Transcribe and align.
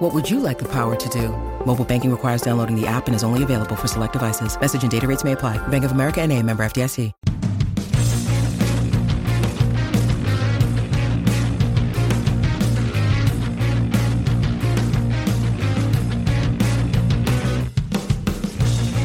What 0.00 0.14
would 0.14 0.30
you 0.30 0.40
like 0.40 0.58
the 0.58 0.64
power 0.64 0.96
to 0.96 1.08
do? 1.10 1.28
Mobile 1.66 1.84
banking 1.84 2.10
requires 2.10 2.40
downloading 2.40 2.74
the 2.74 2.86
app 2.86 3.06
and 3.06 3.14
is 3.14 3.22
only 3.22 3.42
available 3.42 3.76
for 3.76 3.86
select 3.86 4.14
devices. 4.14 4.58
Message 4.58 4.80
and 4.80 4.90
data 4.90 5.06
rates 5.06 5.24
may 5.24 5.32
apply. 5.32 5.58
Bank 5.68 5.84
of 5.84 5.92
America 5.92 6.22
and 6.22 6.32
a 6.32 6.42
member 6.42 6.64
FDIC. 6.64 7.12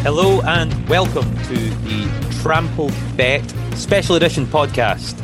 Hello 0.02 0.40
and 0.44 0.88
welcome 0.88 1.30
to 1.44 1.56
the 1.84 2.40
Trampled 2.42 2.94
Bet 3.18 3.44
Special 3.74 4.16
Edition 4.16 4.46
podcast 4.46 5.22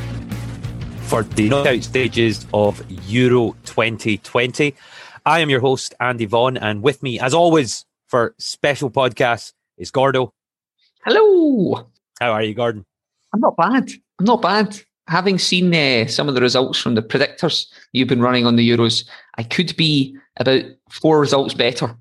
for 1.04 1.24
the 1.24 1.48
knockout 1.48 1.84
stages 1.84 2.46
of 2.54 2.84
Euro 3.08 3.56
2020. 3.64 4.76
I 5.26 5.40
am 5.40 5.50
your 5.50 5.60
host, 5.60 5.94
Andy 6.00 6.26
Vaughan, 6.26 6.58
and 6.58 6.82
with 6.82 7.04
me, 7.04 7.20
as 7.20 7.34
always, 7.34 7.86
for 8.08 8.34
special 8.40 8.90
podcasts 8.90 9.54
is 9.78 9.92
Gordo. 9.92 10.34
Hello. 11.06 11.88
How 12.20 12.32
are 12.32 12.44
you, 12.44 12.54
Gordon? 12.54 12.86
I'm 13.34 13.40
not 13.40 13.56
bad. 13.56 13.90
I'm 14.20 14.26
not 14.26 14.42
bad. 14.42 14.80
Having 15.08 15.40
seen 15.40 15.74
uh, 15.74 16.08
some 16.08 16.28
of 16.28 16.36
the 16.36 16.42
results 16.42 16.80
from 16.80 16.96
the 16.96 17.02
predictors 17.02 17.68
you've 17.92 18.08
been 18.08 18.22
running 18.22 18.46
on 18.46 18.56
the 18.56 18.68
Euros, 18.68 19.08
I 19.38 19.44
could 19.44 19.76
be 19.78 20.16
about 20.38 20.64
four 20.90 21.20
results 21.20 21.54
better, 21.54 21.96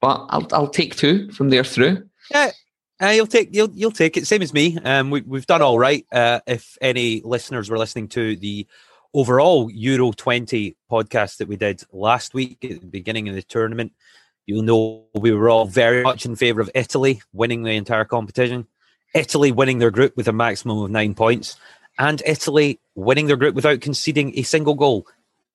but 0.00 0.26
I'll, 0.30 0.46
I'll 0.52 0.68
take 0.68 0.96
two 0.96 1.30
from 1.32 1.50
there 1.50 1.64
through. 1.64 2.08
Yeah, 2.30 2.50
uh, 3.02 3.08
you'll 3.08 3.26
take 3.26 3.54
you'll 3.54 3.70
you'll 3.72 3.90
take 3.90 4.16
it. 4.16 4.26
Same 4.26 4.42
as 4.42 4.52
me. 4.52 4.78
Um, 4.84 5.10
we 5.10 5.22
we've 5.22 5.46
done 5.46 5.62
all 5.62 5.78
right. 5.78 6.04
Uh, 6.12 6.40
if 6.46 6.76
any 6.80 7.22
listeners 7.24 7.70
were 7.70 7.78
listening 7.78 8.08
to 8.08 8.36
the 8.36 8.66
overall 9.14 9.70
Euro 9.70 10.12
20 10.12 10.76
podcast 10.90 11.38
that 11.38 11.48
we 11.48 11.56
did 11.56 11.82
last 11.92 12.34
week 12.34 12.58
at 12.64 12.80
the 12.80 12.86
beginning 12.86 13.28
of 13.28 13.34
the 13.34 13.42
tournament, 13.42 13.92
you'll 14.46 14.62
know 14.62 15.06
we 15.14 15.32
were 15.32 15.48
all 15.48 15.66
very 15.66 16.02
much 16.02 16.24
in 16.24 16.36
favour 16.36 16.60
of 16.60 16.70
Italy 16.74 17.22
winning 17.32 17.62
the 17.62 17.72
entire 17.72 18.04
competition, 18.04 18.66
Italy 19.14 19.52
winning 19.52 19.78
their 19.78 19.90
group 19.90 20.16
with 20.16 20.28
a 20.28 20.32
maximum 20.32 20.78
of 20.78 20.90
nine 20.90 21.14
points, 21.14 21.56
and 21.98 22.22
Italy 22.24 22.80
winning 22.94 23.26
their 23.26 23.36
group 23.36 23.54
without 23.54 23.80
conceding 23.80 24.38
a 24.38 24.42
single 24.42 24.74
goal, 24.74 25.06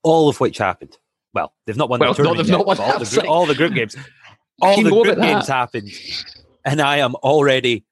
all 0.04 0.30
of 0.30 0.40
which 0.40 0.58
happened. 0.58 0.98
Well, 1.34 1.54
they've 1.66 1.78
not 1.78 1.90
won 1.90 2.00
Well, 2.00 2.14
the 2.14 2.24
no, 2.24 2.34
tournament 2.34 2.48
they've 2.48 2.52
not 2.52 2.60
yet, 2.60 2.68
won 2.68 2.80
all, 2.80 3.00
the, 3.00 3.06
group- 3.06 3.30
all 3.30 3.46
the 3.46 3.56
group 3.56 3.74
games. 3.74 3.96
All 4.62 4.82
the 4.82 4.90
group 4.90 5.20
games 5.20 5.50
happened, 5.50 5.92
and 6.64 6.80
I 6.82 7.00
am 7.00 7.14
already 7.16 7.84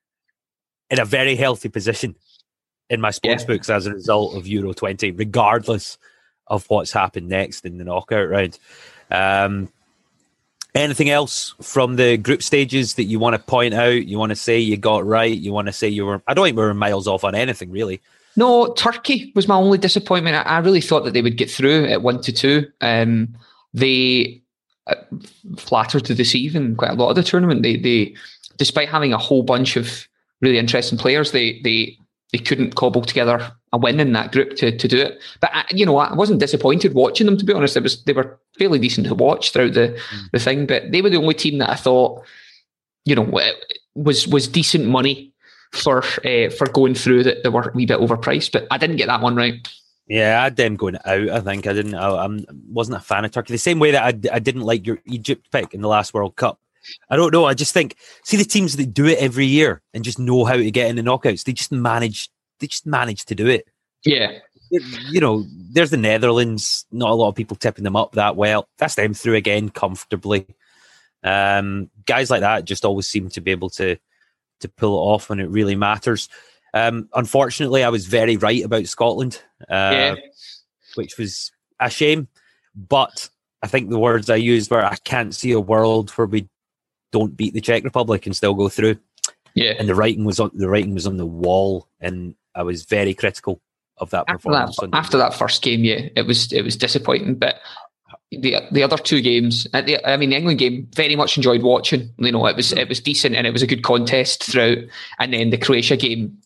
in 0.89 0.97
a 0.97 1.03
very 1.03 1.35
healthy 1.35 1.67
position 1.67 2.15
in 2.89 3.01
my 3.01 3.11
sports 3.11 3.43
Yeah. 3.43 3.47
books 3.47 3.69
as 3.69 3.85
a 3.85 3.93
result 3.93 4.35
of 4.35 4.47
Euro 4.47 4.73
20, 4.73 5.11
regardless 5.11 5.97
of 6.47 6.65
what's 6.69 6.91
happened 6.91 7.29
next 7.29 7.65
in 7.65 7.77
the 7.77 7.83
knockout 7.83 8.29
round. 8.29 8.59
Um, 9.09 9.69
anything 10.75 11.09
else 11.09 11.53
from 11.61 11.95
the 11.95 12.17
group 12.17 12.43
stages 12.43 12.95
that 12.95 13.03
you 13.05 13.19
want 13.19 13.35
to 13.35 13.41
point 13.41 13.73
out? 13.73 14.05
You 14.05 14.17
want 14.17 14.31
to 14.31 14.35
say 14.35 14.59
you 14.59 14.77
got 14.77 15.05
right? 15.05 15.35
You 15.37 15.53
want 15.53 15.67
to 15.67 15.73
say 15.73 15.87
you 15.87 16.05
were? 16.05 16.21
I 16.27 16.33
don't 16.33 16.45
think 16.45 16.57
we 16.57 16.63
were 16.63 16.73
miles 16.73 17.07
off 17.07 17.23
on 17.23 17.35
anything 17.35 17.71
really. 17.71 18.01
No, 18.35 18.73
Turkey 18.73 19.31
was 19.35 19.47
my 19.47 19.55
only 19.55 19.77
disappointment. 19.77 20.35
I, 20.35 20.41
I 20.41 20.57
really 20.59 20.81
thought 20.81 21.05
that 21.05 21.13
they 21.13 21.21
would 21.21 21.37
get 21.37 21.51
through 21.51 21.85
at 21.85 22.01
one 22.01 22.19
to 22.21 22.31
two. 22.31 22.65
Um, 22.81 23.37
they 23.75 24.41
uh, 24.87 24.95
flattered 25.57 26.05
to 26.05 26.15
deceive 26.15 26.55
in 26.55 26.75
quite 26.75 26.91
a 26.91 26.95
lot 26.95 27.09
of 27.09 27.15
the 27.15 27.23
tournament. 27.23 27.61
They, 27.61 27.77
they, 27.77 28.15
despite 28.57 28.89
having 28.89 29.13
a 29.13 29.19
whole 29.19 29.43
bunch 29.43 29.75
of 29.77 30.07
really 30.41 30.57
interesting 30.57 30.97
players, 30.97 31.31
they, 31.31 31.61
they, 31.61 31.95
they 32.33 32.39
couldn't 32.39 32.75
cobble 32.75 33.03
together 33.03 33.53
a 33.71 33.77
win 33.77 33.99
in 33.99 34.11
that 34.13 34.31
group 34.31 34.55
to, 34.57 34.75
to 34.75 34.87
do 34.87 34.97
it. 34.97 35.21
But 35.39 35.51
I, 35.53 35.65
you 35.69 35.85
know, 35.85 35.97
I 35.97 36.13
wasn't 36.13 36.39
disappointed 36.39 36.95
watching 36.95 37.27
them. 37.27 37.37
To 37.37 37.45
be 37.45 37.53
honest, 37.53 37.77
it 37.77 37.83
was 37.83 38.03
they 38.03 38.13
were 38.13 38.37
fairly 38.57 38.79
decent 38.79 39.07
to 39.07 39.15
watch 39.15 39.53
throughout 39.53 39.73
the, 39.73 39.97
the 40.33 40.39
thing. 40.39 40.65
But 40.65 40.91
they 40.91 41.01
were 41.01 41.11
the 41.11 41.17
only 41.17 41.35
team 41.35 41.59
that 41.59 41.69
I 41.69 41.75
thought, 41.75 42.23
you 43.05 43.15
know, 43.15 43.39
was 43.95 44.27
was 44.27 44.47
decent 44.47 44.87
money 44.87 45.31
for 45.71 46.03
uh, 46.25 46.49
for 46.49 46.67
going 46.71 46.95
through 46.95 47.23
that 47.23 47.43
they 47.43 47.49
were 47.49 47.69
a 47.69 47.71
wee 47.73 47.85
bit 47.85 47.99
overpriced, 47.99 48.51
but 48.51 48.67
I 48.71 48.77
didn't 48.77 48.97
get 48.97 49.07
that 49.07 49.21
one 49.21 49.35
right. 49.35 49.67
Yeah, 50.07 50.41
I 50.41 50.43
had 50.45 50.55
them 50.55 50.75
going 50.75 50.97
out. 51.05 51.29
I 51.29 51.39
think 51.39 51.65
I 51.67 51.73
didn't. 51.73 51.95
I, 51.95 52.09
I 52.09 52.39
wasn't 52.67 52.97
a 52.97 53.01
fan 53.01 53.25
of 53.25 53.31
Turkey. 53.31 53.53
The 53.53 53.57
same 53.59 53.79
way 53.79 53.91
that 53.91 54.03
I, 54.03 54.35
I 54.35 54.39
didn't 54.39 54.63
like 54.63 54.85
your 54.85 54.99
Egypt 55.05 55.49
pick 55.51 55.73
in 55.73 55.81
the 55.81 55.87
last 55.87 56.13
World 56.13 56.35
Cup. 56.35 56.59
I 57.09 57.15
don't 57.15 57.33
know. 57.33 57.45
I 57.45 57.53
just 57.53 57.73
think 57.73 57.95
see 58.23 58.37
the 58.37 58.45
teams 58.45 58.75
that 58.75 58.93
do 58.93 59.05
it 59.05 59.19
every 59.19 59.45
year 59.45 59.81
and 59.93 60.03
just 60.03 60.19
know 60.19 60.45
how 60.45 60.55
to 60.55 60.71
get 60.71 60.89
in 60.89 60.95
the 60.95 61.01
knockouts. 61.01 61.43
They 61.43 61.53
just 61.53 61.71
manage. 61.71 62.29
They 62.59 62.67
just 62.67 62.85
manage 62.85 63.25
to 63.25 63.35
do 63.35 63.47
it. 63.47 63.67
Yeah, 64.05 64.39
You 65.09 65.21
know, 65.21 65.45
there's 65.71 65.91
the 65.91 65.97
Netherlands. 65.97 66.85
Not 66.91 67.09
a 67.09 67.15
lot 67.15 67.29
of 67.29 67.35
people 67.35 67.55
tipping 67.55 67.83
them 67.83 67.95
up 67.95 68.13
that 68.13 68.35
well. 68.35 68.67
That's 68.77 68.95
them 68.95 69.13
through 69.13 69.35
again 69.35 69.69
comfortably. 69.69 70.45
Um, 71.23 71.89
guys 72.05 72.29
like 72.29 72.41
that 72.41 72.65
just 72.65 72.83
always 72.83 73.07
seem 73.07 73.29
to 73.29 73.41
be 73.41 73.51
able 73.51 73.69
to 73.71 73.97
to 74.59 74.67
pull 74.67 74.95
it 74.95 75.13
off 75.13 75.29
when 75.29 75.39
it 75.39 75.49
really 75.49 75.75
matters. 75.75 76.27
Um, 76.73 77.07
unfortunately, 77.13 77.83
I 77.83 77.89
was 77.89 78.07
very 78.07 78.35
right 78.37 78.63
about 78.63 78.87
Scotland. 78.87 79.41
Uh, 79.61 79.91
yeah, 79.93 80.15
which 80.95 81.17
was 81.17 81.51
a 81.79 81.89
shame. 81.89 82.27
But 82.75 83.29
I 83.61 83.67
think 83.67 83.89
the 83.89 83.99
words 83.99 84.29
I 84.29 84.35
used 84.35 84.71
were 84.71 84.83
I 84.83 84.95
can't 85.03 85.35
see 85.35 85.51
a 85.51 85.59
world 85.59 86.09
where 86.11 86.27
we 86.27 86.49
don't 87.13 87.37
beat 87.37 87.53
the 87.53 87.61
Czech 87.61 87.85
Republic 87.85 88.25
and 88.25 88.35
still 88.35 88.53
go 88.53 88.67
through. 88.67 88.97
yeah. 89.55 89.73
And 89.79 89.87
the 89.87 89.95
writing 89.95 90.25
was 90.25 90.39
on 90.41 90.51
the 90.53 90.67
writing 90.67 90.93
was 90.93 91.07
on 91.07 91.15
the 91.17 91.25
wall, 91.25 91.87
and 92.01 92.35
I 92.55 92.63
was 92.63 92.83
very 92.83 93.13
critical 93.13 93.61
of 93.99 94.09
that 94.09 94.25
After 94.27 94.49
performance. 94.49 94.79
on- 94.79 94.89
after 94.93 95.17
that 95.17 95.33
first 95.33 95.61
game, 95.63 95.83
yeah, 95.85 96.09
it 96.17 96.25
was 96.27 96.51
it 96.51 96.63
was 96.63 96.75
disappointing. 96.75 97.35
But 97.35 97.55
the 98.31 98.55
the 98.71 98.81
other 98.83 98.97
two 98.97 99.21
games, 99.21 99.67
uh, 99.73 99.81
the, 99.81 100.03
I 100.09 100.17
mean, 100.17 100.31
the 100.31 100.37
England 100.37 100.57
game, 100.59 100.87
very 100.95 101.15
much 101.15 101.37
enjoyed 101.37 101.61
watching. 101.61 102.09
You 102.17 102.31
know, 102.31 102.45
it 102.47 102.55
was 102.55 102.73
it 102.73 102.89
was 102.89 102.99
decent 102.99 103.35
and 103.35 103.45
it 103.47 103.53
was 103.53 103.61
a 103.61 103.67
good 103.67 103.83
contest 103.83 104.43
throughout. 104.43 104.79
And 105.19 105.31
then 105.33 105.51
the 105.51 105.57
Croatia 105.57 105.95
game. 105.97 106.37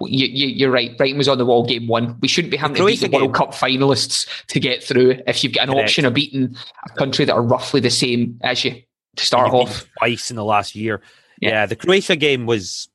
You, 0.00 0.26
you, 0.28 0.46
you're 0.46 0.70
right. 0.70 0.96
Brighton 0.96 1.18
was 1.18 1.28
on 1.28 1.38
the 1.38 1.44
wall 1.46 1.66
game 1.66 1.88
one. 1.88 2.16
We 2.20 2.28
shouldn't 2.28 2.52
be 2.52 2.56
having 2.56 2.76
to 2.76 2.86
beat 2.86 3.00
the 3.00 3.08
World 3.08 3.34
Cup 3.34 3.52
finalists 3.52 4.28
to 4.48 4.60
get 4.60 4.82
through. 4.84 5.18
If 5.26 5.42
you've 5.42 5.52
got 5.54 5.64
an 5.68 5.74
Correct. 5.74 5.88
option 5.88 6.04
of 6.04 6.14
beating 6.14 6.54
a 6.86 6.90
country 6.96 7.24
that 7.24 7.32
are 7.34 7.42
roughly 7.42 7.80
the 7.80 7.90
same 7.90 8.38
as 8.44 8.64
you 8.64 8.80
to 9.16 9.24
start 9.26 9.50
off, 9.52 9.86
twice 9.98 10.30
in 10.30 10.36
the 10.36 10.44
last 10.44 10.74
year. 10.74 11.00
Yeah. 11.40 11.50
Yeah. 11.50 11.66
the 11.66 11.76
Croatia 11.76 12.16
game 12.16 12.46
was 12.46 12.88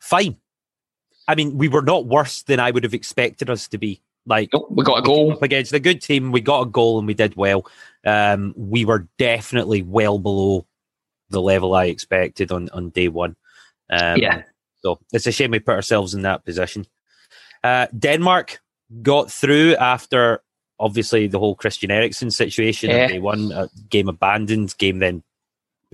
fine. 0.00 0.36
I 1.28 1.34
mean, 1.34 1.56
we 1.58 1.68
were 1.68 1.82
not 1.82 2.06
worse 2.06 2.42
than 2.42 2.58
I 2.60 2.70
would 2.70 2.84
have 2.84 2.94
expected 2.94 3.50
us 3.50 3.68
to 3.68 3.78
be. 3.78 4.02
Like 4.26 4.50
Nope, 4.52 4.68
we 4.70 4.84
got 4.84 4.98
a 4.98 5.02
goal. 5.02 5.38
against 5.42 5.72
a 5.72 5.80
good 5.80 6.02
team. 6.02 6.30
We 6.30 6.40
got 6.40 6.60
a 6.62 6.66
goal 6.66 6.98
and 6.98 7.06
we 7.06 7.14
did 7.14 7.36
well. 7.36 7.66
Um, 8.04 8.52
we 8.56 8.84
were 8.84 9.08
definitely 9.18 9.82
well 9.82 10.18
below 10.18 10.66
the 11.30 11.40
level 11.40 11.74
I 11.74 11.86
expected 11.86 12.52
on, 12.52 12.68
on 12.70 12.90
day 12.90 13.08
one. 13.08 13.34
Um, 13.88 14.18
Yeah. 14.18 14.42
So 14.82 14.98
it's 15.12 15.26
a 15.26 15.32
shame 15.32 15.50
we 15.52 15.58
put 15.58 15.74
ourselves 15.74 16.14
in 16.14 16.22
that 16.22 16.44
position. 16.44 16.86
Uh, 17.64 17.86
Denmark 17.98 18.60
got 19.02 19.30
through 19.30 19.76
after 19.76 20.42
obviously 20.80 21.28
the 21.28 21.38
whole 21.38 21.54
Christian 21.54 21.90
Eriksen 21.90 22.30
situation. 22.30 22.90
Yeah. 22.90 23.06
Day 23.06 23.18
one, 23.20 23.52
uh, 23.52 23.68
game 23.88 24.08
abandoned, 24.08 24.76
game 24.78 24.98
then 24.98 25.22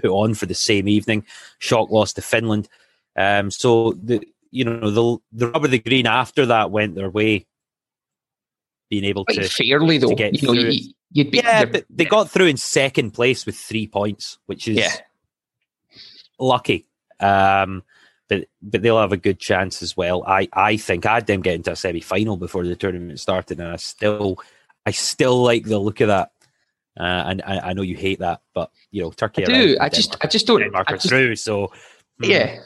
put 0.00 0.10
on 0.10 0.34
for 0.34 0.46
the 0.46 0.54
same 0.54 0.88
evening. 0.88 1.26
Shock 1.58 1.90
loss 1.90 2.12
to 2.14 2.22
Finland. 2.22 2.68
Um, 3.16 3.50
so 3.50 3.92
the 3.92 4.26
you 4.50 4.64
know 4.64 4.90
the 4.90 5.18
the 5.32 5.50
rubber 5.50 5.68
the 5.68 5.78
green 5.78 6.06
after 6.06 6.46
that 6.46 6.70
went 6.70 6.94
their 6.94 7.10
way. 7.10 7.46
Being 8.88 9.04
able 9.04 9.24
Quite 9.24 9.42
to 9.42 9.48
fairly 9.48 9.98
though. 9.98 10.14
get 10.14 10.40
You 10.40 10.46
know, 10.46 10.54
through 10.54 10.70
you, 10.70 10.92
you'd 11.10 11.30
be 11.32 11.38
yeah, 11.38 11.64
but 11.64 11.84
they 11.90 12.04
got 12.04 12.30
through 12.30 12.46
in 12.46 12.56
second 12.56 13.10
place 13.12 13.44
with 13.44 13.56
three 13.56 13.88
points, 13.88 14.38
which 14.46 14.68
is 14.68 14.76
Yeah. 14.76 14.92
lucky. 16.38 16.86
Um, 17.18 17.82
but 18.28 18.46
but 18.62 18.82
they'll 18.82 19.00
have 19.00 19.12
a 19.12 19.16
good 19.16 19.38
chance 19.38 19.82
as 19.82 19.96
well. 19.96 20.24
I, 20.26 20.48
I 20.52 20.76
think 20.76 21.06
I 21.06 21.14
had 21.14 21.26
them 21.26 21.42
get 21.42 21.54
into 21.54 21.72
a 21.72 21.76
semi 21.76 22.00
final 22.00 22.36
before 22.36 22.64
the 22.64 22.76
tournament 22.76 23.18
started, 23.20 23.58
and 23.58 23.68
I 23.68 23.76
still 23.76 24.38
I 24.86 24.92
still 24.92 25.42
like 25.42 25.64
the 25.64 25.78
look 25.78 26.00
of 26.00 26.08
that. 26.08 26.30
Uh, 26.98 27.24
and 27.26 27.42
I, 27.44 27.58
I 27.58 27.72
know 27.74 27.82
you 27.82 27.96
hate 27.96 28.20
that, 28.20 28.40
but 28.54 28.70
you 28.90 29.02
know 29.02 29.10
Turkey. 29.10 29.42
I 29.42 29.46
do. 29.46 29.76
I 29.80 29.88
just 29.90 30.12
Denmark- 30.12 30.24
I 30.24 30.28
just 30.28 30.46
don't. 30.46 30.60
Denmark 30.60 30.88
just- 30.88 31.08
through, 31.08 31.36
so 31.36 31.68
mm, 32.22 32.28
Yeah. 32.28 32.60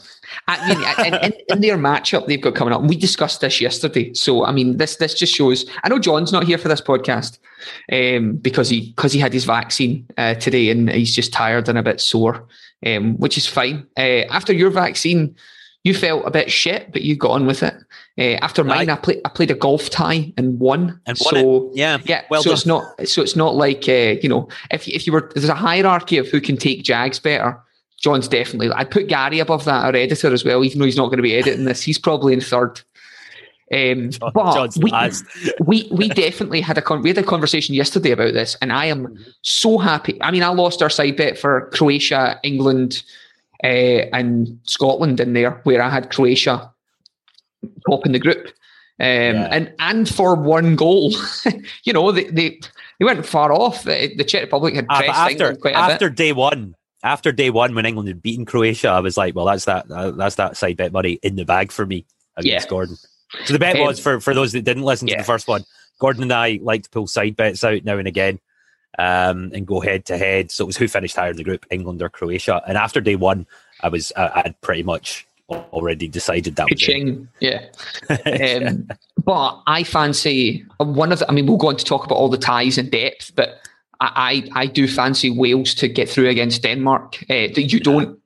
I 0.46 0.74
mean, 0.74 1.06
in, 1.06 1.14
in, 1.24 1.32
in 1.48 1.60
their 1.60 1.76
matchup 1.76 2.28
they've 2.28 2.40
got 2.40 2.54
coming 2.54 2.72
up, 2.72 2.82
we 2.82 2.94
discussed 2.94 3.40
this 3.40 3.60
yesterday. 3.60 4.14
So, 4.14 4.44
I 4.44 4.52
mean, 4.52 4.76
this 4.76 4.94
this 4.96 5.14
just 5.14 5.34
shows. 5.34 5.64
I 5.82 5.88
know 5.88 5.98
John's 5.98 6.30
not 6.30 6.44
here 6.44 6.58
for 6.58 6.68
this 6.68 6.80
podcast 6.80 7.38
um, 7.90 8.36
because 8.36 8.68
he 8.68 8.90
because 8.90 9.12
he 9.12 9.18
had 9.18 9.32
his 9.32 9.44
vaccine 9.44 10.06
uh, 10.18 10.34
today 10.34 10.70
and 10.70 10.88
he's 10.88 11.12
just 11.12 11.32
tired 11.32 11.68
and 11.68 11.78
a 11.78 11.82
bit 11.82 12.00
sore, 12.00 12.46
um, 12.86 13.16
which 13.18 13.36
is 13.36 13.48
fine. 13.48 13.88
Uh, 13.96 14.22
after 14.30 14.52
your 14.52 14.70
vaccine, 14.70 15.34
You 15.82 15.94
felt 15.94 16.26
a 16.26 16.30
bit 16.30 16.50
shit, 16.50 16.92
but 16.92 17.02
you 17.02 17.16
got 17.16 17.30
on 17.30 17.46
with 17.46 17.62
it. 17.62 17.74
Uh, 18.18 18.36
after 18.42 18.62
mine, 18.62 18.90
I, 18.90 18.94
I 18.94 18.96
played 18.96 19.20
I 19.24 19.30
played 19.30 19.50
a 19.50 19.54
golf 19.54 19.88
tie 19.88 20.30
and 20.36 20.58
won. 20.60 21.00
And 21.06 21.16
won 21.24 21.34
so 21.34 21.68
it. 21.68 21.76
yeah, 21.76 21.98
yeah. 22.04 22.22
Well 22.28 22.42
so 22.42 22.50
done. 22.50 22.54
it's 22.54 22.66
not 22.66 23.08
so 23.08 23.22
it's 23.22 23.36
not 23.36 23.54
like 23.54 23.88
uh, 23.88 24.16
you 24.22 24.28
know 24.28 24.48
if 24.70 24.86
if 24.86 25.06
you 25.06 25.12
were 25.12 25.30
there's 25.34 25.48
a 25.48 25.54
hierarchy 25.54 26.18
of 26.18 26.28
who 26.28 26.40
can 26.40 26.56
take 26.56 26.82
Jags 26.82 27.18
better. 27.18 27.58
John's 27.98 28.28
definitely. 28.28 28.70
I'd 28.72 28.90
put 28.90 29.08
Gary 29.08 29.40
above 29.40 29.66
that, 29.66 29.84
our 29.84 29.94
editor 29.94 30.32
as 30.32 30.42
well, 30.42 30.64
even 30.64 30.78
though 30.78 30.86
he's 30.86 30.96
not 30.96 31.06
going 31.06 31.18
to 31.18 31.22
be 31.22 31.36
editing 31.36 31.66
this. 31.66 31.82
He's 31.82 31.98
probably 31.98 32.32
in 32.32 32.40
third. 32.40 32.80
Um, 33.72 34.10
John- 34.10 34.32
but 34.32 34.76
we, 34.80 34.92
we 35.60 35.88
we 35.92 36.08
definitely 36.08 36.60
had 36.60 36.76
a 36.76 36.82
con- 36.82 37.02
we 37.02 37.10
had 37.10 37.18
a 37.18 37.22
conversation 37.22 37.74
yesterday 37.74 38.10
about 38.10 38.34
this, 38.34 38.56
and 38.60 38.72
I 38.72 38.86
am 38.86 39.16
so 39.42 39.78
happy. 39.78 40.20
I 40.22 40.30
mean, 40.30 40.42
I 40.42 40.48
lost 40.48 40.82
our 40.82 40.90
side 40.90 41.16
bet 41.16 41.38
for 41.38 41.70
Croatia, 41.72 42.40
England, 42.42 43.02
and 43.62 44.58
Scotland 44.64 45.20
in 45.20 45.32
there, 45.32 45.60
where 45.64 45.82
I 45.82 45.90
had 45.90 46.10
Croatia 46.10 46.70
top 47.88 48.06
in 48.06 48.12
the 48.12 48.18
group, 48.18 48.46
um, 48.46 48.54
and 49.00 49.72
and 49.78 50.08
for 50.08 50.34
one 50.34 50.76
goal, 50.76 51.12
you 51.84 51.92
know 51.92 52.12
they 52.12 52.24
they, 52.24 52.60
they 52.98 53.04
weren't 53.04 53.26
far 53.26 53.52
off. 53.52 53.84
The, 53.84 54.14
the 54.16 54.24
Czech 54.24 54.42
Republic 54.42 54.74
had 54.74 54.86
Ah, 54.88 54.98
pressed 54.98 55.18
after 55.18 55.50
a 55.64 55.72
after 55.72 56.08
bit. 56.08 56.16
day 56.16 56.32
one, 56.32 56.74
after 57.02 57.32
day 57.32 57.50
one, 57.50 57.74
when 57.74 57.86
England 57.86 58.08
had 58.08 58.22
beaten 58.22 58.44
Croatia, 58.44 58.88
I 58.88 59.00
was 59.00 59.16
like, 59.16 59.34
well, 59.34 59.46
that's 59.46 59.64
that 59.66 59.90
uh, 59.90 60.10
that's 60.12 60.36
that 60.36 60.56
side 60.56 60.76
bet 60.76 60.92
money 60.92 61.18
in 61.22 61.36
the 61.36 61.44
bag 61.44 61.70
for 61.72 61.86
me 61.86 62.06
against 62.36 62.66
Yeah. 62.66 62.70
Gordon. 62.70 62.96
So 63.44 63.52
the 63.52 63.58
bet 63.58 63.76
Um, 63.76 63.82
was 63.86 64.00
for 64.00 64.20
for 64.20 64.34
those 64.34 64.52
that 64.52 64.64
didn't 64.64 64.82
listen 64.84 65.06
to 65.08 65.16
the 65.16 65.24
first 65.24 65.48
one. 65.48 65.64
Gordon 66.00 66.22
and 66.22 66.32
I 66.32 66.58
like 66.62 66.82
to 66.84 66.90
pull 66.90 67.06
side 67.06 67.36
bets 67.36 67.62
out 67.62 67.84
now 67.84 67.98
and 67.98 68.08
again. 68.08 68.40
Um, 68.98 69.50
and 69.54 69.66
go 69.66 69.80
head 69.80 70.04
to 70.06 70.18
head. 70.18 70.50
So 70.50 70.64
it 70.64 70.66
was 70.66 70.76
who 70.76 70.88
finished 70.88 71.16
higher 71.16 71.30
in 71.30 71.36
the 71.36 71.44
group, 71.44 71.64
England 71.70 72.02
or 72.02 72.10
Croatia. 72.10 72.60
And 72.66 72.76
after 72.76 73.00
day 73.00 73.16
one, 73.16 73.46
I 73.82 73.88
was 73.88 74.12
I, 74.16 74.42
I'd 74.44 74.60
pretty 74.60 74.82
much 74.82 75.26
already 75.50 76.08
decided 76.08 76.56
that. 76.56 76.68
Yeah. 77.40 77.66
Um, 78.66 78.88
but 79.24 79.62
I 79.66 79.84
fancy 79.84 80.64
one 80.78 81.12
of 81.12 81.18
the, 81.18 81.28
I 81.28 81.32
mean, 81.32 81.46
we'll 81.46 81.56
go 81.56 81.68
on 81.68 81.76
to 81.76 81.84
talk 81.84 82.04
about 82.04 82.16
all 82.16 82.28
the 82.28 82.38
ties 82.38 82.78
in 82.78 82.90
depth, 82.90 83.32
but 83.36 83.60
I, 84.00 84.42
I, 84.54 84.62
I 84.62 84.66
do 84.66 84.88
fancy 84.88 85.30
Wales 85.30 85.74
to 85.74 85.88
get 85.88 86.08
through 86.08 86.28
against 86.28 86.62
Denmark. 86.62 87.22
Uh, 87.24 87.52
that 87.54 87.72
you 87.72 87.80
don't 87.80 88.18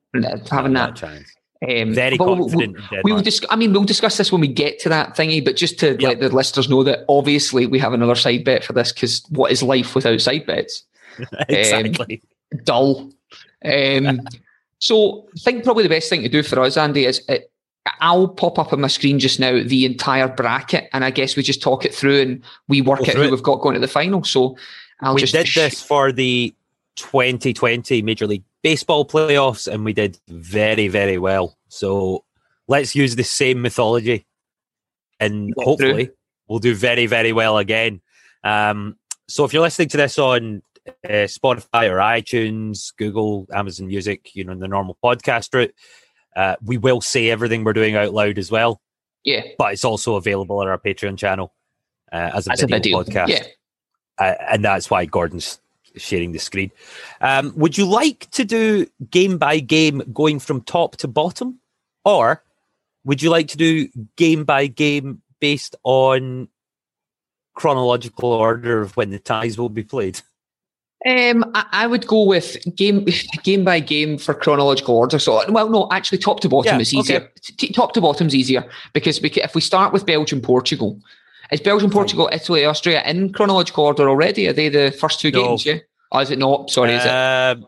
having 0.50 0.74
that. 0.74 0.96
chance. 0.96 1.33
Um, 1.68 1.94
Very 1.94 2.16
we'll- 2.18 2.36
confident. 2.36 2.76
in 2.76 2.82
We 3.04 3.12
will 3.12 3.20
Denmark. 3.20 3.24
dis- 3.24 3.40
I 3.50 3.56
mean, 3.56 3.72
we'll 3.72 3.84
discuss 3.84 4.16
this 4.16 4.30
when 4.32 4.40
we 4.40 4.48
get 4.48 4.78
to 4.80 4.88
that 4.90 5.16
thingy, 5.16 5.44
but 5.44 5.56
just 5.56 5.78
to 5.80 5.90
Yep. 5.92 6.00
let 6.00 6.20
the 6.20 6.28
listeners 6.34 6.68
know 6.68 6.82
that 6.84 7.04
obviously 7.08 7.66
we 7.66 7.78
have 7.78 7.92
another 7.92 8.14
side 8.14 8.44
bet 8.44 8.64
for 8.64 8.72
this 8.72 8.92
because 8.92 9.22
what 9.30 9.50
is 9.52 9.62
life 9.62 9.94
without 9.94 10.20
side 10.20 10.46
bets? 10.46 10.84
exactly. 11.48 12.20
dull. 12.64 13.10
Um, 13.64 14.20
so 14.78 15.26
I 15.34 15.38
think 15.40 15.64
probably 15.64 15.82
the 15.84 15.88
best 15.88 16.08
thing 16.10 16.22
to 16.22 16.28
do 16.28 16.42
for 16.42 16.60
us, 16.60 16.76
Andy, 16.76 17.06
is 17.06 17.22
it, 17.28 17.50
I'll 18.00 18.28
pop 18.28 18.58
up 18.58 18.72
on 18.72 18.80
my 18.80 18.88
screen 18.88 19.18
just 19.18 19.38
now 19.40 19.62
the 19.62 19.84
entire 19.84 20.28
bracket, 20.28 20.88
and 20.92 21.04
I 21.04 21.10
guess 21.10 21.36
we 21.36 21.42
just 21.42 21.62
talk 21.62 21.84
it 21.84 21.94
through 21.94 22.20
and 22.20 22.42
we 22.68 22.80
work 22.80 23.00
Go 23.00 23.06
out 23.06 23.14
who 23.16 23.22
it. 23.22 23.30
we've 23.30 23.42
got 23.42 23.60
going 23.60 23.74
to 23.74 23.80
the 23.80 23.88
final. 23.88 24.24
So 24.24 24.56
I'll 25.00 25.14
we 25.14 25.20
just 25.20 25.32
did 25.34 25.46
this 25.46 25.80
for 25.82 26.10
the 26.12 26.54
2020 26.96 28.02
Major 28.02 28.26
League 28.26 28.42
Baseball 28.64 29.04
playoffs, 29.04 29.72
and 29.72 29.84
we 29.84 29.92
did 29.92 30.18
very, 30.26 30.88
very 30.88 31.18
well. 31.18 31.56
So 31.68 32.24
let's 32.66 32.96
use 32.96 33.14
the 33.14 33.22
same 33.22 33.62
mythology, 33.62 34.26
and 35.20 35.54
Get 35.54 35.64
hopefully 35.64 36.10
we'll 36.48 36.58
do 36.58 36.74
very, 36.74 37.06
very 37.06 37.32
well 37.32 37.58
again. 37.58 38.00
Um, 38.42 38.96
so 39.28 39.44
if 39.44 39.52
you're 39.52 39.62
listening 39.62 39.88
to 39.90 39.96
this 39.98 40.18
on 40.18 40.62
uh, 40.86 41.28
Spotify 41.28 41.90
or 41.90 41.98
iTunes, 41.98 42.94
Google, 42.96 43.46
Amazon 43.52 43.86
Music, 43.86 44.34
you 44.34 44.44
know, 44.44 44.52
in 44.52 44.58
the 44.58 44.68
normal 44.68 44.96
podcast 45.04 45.52
route, 45.54 45.74
uh, 46.34 46.56
we 46.64 46.78
will 46.78 47.00
say 47.00 47.30
everything 47.30 47.64
we're 47.64 47.72
doing 47.72 47.96
out 47.96 48.12
loud 48.12 48.38
as 48.38 48.50
well. 48.50 48.80
yeah, 49.24 49.42
But 49.58 49.74
it's 49.74 49.84
also 49.84 50.16
available 50.16 50.58
on 50.58 50.68
our 50.68 50.78
Patreon 50.78 51.18
channel 51.18 51.54
uh, 52.12 52.30
as 52.34 52.46
a 52.46 52.48
that's 52.48 52.62
a 52.62 52.66
video, 52.66 53.02
video. 53.02 53.22
podcast 53.22 53.28
Yeah, 53.28 53.42
uh, 54.18 54.34
and 54.50 54.64
that's 54.64 54.90
why 54.90 55.04
Gordon's 55.04 55.60
sharing 55.96 56.32
the 56.32 56.38
screen. 56.38 56.70
Um, 57.20 57.52
would 57.56 57.78
you 57.78 57.86
like 57.86 58.30
to 58.32 58.44
do 58.44 58.86
game 59.10 59.38
by 59.38 59.60
game, 59.60 60.02
going 60.12 60.38
from 60.40 60.60
top 60.62 60.96
to 60.96 61.08
bottom, 61.08 61.60
or 62.04 62.42
would 63.04 63.22
you 63.22 63.30
like 63.30 63.48
to 63.48 63.56
do 63.56 63.88
game 64.16 64.44
by 64.44 64.66
game 64.66 65.22
based 65.40 65.76
on 65.84 66.48
chronological 67.54 68.32
order 68.32 68.80
of 68.80 68.96
when 68.96 69.10
the 69.10 69.18
ties 69.18 69.58
will 69.58 69.68
be 69.68 69.84
played? 69.84 70.20
Um, 71.06 71.44
I, 71.54 71.66
I 71.72 71.86
would 71.86 72.06
go 72.06 72.24
with 72.24 72.56
game 72.76 73.06
game 73.42 73.62
by 73.64 73.80
game 73.80 74.16
for 74.16 74.32
chronological 74.32 74.96
order. 74.96 75.18
So, 75.18 75.50
well, 75.50 75.68
no, 75.68 75.88
actually, 75.92 76.18
top 76.18 76.40
to 76.40 76.48
bottom 76.48 76.74
Yeah, 76.76 76.80
is 76.80 76.94
easier. 76.94 77.16
okay. 77.16 77.28
T- 77.58 77.72
top 77.72 77.92
to 77.92 78.00
bottom's 78.00 78.34
easier 78.34 78.68
because 78.94 79.20
we, 79.20 79.30
if 79.30 79.54
we 79.54 79.60
start 79.60 79.92
with 79.92 80.06
Belgium, 80.06 80.40
Portugal, 80.40 80.98
is 81.50 81.60
Belgium, 81.60 81.90
Portugal, 81.90 82.28
Italy, 82.32 82.64
Austria 82.64 83.02
in 83.04 83.32
chronological 83.32 83.84
order 83.84 84.08
already? 84.08 84.48
Are 84.48 84.52
they 84.52 84.68
the 84.68 84.90
first 84.98 85.20
two 85.20 85.30
No. 85.30 85.42
games? 85.48 85.66
Yeah, 85.66 85.78
or 86.12 86.22
is 86.22 86.30
it 86.30 86.38
not? 86.38 86.70
Sorry, 86.70 86.94
is 86.94 87.04
it? 87.04 87.10
Um, 87.10 87.66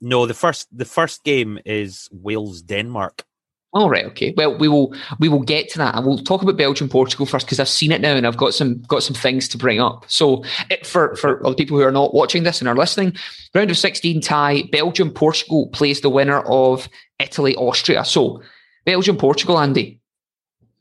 no, 0.00 0.26
the 0.26 0.34
first 0.34 0.68
the 0.76 0.84
first 0.84 1.24
game 1.24 1.58
is 1.64 2.08
Wales 2.12 2.62
Denmark. 2.62 3.24
All 3.72 3.90
right, 3.90 4.04
okay. 4.06 4.32
Well, 4.36 4.56
we 4.56 4.68
will 4.68 4.94
we 5.18 5.28
will 5.28 5.42
get 5.42 5.68
to 5.70 5.78
that, 5.78 5.96
and 5.96 6.06
we'll 6.06 6.18
talk 6.18 6.42
about 6.42 6.56
Belgium, 6.56 6.88
Portugal 6.88 7.26
first 7.26 7.46
because 7.46 7.58
I've 7.58 7.68
seen 7.68 7.90
it 7.90 8.00
now, 8.00 8.14
and 8.14 8.24
I've 8.24 8.36
got 8.36 8.54
some 8.54 8.80
got 8.82 9.02
some 9.02 9.16
things 9.16 9.48
to 9.48 9.58
bring 9.58 9.80
up. 9.80 10.04
So, 10.06 10.44
it, 10.70 10.86
for 10.86 11.16
for 11.16 11.40
the 11.42 11.54
people 11.56 11.76
who 11.76 11.82
are 11.82 11.90
not 11.90 12.14
watching 12.14 12.44
this 12.44 12.60
and 12.60 12.68
are 12.68 12.76
listening, 12.76 13.16
round 13.52 13.72
of 13.72 13.76
sixteen 13.76 14.20
tie, 14.20 14.62
Belgium, 14.70 15.10
Portugal 15.10 15.68
plays 15.72 16.02
the 16.02 16.08
winner 16.08 16.40
of 16.42 16.88
Italy, 17.18 17.56
Austria. 17.56 18.04
So, 18.04 18.42
Belgium, 18.84 19.16
Portugal, 19.16 19.58
Andy, 19.58 20.00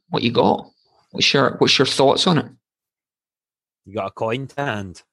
what 0.10 0.22
you 0.22 0.32
got? 0.32 0.70
What's 1.14 1.32
your 1.34 1.56
what's 1.60 1.78
your 1.78 1.86
thoughts 1.86 2.26
on 2.26 2.40
it? 2.40 2.46
You 3.86 3.94
got 3.94 4.08
a 4.08 4.12
coin 4.12 4.48
to 4.48 4.56
hand. 4.62 5.04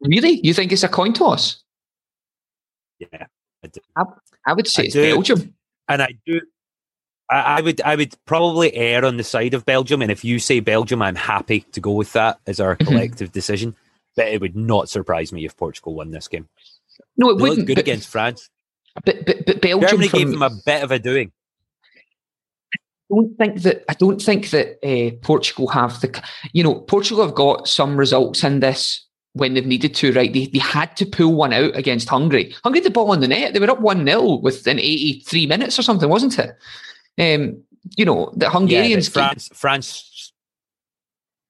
Really, 0.00 0.40
you 0.44 0.54
think 0.54 0.70
it's 0.72 0.84
a 0.84 0.88
coin 0.88 1.12
toss? 1.12 1.62
Yeah, 3.00 3.26
I 3.64 3.66
do. 3.66 3.80
I 4.46 4.52
would 4.52 4.68
say 4.68 4.82
I 4.82 4.84
it's 4.86 4.94
do. 4.94 5.02
Belgium. 5.02 5.54
and 5.88 6.02
I 6.02 6.14
do. 6.24 6.40
I, 7.30 7.40
I 7.40 7.60
would 7.60 7.80
I 7.80 7.96
would 7.96 8.14
probably 8.26 8.72
err 8.74 9.04
on 9.04 9.16
the 9.16 9.24
side 9.24 9.54
of 9.54 9.66
Belgium, 9.66 10.02
and 10.02 10.10
if 10.12 10.24
you 10.24 10.38
say 10.38 10.60
Belgium, 10.60 11.02
I'm 11.02 11.16
happy 11.16 11.60
to 11.72 11.80
go 11.80 11.92
with 11.92 12.12
that 12.12 12.38
as 12.46 12.60
our 12.60 12.76
Mhm. 12.76 12.86
collective 12.86 13.32
decision. 13.32 13.74
But 14.16 14.28
it 14.28 14.40
would 14.40 14.56
not 14.56 14.88
surprise 14.88 15.32
me 15.32 15.44
if 15.44 15.56
Portugal 15.56 15.94
won 15.94 16.10
this 16.12 16.28
game. 16.28 16.48
No, 17.16 17.30
it 17.30 17.38
They 17.38 17.42
wouldn't. 17.42 17.66
good 17.66 17.74
but, 17.76 17.82
against 17.82 18.08
France. 18.08 18.48
but, 19.04 19.24
but, 19.26 19.46
but 19.46 19.60
Belgium 19.60 19.88
Germany 19.88 20.08
from- 20.08 20.18
gave 20.20 20.30
them 20.30 20.42
a 20.42 20.50
bit 20.64 20.82
of 20.84 20.90
a 20.92 20.98
doing. 21.00 21.32
Don't 23.10 23.36
think 23.36 23.62
that 23.62 23.84
I 23.88 23.94
don't 23.94 24.20
think 24.20 24.50
that 24.50 24.78
uh, 24.84 25.16
Portugal 25.22 25.68
have 25.68 26.00
the 26.00 26.22
you 26.52 26.62
know 26.62 26.80
Portugal 26.80 27.24
have 27.24 27.34
got 27.34 27.68
some 27.68 27.96
results 27.96 28.44
in 28.44 28.60
this 28.60 29.06
when 29.34 29.54
they've 29.54 29.66
needed 29.66 29.94
to 29.96 30.12
right 30.12 30.32
they, 30.32 30.46
they 30.46 30.58
had 30.58 30.96
to 30.96 31.06
pull 31.06 31.34
one 31.34 31.52
out 31.52 31.76
against 31.76 32.08
Hungary 32.08 32.54
Hungary 32.64 32.80
had 32.80 32.86
the 32.86 32.90
ball 32.90 33.12
on 33.12 33.20
the 33.20 33.28
net 33.28 33.52
they 33.52 33.60
were 33.60 33.70
up 33.70 33.80
1-0 33.80 34.42
within 34.42 34.78
83 34.78 35.46
minutes 35.46 35.78
or 35.78 35.82
something 35.82 36.08
wasn't 36.08 36.38
it 36.38 36.56
um 37.18 37.62
you 37.96 38.04
know 38.04 38.32
the 38.36 38.50
Hungarians 38.50 39.08
but 39.08 39.20
France, 39.20 39.50
France, 39.54 40.32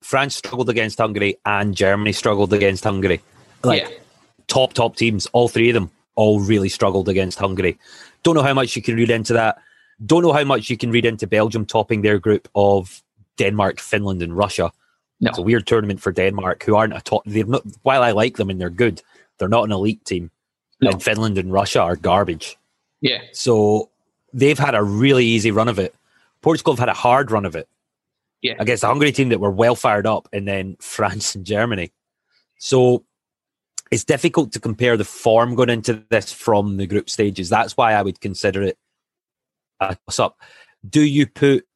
France 0.03 0.37
struggled 0.37 0.69
against 0.69 0.99
Hungary, 0.99 1.37
and 1.45 1.75
Germany 1.75 2.13
struggled 2.13 2.53
against 2.53 2.85
Hungary. 2.85 3.21
Like 3.63 3.83
yeah 3.83 3.97
top 4.51 4.75
top 4.75 4.97
teams, 4.97 5.27
all 5.33 5.49
three 5.49 5.71
of 5.71 5.75
them, 5.75 5.91
all 6.17 6.41
really 6.41 6.69
struggled 6.69 7.09
against 7.09 7.39
Hungary. 7.39 7.79
Don't 8.23 8.35
know 8.35 8.43
how 8.43 8.53
much 8.53 8.77
you 8.77 8.83
can 8.83 8.97
read 8.97 9.09
into 9.09 9.33
that. 9.33 9.57
Don't 10.05 10.23
know 10.23 10.33
how 10.33 10.45
much 10.45 10.71
you 10.71 10.77
can 10.77 10.91
read 10.91 11.05
into 11.05 11.27
Belgium 11.27 11.67
topping 11.67 12.03
their 12.03 12.19
group 12.19 12.49
of 12.55 13.03
Denmark, 13.37 13.81
Finland, 13.81 14.23
and 14.23 14.37
Russia. 14.37 14.73
No. 15.21 15.29
It's 15.29 15.39
a 15.39 15.43
weird 15.43 15.67
tournament 15.67 16.01
for 16.01 16.13
Denmark, 16.13 16.63
who 16.65 16.77
aren't 16.77 16.97
a 16.97 17.01
top. 17.01 17.23
They're 17.27 17.45
not. 17.45 17.63
While 17.83 18.03
I 18.03 18.13
like 18.13 18.37
them 18.37 18.49
and 18.49 18.61
they're 18.61 18.71
good, 18.71 19.03
they're 19.39 19.49
not 19.49 19.65
an 19.65 19.73
elite 19.73 20.05
team. 20.05 20.31
No. 20.81 20.91
And 20.91 21.03
Finland 21.03 21.37
and 21.37 21.53
Russia 21.53 21.81
are 21.81 21.97
garbage. 21.97 22.57
yeah 23.03 23.19
So 23.33 23.91
they've 24.33 24.59
had 24.59 24.75
a 24.75 24.83
really 24.83 25.27
easy 25.27 25.51
run 25.51 25.69
of 25.69 25.79
it. 25.79 25.95
Portugal 26.41 26.73
have 26.73 26.79
had 26.79 26.89
a 26.89 26.95
hard 26.95 27.31
run 27.31 27.45
of 27.45 27.55
it. 27.55 27.69
Yeah. 28.41 28.55
Against 28.59 28.85
a 28.85 28.87
Hungary 28.87 29.13
team 29.13 29.29
that 29.29 29.41
were 29.41 29.51
well 29.51 29.75
fired 29.75 30.07
up, 30.07 30.29
and 30.33 30.49
then 30.49 30.77
France 30.81 31.35
and 31.35 31.45
Germany. 31.45 31.93
So 32.59 33.05
it's 33.91 34.05
difficult 34.05 34.53
to 34.53 34.61
compare 34.61 34.97
the 34.97 35.05
form 35.05 35.55
going 35.55 35.71
into 35.71 36.05
this 36.09 36.33
from 36.33 36.77
the 36.79 36.87
group 36.87 37.11
stages. 37.11 37.51
That's 37.51 37.77
why 37.77 37.93
I 37.93 38.03
would 38.03 38.21
consider 38.21 38.63
it 38.63 38.79
Uh, 39.81 39.95
a 39.95 39.97
toss 40.07 40.19
up. 40.19 40.39
Do 40.89 41.03
you 41.03 41.27
put 41.27 41.67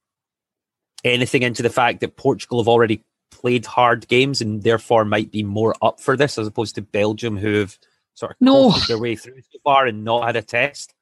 anything 1.04 1.42
into 1.42 1.62
the 1.62 1.70
fact 1.70 2.00
that 2.00 2.16
Portugal 2.16 2.60
have 2.62 2.68
already 2.68 3.02
played 3.30 3.66
hard 3.66 4.06
games 4.08 4.40
and 4.40 4.62
therefore 4.62 5.04
might 5.04 5.30
be 5.30 5.42
more 5.42 5.74
up 5.82 6.00
for 6.00 6.16
this 6.16 6.38
as 6.38 6.46
opposed 6.46 6.74
to 6.76 6.82
Belgium 6.82 7.36
who 7.36 7.54
have 7.60 7.78
sort 8.14 8.32
of 8.32 8.36
No. 8.40 8.72
their 8.88 8.98
way 8.98 9.16
through 9.16 9.40
so 9.42 9.58
far 9.64 9.86
and 9.86 10.04
not 10.04 10.24
had 10.24 10.36
a 10.36 10.42
test? 10.42 10.94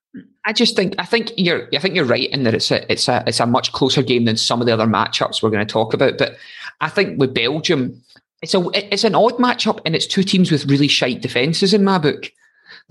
I 0.44 0.52
just 0.52 0.76
think 0.76 0.94
I 0.98 1.04
think 1.06 1.32
you're 1.36 1.68
I 1.74 1.78
think 1.78 1.94
you're 1.94 2.04
right 2.04 2.28
in 2.30 2.42
that 2.42 2.52
it's 2.54 2.70
a 2.70 2.90
it's 2.92 3.08
a 3.08 3.24
it's 3.26 3.40
a 3.40 3.46
much 3.46 3.72
closer 3.72 4.02
game 4.02 4.26
than 4.26 4.36
some 4.36 4.60
of 4.60 4.66
the 4.66 4.72
other 4.74 4.86
matchups 4.86 5.42
we're 5.42 5.50
going 5.50 5.66
to 5.66 5.72
talk 5.72 5.94
about. 5.94 6.18
But 6.18 6.36
I 6.82 6.90
think 6.90 7.18
with 7.18 7.32
Belgium, 7.32 8.02
it's 8.42 8.54
a 8.54 8.60
it's 8.74 9.04
an 9.04 9.14
odd 9.14 9.34
matchup 9.38 9.80
and 9.86 9.94
it's 9.96 10.06
two 10.06 10.22
teams 10.22 10.50
with 10.50 10.66
really 10.66 10.88
shite 10.88 11.22
defenses 11.22 11.72
in 11.72 11.82
my 11.84 11.96
book. 11.96 12.30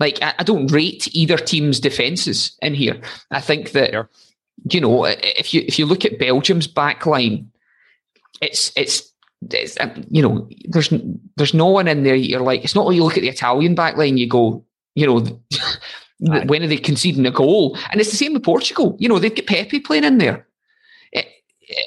Like 0.02 0.18
I, 0.20 0.34
I 0.40 0.42
don't 0.42 0.66
rate 0.72 1.08
either 1.12 1.36
team's 1.36 1.78
defenses 1.78 2.56
in 2.60 2.74
here. 2.74 3.00
I 3.30 3.40
think 3.40 3.70
that 3.70 3.94
you 4.68 4.80
know, 4.80 5.04
if 5.04 5.54
you 5.54 5.62
if 5.68 5.78
you 5.78 5.86
look 5.86 6.04
at 6.04 6.18
Belgium's 6.18 6.66
back 6.66 7.06
line, 7.06 7.48
it's 8.40 8.72
it's. 8.74 9.12
it's 9.52 9.78
um, 9.78 10.04
you 10.10 10.20
know, 10.20 10.48
there's 10.64 10.92
there's 11.36 11.54
no 11.54 11.66
one 11.66 11.86
in 11.86 12.02
there. 12.02 12.16
You're 12.16 12.40
like, 12.40 12.64
it's 12.64 12.74
not 12.74 12.84
like 12.84 12.96
you 12.96 13.04
look 13.04 13.16
at 13.16 13.20
the 13.20 13.28
Italian 13.28 13.76
back 13.76 13.96
line. 13.96 14.16
You 14.16 14.26
go, 14.26 14.64
you 14.96 15.06
know, 15.06 15.40
when 16.46 16.64
are 16.64 16.66
they 16.66 16.78
conceding 16.78 17.24
a 17.24 17.30
goal? 17.30 17.78
And 17.92 18.00
it's 18.00 18.10
the 18.10 18.16
same 18.16 18.32
with 18.34 18.42
Portugal. 18.42 18.96
You 18.98 19.08
know, 19.08 19.20
they've 19.20 19.32
got 19.32 19.46
Pepe 19.46 19.78
playing 19.78 20.02
in 20.02 20.18
there, 20.18 20.48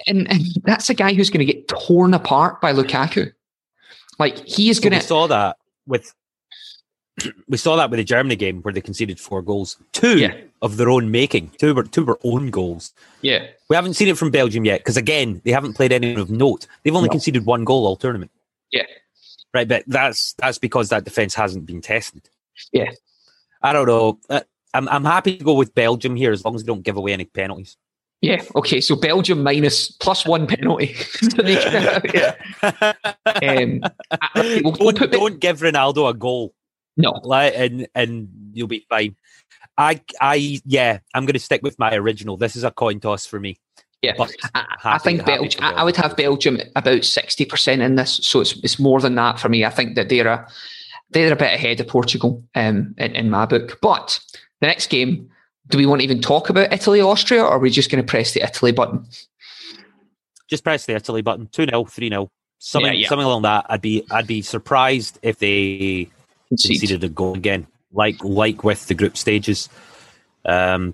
and, 0.07 0.31
and 0.31 0.41
that's 0.63 0.89
a 0.89 0.93
guy 0.93 1.13
who's 1.13 1.29
going 1.29 1.45
to 1.45 1.53
get 1.53 1.67
torn 1.67 2.13
apart 2.13 2.61
by 2.61 2.71
Lukaku. 2.71 3.33
Like 4.19 4.37
he 4.47 4.69
is 4.69 4.77
So 4.77 4.83
going 4.83 4.93
to. 4.93 5.05
saw 5.05 5.27
that 5.27 5.57
with 5.85 6.13
we 7.47 7.57
saw 7.57 7.75
that 7.75 7.89
with 7.89 7.97
the 7.97 8.03
Germany 8.03 8.35
game 8.35 8.61
where 8.61 8.73
they 8.73 8.81
conceded 8.81 9.19
four 9.19 9.41
goals, 9.41 9.77
two 9.93 10.17
Yeah. 10.19 10.33
of 10.61 10.77
their 10.77 10.89
own 10.89 11.11
making, 11.11 11.51
two 11.57 11.73
were 11.73 11.83
two 11.83 12.03
were 12.05 12.19
own 12.23 12.49
goals. 12.49 12.93
Yeah, 13.21 13.47
We 13.69 13.75
haven't 13.75 13.93
seen 13.95 14.07
it 14.07 14.17
from 14.17 14.31
Belgium 14.31 14.65
yet 14.65 14.79
because 14.81 14.97
again 14.97 15.41
they 15.45 15.51
haven't 15.51 15.73
played 15.73 15.91
anyone 15.91 16.19
of 16.21 16.29
note. 16.29 16.67
They've 16.83 16.95
only 16.95 17.07
No. 17.07 17.11
conceded 17.13 17.45
one 17.45 17.63
goal 17.63 17.85
all 17.87 17.95
tournament. 17.95 18.31
Yeah. 18.71 18.83
right, 19.53 19.67
but 19.67 19.83
that's 19.87 20.33
that's 20.33 20.57
because 20.57 20.89
that 20.89 21.03
defense 21.05 21.33
hasn't 21.35 21.65
been 21.65 21.81
tested. 21.81 22.29
Yeah. 22.73 22.91
I 23.61 23.71
don't 23.73 23.87
know. 23.87 24.19
Uh, 24.29 24.41
I'm 24.73 24.87
I'm 24.89 25.05
happy 25.05 25.37
to 25.37 25.43
go 25.43 25.53
with 25.53 25.73
Belgium 25.73 26.15
here 26.15 26.31
as 26.33 26.43
long 26.43 26.55
as 26.55 26.63
they 26.63 26.67
don't 26.67 26.83
give 26.83 26.97
away 26.97 27.13
any 27.13 27.25
penalties. 27.25 27.77
yeah. 28.21 28.41
Okay, 28.55 28.81
so 28.81 28.95
Belgium 28.95 29.41
minus 29.43 29.89
plus 29.91 30.25
one 30.25 30.47
penalty. 30.47 30.95
yeah. 31.43 32.35
Um, 33.25 33.81
I- 34.11 34.61
we'll, 34.63 34.75
we'll 34.79 34.91
don't, 34.91 35.11
Be- 35.11 35.17
don't 35.17 35.39
give 35.39 35.59
Ronaldo 35.59 36.09
a 36.09 36.13
goal. 36.13 36.53
No. 36.97 37.19
like, 37.23 37.53
and 37.55 37.87
and 37.95 38.29
you'll 38.53 38.67
be 38.67 38.85
fine. 38.89 39.15
I 39.77 40.01
I 40.21 40.61
yeah, 40.65 40.99
I'm 41.13 41.25
going 41.25 41.33
to 41.33 41.39
stick 41.39 41.61
with 41.63 41.77
my 41.79 41.93
original. 41.95 42.37
This 42.37 42.55
is 42.55 42.63
a 42.63 42.71
coin 42.71 42.99
toss 42.99 43.25
for 43.25 43.39
me. 43.39 43.57
Yeah, 44.01 44.13
But 44.17 44.35
I, 44.53 44.65
I 44.83 44.97
think 44.99 45.25
Belgium. 45.25 45.63
I, 45.63 45.71
I 45.73 45.83
would 45.83 45.95
have 45.95 46.15
Belgium 46.15 46.59
about 46.75 47.03
sixty 47.05 47.45
percent 47.45 47.81
in 47.81 47.95
this, 47.95 48.19
so 48.23 48.39
it's 48.41 48.57
it's 48.63 48.79
more 48.79 49.01
than 49.01 49.15
that 49.15 49.39
for 49.39 49.49
me. 49.49 49.65
I 49.65 49.69
think 49.69 49.95
that 49.95 50.09
they're 50.09 50.27
a 50.27 50.47
they're 51.09 51.33
a 51.33 51.35
bit 51.35 51.53
ahead 51.53 51.79
of 51.79 51.87
Portugal 51.87 52.43
um, 52.55 52.93
in, 52.97 53.15
in 53.15 53.29
my 53.29 53.45
book. 53.45 53.79
But 53.81 54.19
the 54.61 54.67
next 54.67 54.89
game, 54.89 55.29
do 55.67 55.77
we 55.77 55.85
want 55.85 56.01
to 56.01 56.03
even 56.03 56.21
talk 56.21 56.49
about 56.49 56.71
Italy 56.71 57.01
Austria, 57.01 57.43
or 57.43 57.49
are 57.49 57.59
we 57.59 57.69
just 57.69 57.89
going 57.89 58.03
to 58.03 58.09
press 58.09 58.33
the 58.33 58.43
Italy 58.43 58.71
button? 58.71 59.05
Just 60.49 60.63
press 60.63 60.85
the 60.85 60.95
Italy 60.95 61.21
button. 61.21 61.47
Two 61.47 61.65
0 61.65 61.85
three 61.85 62.09
0 62.09 62.29
something 62.59 62.93
Yeah, 62.93 62.99
yeah. 62.99 63.07
something 63.07 63.25
along 63.25 63.43
that. 63.43 63.65
I'd 63.69 63.81
be 63.81 64.05
I'd 64.11 64.27
be 64.27 64.41
surprised 64.41 65.19
if 65.21 65.39
they. 65.39 66.09
Conceded 66.49 67.03
a 67.03 67.09
goal 67.09 67.35
again, 67.35 67.67
like 67.93 68.23
like 68.23 68.63
with 68.63 68.87
the 68.87 68.93
group 68.93 69.17
stages. 69.17 69.69
Um, 70.45 70.93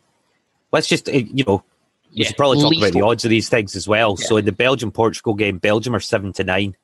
let's 0.71 0.87
just 0.87 1.07
you 1.07 1.43
know 1.45 1.63
we 2.11 2.17
Yeah, 2.21 2.27
should 2.27 2.37
probably 2.37 2.61
talk 2.61 2.75
about 2.77 2.93
the 2.93 3.01
odds 3.01 3.23
of 3.25 3.29
these 3.29 3.49
things 3.49 3.75
as 3.75 3.87
well. 3.87 4.15
Yeah. 4.19 4.27
So 4.27 4.37
in 4.37 4.45
the 4.45 4.51
Belgium 4.51 4.91
Portugal 4.91 5.33
game, 5.33 5.57
Belgium 5.59 5.95
are 5.95 5.99
seven 5.99 6.33
to 6.33 6.43
9 6.43 6.75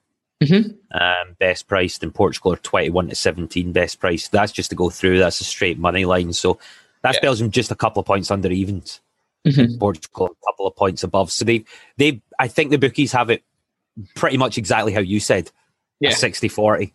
Mhm. 0.43 0.75
um, 0.91 1.35
best 1.39 1.67
priced, 1.67 2.03
and 2.03 2.13
Portugal 2.13 2.53
are 2.53 2.57
twenty 2.57 2.89
one 2.91 3.09
to 3.09 3.15
seventeen 3.15 3.71
best 3.71 3.99
priced. 3.99 4.31
That's 4.31 4.51
just 4.51 4.69
to 4.69 4.75
go 4.75 4.89
through. 4.91 5.17
That's 5.17 5.41
a 5.41 5.43
straight 5.43 5.79
money 5.79 6.05
line. 6.05 6.31
So 6.33 6.59
that's 7.01 7.15
Yeah. 7.17 7.21
Belgium 7.21 7.49
just 7.49 7.71
a 7.71 7.75
couple 7.75 8.01
of 8.01 8.05
points 8.05 8.29
under 8.29 8.51
evens. 8.51 8.99
Mhm. 9.47 9.79
Portugal 9.79 10.27
a 10.39 10.45
couple 10.45 10.67
of 10.67 10.75
points 10.75 11.01
above. 11.03 11.31
So 11.31 11.43
they 11.43 11.65
they 11.97 12.21
I 12.37 12.47
think 12.49 12.69
the 12.69 12.77
bookies 12.77 13.11
have 13.13 13.29
it 13.31 13.43
pretty 14.15 14.37
much 14.37 14.59
exactly 14.59 14.93
how 14.93 14.99
you 14.99 15.19
said. 15.19 15.49
Yeah. 15.99 16.11
A 16.11 16.13
60-40. 16.13 16.93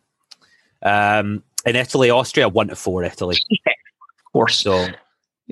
Um 0.83 1.43
in 1.66 1.76
Italy, 1.76 2.11
Austria 2.11 2.49
one 2.49 2.69
to 2.69 2.76
four 2.76 3.04
Italy. 3.04 3.37
Of 4.25 4.33
course. 4.33 4.61
So 4.61 4.88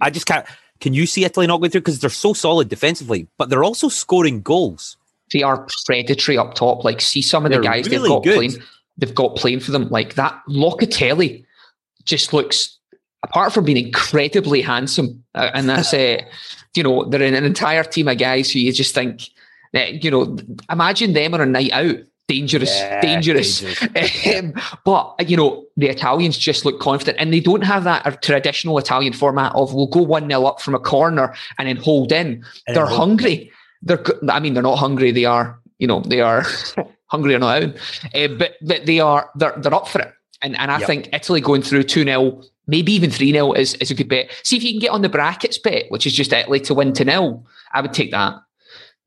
I 0.00 0.08
just 0.08 0.24
can't 0.24 0.46
can 0.80 0.94
you 0.94 1.06
see 1.06 1.24
Italy 1.24 1.46
not 1.46 1.58
going 1.58 1.70
through? 1.70 1.82
Because 1.82 2.00
they're 2.00 2.10
so 2.10 2.32
solid 2.32 2.68
defensively, 2.68 3.28
but 3.36 3.50
they're 3.50 3.64
also 3.64 3.88
scoring 3.88 4.40
goals. 4.40 4.96
they 5.32 5.42
are 5.42 5.66
predatory 5.84 6.38
up 6.38 6.54
top. 6.54 6.84
Like, 6.84 7.00
see 7.00 7.22
some 7.22 7.44
of 7.44 7.52
the 7.52 7.58
They're 7.58 7.62
guys 7.70 7.86
they've 7.86 8.00
got 8.00 8.24
good. 8.24 8.36
playing. 8.36 8.54
They've 8.96 9.14
got 9.14 9.36
playing 9.36 9.60
for 9.60 9.70
them. 9.70 9.88
Like 9.88 10.14
that 10.14 10.40
Locatelli 10.48 11.44
just 12.04 12.32
looks, 12.32 12.78
apart 13.22 13.52
from 13.52 13.64
being 13.64 13.86
incredibly 13.86 14.62
handsome, 14.62 15.22
uh, 15.34 15.50
and 15.54 15.68
that's 15.68 15.92
uh, 15.94 16.18
you 16.74 16.82
know 16.82 17.04
they're 17.04 17.22
in 17.22 17.34
an 17.34 17.44
entire 17.44 17.84
team 17.84 18.08
of 18.08 18.18
guys 18.18 18.50
who 18.50 18.58
you 18.58 18.72
just 18.72 18.94
think, 18.94 19.28
that, 19.72 20.02
you 20.02 20.10
know, 20.10 20.36
imagine 20.70 21.12
them 21.12 21.34
on 21.34 21.40
a 21.40 21.46
night 21.46 21.72
out. 21.72 21.96
Dangerous, 22.30 22.78
Yeah, 22.80 23.00
dangerous. 23.00 23.62
um, 24.36 24.54
but 24.84 25.28
you 25.28 25.36
know 25.36 25.64
the 25.76 25.88
Italians 25.88 26.38
just 26.38 26.64
look 26.64 26.78
confident, 26.80 27.18
and 27.20 27.32
they 27.32 27.40
don't 27.40 27.62
have 27.64 27.84
that 27.84 28.22
traditional 28.22 28.78
Italian 28.78 29.12
format 29.12 29.52
of 29.54 29.74
we'll 29.74 29.86
go 29.88 30.02
one 30.02 30.28
0 30.28 30.44
up 30.44 30.60
from 30.60 30.74
a 30.74 30.78
corner 30.78 31.34
and 31.58 31.68
then 31.68 31.76
hold 31.76 32.12
in 32.12 32.44
And 32.66 32.76
they're 32.76 32.86
hungry. 32.86 33.50
They're, 33.82 34.02
I 34.28 34.40
mean, 34.40 34.54
they're 34.54 34.62
not 34.62 34.76
hungry. 34.78 35.10
They 35.10 35.24
are, 35.24 35.58
you 35.78 35.86
know, 35.86 36.00
they 36.00 36.20
are 36.20 36.44
hungry 37.06 37.34
or 37.34 37.38
not. 37.38 37.62
Uh, 38.14 38.28
but 38.38 38.52
but 38.62 38.86
they 38.86 39.00
are, 39.00 39.30
they're 39.36 39.54
they're 39.58 39.74
up 39.74 39.88
for 39.88 40.00
it. 40.00 40.12
And 40.42 40.56
and 40.58 40.70
I 40.70 40.78
Yep. 40.78 40.86
think 40.86 41.08
Italy 41.12 41.40
going 41.40 41.62
through 41.62 41.82
two 41.84 42.04
0 42.04 42.42
maybe 42.66 42.92
even 42.92 43.10
three 43.10 43.32
0 43.32 43.52
is 43.54 43.74
is 43.74 43.90
a 43.90 43.94
good 43.94 44.08
bet. 44.08 44.30
See 44.44 44.56
if 44.56 44.62
you 44.62 44.70
can 44.72 44.80
get 44.80 44.90
on 44.90 45.02
the 45.02 45.08
brackets 45.08 45.58
bet, 45.58 45.86
which 45.90 46.06
is 46.06 46.12
just 46.12 46.32
Italy 46.32 46.60
to 46.60 46.74
win 46.74 46.92
to 46.94 47.04
nil. 47.04 47.44
I 47.72 47.80
would 47.80 47.92
take 47.92 48.10
that. 48.12 48.34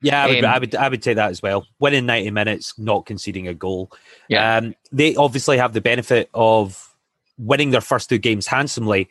Yeah, 0.03 0.24
I 0.24 0.27
would, 0.27 0.43
Um, 0.43 0.53
I 0.53 0.60
would, 0.60 0.75
I 0.75 0.89
would 0.89 1.01
take 1.01 1.15
that 1.15 1.31
as 1.31 1.41
well. 1.41 1.65
Winning 1.79 2.05
ninety 2.05 2.29
minutes, 2.29 2.77
not 2.77 3.05
conceding 3.05 3.48
a 3.48 3.53
goal. 3.53 3.91
Yeah. 4.27 4.57
Um, 4.57 4.75
they 4.91 5.15
obviously 5.15 5.57
have 5.57 5.74
the 5.74 5.81
benefit 5.81 6.29
of 6.33 6.93
winning 7.38 7.72
their 7.72 7.81
first 7.81 8.10
two 8.10 8.19
games 8.19 8.45
handsomely 8.45 9.10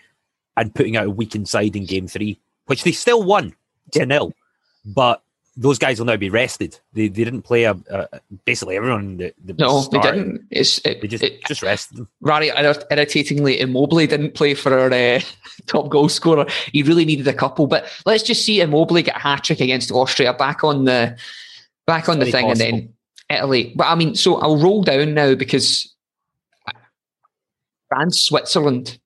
and 0.57 0.75
putting 0.75 0.97
out 0.97 1.07
a 1.07 1.11
weakened 1.11 1.49
side 1.49 1.75
in 1.75 1.87
game 1.87 2.07
three, 2.07 2.39
which 2.67 2.85
they 2.85 2.93
still 2.93 3.23
won 3.23 3.55
to 3.93 4.07
nil. 4.07 4.33
But 4.85 5.23
those 5.57 5.79
guys 5.79 5.99
will 5.99 6.07
now 6.07 6.17
be 6.17 6.31
rested. 6.31 6.79
They, 6.95 7.09
they 7.09 7.25
didn't 7.25 7.43
play 7.43 7.65
a, 7.65 7.73
a 7.91 8.09
basically 8.47 8.77
everyone. 8.77 9.19
That, 9.19 9.35
that 9.45 9.59
No, 9.59 9.83
they 9.83 10.01
didn't. 10.01 10.47
It's 10.51 10.79
it, 10.79 11.01
They 11.03 11.09
just 11.09 11.23
it, 11.23 11.45
just 11.45 11.63
rested 11.63 11.99
them. 11.99 12.09
Rari 12.23 12.49
irri- 12.51 12.85
irritatingly, 12.91 13.61
Immobile 13.61 14.07
didn't 14.07 14.35
play 14.35 14.55
for 14.55 14.73
our 14.79 14.91
uh, 14.93 15.21
top 15.67 15.91
goal 15.91 16.09
scorer. 16.09 16.47
He 16.73 16.83
really 16.83 17.05
needed 17.05 17.29
a 17.29 17.35
couple. 17.35 17.67
But 17.67 17.87
let's 18.07 18.23
just 18.23 18.45
see 18.47 18.61
Immobile 18.61 19.03
get 19.03 19.17
a 19.17 19.19
hat 19.19 19.45
trick 19.45 19.61
against 19.61 19.93
Austria 19.93 20.33
back 20.33 20.65
on 20.65 20.87
the 20.87 21.19
back 21.87 22.09
on 22.09 22.19
the 22.19 22.25
Very 22.25 22.33
thing, 22.33 22.51
and 22.51 22.61
then 22.61 22.95
Italy. 23.29 23.75
But 23.77 23.89
I 23.89 23.95
mean, 23.95 24.15
so 24.15 24.37
I'll 24.37 24.57
roll 24.57 24.83
down 24.83 25.13
now 25.13 25.35
because 25.35 25.95
France, 27.89 28.23
Switzerland, 28.23 28.99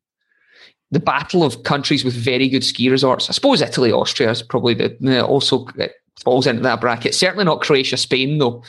the 0.92 1.00
battle 1.00 1.42
of 1.42 1.64
countries 1.64 2.04
with 2.04 2.14
very 2.14 2.48
good 2.48 2.62
ski 2.62 2.88
resorts. 2.88 3.28
I 3.28 3.32
suppose 3.32 3.60
Italy, 3.60 3.90
Austria 3.90 4.30
is 4.30 4.42
probably 4.42 4.74
the 4.74 4.96
the- 5.00 5.26
also 5.26 5.66
uh, 5.80 5.88
falls 6.24 6.46
into 6.46 6.62
that 6.62 6.80
bracket. 6.80 7.14
Certainly 7.14 7.44
not 7.44 7.60
Croatia, 7.60 7.96
Spain 7.96 8.38
though. 8.38 8.62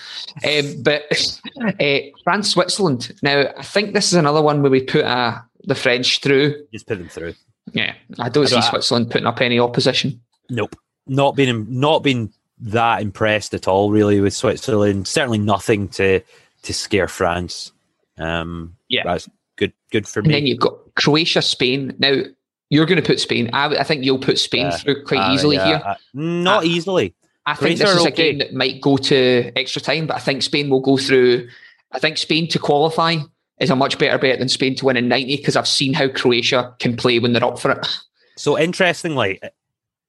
Um, 0.47 0.81
but 0.83 1.03
uh, 1.61 1.97
France, 2.23 2.49
Switzerland. 2.49 3.15
Now, 3.23 3.45
I 3.57 3.63
think 3.63 3.93
this 3.93 4.07
is 4.07 4.13
another 4.13 4.41
one 4.41 4.61
where 4.61 4.71
we 4.71 4.81
put 4.83 5.05
uh, 5.05 5.39
the 5.63 5.75
French 5.75 6.19
through. 6.21 6.55
Just 6.73 6.87
put 6.87 6.97
them 6.99 7.09
through. 7.09 7.33
Yeah, 7.73 7.93
I 8.19 8.29
don't 8.29 8.45
I 8.45 8.47
see 8.47 8.55
don't- 8.55 8.63
Switzerland 8.63 9.11
putting 9.11 9.27
up 9.27 9.41
any 9.41 9.59
opposition. 9.59 10.21
Nope. 10.49 10.75
Not 11.07 11.35
been 11.35 11.65
not 11.69 12.03
been 12.03 12.31
that 12.59 13.01
impressed 13.01 13.53
at 13.53 13.67
all, 13.67 13.91
really, 13.91 14.19
with 14.19 14.33
Switzerland. 14.33 15.07
Certainly 15.07 15.39
nothing 15.39 15.87
to 15.89 16.21
to 16.63 16.73
scare 16.73 17.07
France. 17.07 17.71
Um, 18.17 18.75
Yeah. 18.89 19.03
that's 19.05 19.29
good. 19.57 19.73
Good 19.91 20.07
for 20.07 20.21
me. 20.21 20.27
And 20.27 20.33
then 20.35 20.47
you've 20.47 20.59
got 20.59 20.73
Croatia, 20.95 21.41
Spain. 21.41 21.93
Now, 21.99 22.13
you're 22.69 22.85
going 22.85 23.01
to 23.01 23.05
put 23.07 23.19
Spain. 23.19 23.49
I, 23.53 23.67
I 23.77 23.83
think 23.83 24.03
you'll 24.03 24.19
put 24.19 24.37
Spain 24.39 24.71
through 24.71 25.03
quite 25.05 25.19
Uh, 25.19 25.33
easily 25.33 25.55
yeah, 25.57 25.65
here. 25.67 25.81
uh, 25.85 25.95
not 26.13 26.63
Uh, 26.63 26.67
easily. 26.67 27.13
I 27.47 27.53
think 27.55 27.79
Croatia 27.79 27.83
this 27.93 27.95
is 28.01 28.05
are 28.05 28.07
a 28.09 28.11
game 28.11 28.37
that 28.39 28.53
might 28.53 28.81
go 28.81 28.97
to 28.97 29.51
extra 29.57 29.81
time, 29.81 30.05
but 30.07 30.17
I 30.17 30.19
think 30.19 30.43
Spain 30.43 30.69
will 30.69 30.81
go 30.81 30.97
through. 30.97 31.47
I 31.93 31.99
think 31.99 32.17
Spain 32.17 32.47
to 32.49 32.59
qualify 32.59 33.15
is 33.59 33.69
a 33.69 33.75
much 33.75 33.97
better 33.97 34.17
bet 34.17 34.37
than 34.39 34.49
Spain 34.49 34.75
to 34.75 34.85
win 34.85 34.97
in 34.97 35.07
90 35.07 35.37
because 35.37 35.55
I've 35.55 35.67
seen 35.67 35.93
how 35.93 36.09
Croatia 36.09 36.75
can 36.79 36.95
play 36.97 37.17
when 37.19 37.33
they're 37.33 37.43
up 37.45 37.57
for 37.57 37.71
it. 37.71 37.87
So 38.35 38.59
interestingly, 38.59 39.39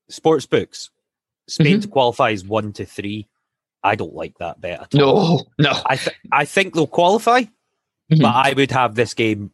sports 0.08 0.44
books, 0.46 0.90
Spain 1.46 1.74
Mm-hmm. 1.74 1.80
to 1.82 1.88
qualify 1.88 2.30
is 2.30 2.44
one 2.44 2.72
to 2.74 2.84
three. 2.84 3.26
I 3.84 3.94
don't 3.94 4.14
like 4.14 4.36
that 4.38 4.60
bet 4.60 4.80
at 4.92 5.00
all. 5.00 5.48
No, 5.58 5.70
no. 5.70 5.80
I 5.86 5.96
th- 5.96 6.16
I 6.32 6.44
think 6.44 6.74
they'll 6.74 6.86
qualify, 6.88 7.42
Mhm. 8.12 8.20
but 8.20 8.34
I 8.34 8.52
would 8.54 8.72
have 8.72 8.96
this 8.96 9.14
game 9.14 9.52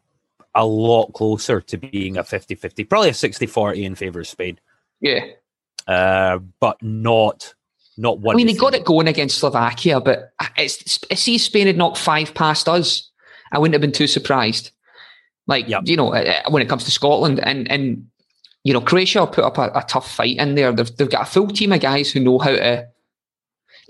a 0.54 0.64
lot 0.64 1.12
closer 1.12 1.60
to 1.60 1.76
being 1.76 2.16
a 2.16 2.24
50-50, 2.24 2.84
probably 2.88 3.10
a 3.10 3.14
60-40 3.14 3.84
in 3.84 3.94
favour 3.94 4.20
of 4.20 4.26
Spain. 4.26 4.58
Yeah. 5.00 5.26
Uh, 5.86 6.38
but 6.60 6.82
not 6.82 7.54
not 7.96 8.20
one. 8.20 8.34
I 8.34 8.36
mean, 8.36 8.46
they 8.46 8.54
got 8.54 8.74
it 8.74 8.84
going 8.84 9.08
against 9.08 9.38
Slovakia, 9.38 10.00
but 10.00 10.32
it's, 10.56 10.98
see, 11.14 11.38
Spain 11.38 11.66
had 11.66 11.76
knocked 11.76 11.98
five 11.98 12.34
past 12.34 12.68
us. 12.68 13.10
I 13.52 13.58
wouldn't 13.58 13.74
have 13.74 13.80
been 13.80 13.92
too 13.92 14.06
surprised. 14.06 14.70
Like, 15.46 15.68
Yep. 15.68 15.82
you 15.86 15.96
know, 15.96 16.12
uh, 16.14 16.42
when 16.48 16.62
it 16.62 16.68
comes 16.68 16.84
to 16.84 16.90
Scotland 16.90 17.38
and, 17.40 17.70
and 17.70 18.06
you 18.64 18.72
know, 18.72 18.80
Croatia 18.80 19.26
put 19.26 19.44
up 19.44 19.58
a, 19.58 19.70
a 19.74 19.84
tough 19.86 20.10
fight 20.10 20.38
in 20.38 20.54
there. 20.54 20.72
They've, 20.72 20.96
they've 20.96 21.10
got 21.10 21.28
a 21.28 21.30
full 21.30 21.48
team 21.48 21.72
of 21.72 21.80
guys 21.80 22.10
who 22.10 22.20
know 22.20 22.38
how 22.38 22.50
to, 22.50 22.86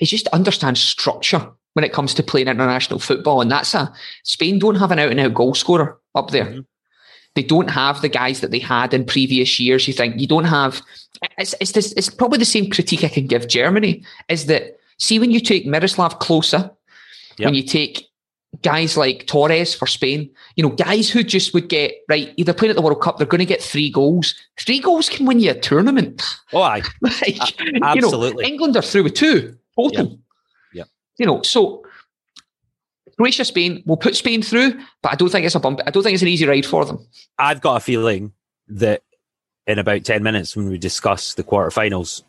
they 0.01 0.07
just 0.07 0.27
understand 0.29 0.77
structure 0.79 1.49
when 1.75 1.85
it 1.85 1.93
comes 1.93 2.13
to 2.15 2.23
playing 2.23 2.49
international 2.49 2.99
football. 2.99 3.41
And 3.41 3.51
that's 3.51 3.75
a, 3.75 3.93
Spain 4.25 4.59
don't 4.59 4.75
have 4.77 4.91
an 4.91 4.99
out 4.99 5.11
and 5.13 5.21
out 5.21 5.35
goal 5.35 5.55
scorer 5.55 5.99
up 6.15 6.31
there. 6.31 6.47
Mhm. 6.47 6.67
They 7.35 7.43
don't 7.43 7.69
have 7.71 8.01
the 8.01 8.09
guys 8.09 8.41
that 8.41 8.51
they 8.51 8.61
had 8.61 8.95
in 8.95 9.05
previous 9.05 9.59
years. 9.59 9.89
You 9.89 9.95
think 9.95 10.21
you 10.21 10.27
don't 10.27 10.45
have. 10.45 10.81
It's 11.39 11.55
it's 11.61 11.73
this. 11.73 11.93
It's 11.97 12.11
probably 12.11 12.39
the 12.39 12.45
same 12.45 12.71
critique 12.71 13.05
I 13.05 13.09
can 13.09 13.27
give 13.27 13.49
Germany. 13.49 14.05
Is 14.29 14.47
that 14.47 14.79
see 14.99 15.19
when 15.19 15.31
you 15.31 15.41
take 15.41 15.67
Miroslav 15.67 16.19
Klose, 16.21 16.53
Yep. 16.53 17.47
when 17.47 17.55
you 17.55 17.65
take 17.65 18.09
guys 18.63 18.97
like 18.97 19.27
Torres 19.27 19.75
for 19.75 19.87
Spain, 19.87 20.31
you 20.55 20.63
know, 20.63 20.71
guys 20.71 21.11
who 21.11 21.25
just 21.25 21.53
would 21.55 21.69
get 21.69 21.93
right, 22.09 22.33
either 22.37 22.53
playing 22.53 22.71
at 22.71 22.77
the 22.77 22.83
World 22.83 23.03
Cup, 23.03 23.19
they're 23.19 23.27
going 23.27 23.41
to 23.41 23.45
get 23.45 23.61
three 23.61 23.91
goals. 23.91 24.35
Three 24.61 24.79
goals 24.79 25.09
can 25.09 25.27
win 25.27 25.41
you 25.41 25.51
a 25.51 25.55
tournament. 25.55 26.23
Oh, 26.53 26.63
aye. 26.63 26.83
like, 27.01 27.59
you 27.61 27.73
know, 27.73 27.87
absolutely. 27.87 28.45
England 28.47 28.77
are 28.77 28.83
through 28.83 29.03
with 29.05 29.15
two 29.15 29.57
total. 29.77 30.19
Yep. 30.73 30.89
You 31.19 31.27
know, 31.27 31.43
so 31.43 31.84
Croatia, 33.17 33.45
Spain, 33.45 33.83
we'll 33.87 33.97
put 33.97 34.17
Spain 34.17 34.43
through, 34.43 34.73
but 35.03 35.13
I 35.13 35.17
don't 35.17 35.31
think 35.31 35.47
it's 35.47 35.55
a 35.55 35.61
bump. 35.61 35.81
I 35.87 35.91
don't 35.91 36.03
think 36.03 36.15
it's 36.15 36.23
an 36.23 36.29
easy 36.29 36.47
ride 36.47 36.67
for 36.67 36.85
them. 36.85 36.99
I've 37.39 37.61
got 37.61 37.77
a 37.77 37.81
feeling 37.81 38.33
that 38.69 39.03
in 39.67 39.79
about 39.79 40.05
ten 40.05 40.23
minutes 40.23 40.57
when 40.57 40.69
we 40.69 40.79
discuss 40.79 41.35
the 41.35 41.45
quarterfinals, 41.45 42.23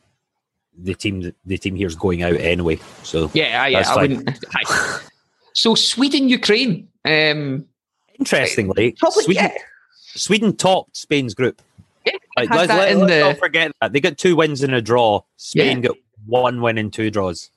the 0.77 0.93
team 0.95 1.33
the 1.45 1.57
team 1.57 1.75
here 1.75 1.87
is 1.87 1.95
going 1.95 2.21
out 2.23 2.35
anyway. 2.35 2.79
So 3.03 3.31
Yeah, 3.33 3.61
I, 3.63 3.67
yeah, 3.69 3.83
I 3.89 3.95
wouldn't. 4.01 4.45
aye. 4.55 4.99
So 5.53 5.73
Sweden, 5.75 6.27
Ukraine. 6.29 6.87
Um, 7.05 7.65
interestingly, 8.19 8.91
probably 8.99 9.23
Sweden, 9.23 9.43
yeah, 9.45 9.57
Sweden 10.15 10.55
topped 10.55 10.97
Spain's 10.97 11.33
group. 11.33 11.61
yeah. 12.05 12.13
Like, 12.37 12.49
let's, 12.49 12.69
let, 12.69 12.95
us 12.95 13.09
the- 13.09 13.19
not 13.21 13.37
forget 13.37 13.71
that 13.81 13.93
they 13.93 13.99
got 14.01 14.17
two 14.17 14.35
wins 14.35 14.63
and 14.63 14.73
a 14.73 14.81
draw. 14.81 15.21
Spain 15.37 15.77
Yeah. 15.81 15.89
got 15.89 15.97
one 16.25 16.61
win 16.61 16.77
and 16.77 16.91
two 16.91 17.09
draws. 17.11 17.49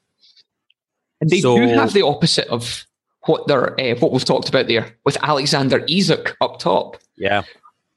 And 1.20 1.28
they 1.30 1.40
So- 1.40 1.56
do 1.56 1.66
have 1.68 1.92
the 1.92 2.02
opposite 2.02 2.46
of 2.48 2.84
what 3.28 3.46
they're 3.46 3.78
uh, 3.80 3.94
what 4.00 4.12
we've 4.12 4.24
talked 4.24 4.48
about 4.48 4.66
there 4.68 4.94
with 5.04 5.16
Alexander 5.22 5.84
Isak 5.88 6.36
up 6.40 6.58
top, 6.58 6.96
Yeah, 7.16 7.42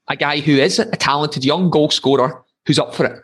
a 0.08 0.16
guy 0.16 0.40
who 0.40 0.52
is 0.52 0.78
a 0.78 0.86
talented 0.96 1.44
young 1.44 1.70
goal 1.70 1.90
scorer 1.90 2.42
who's 2.66 2.78
up 2.78 2.94
for 2.94 3.06
it. 3.06 3.22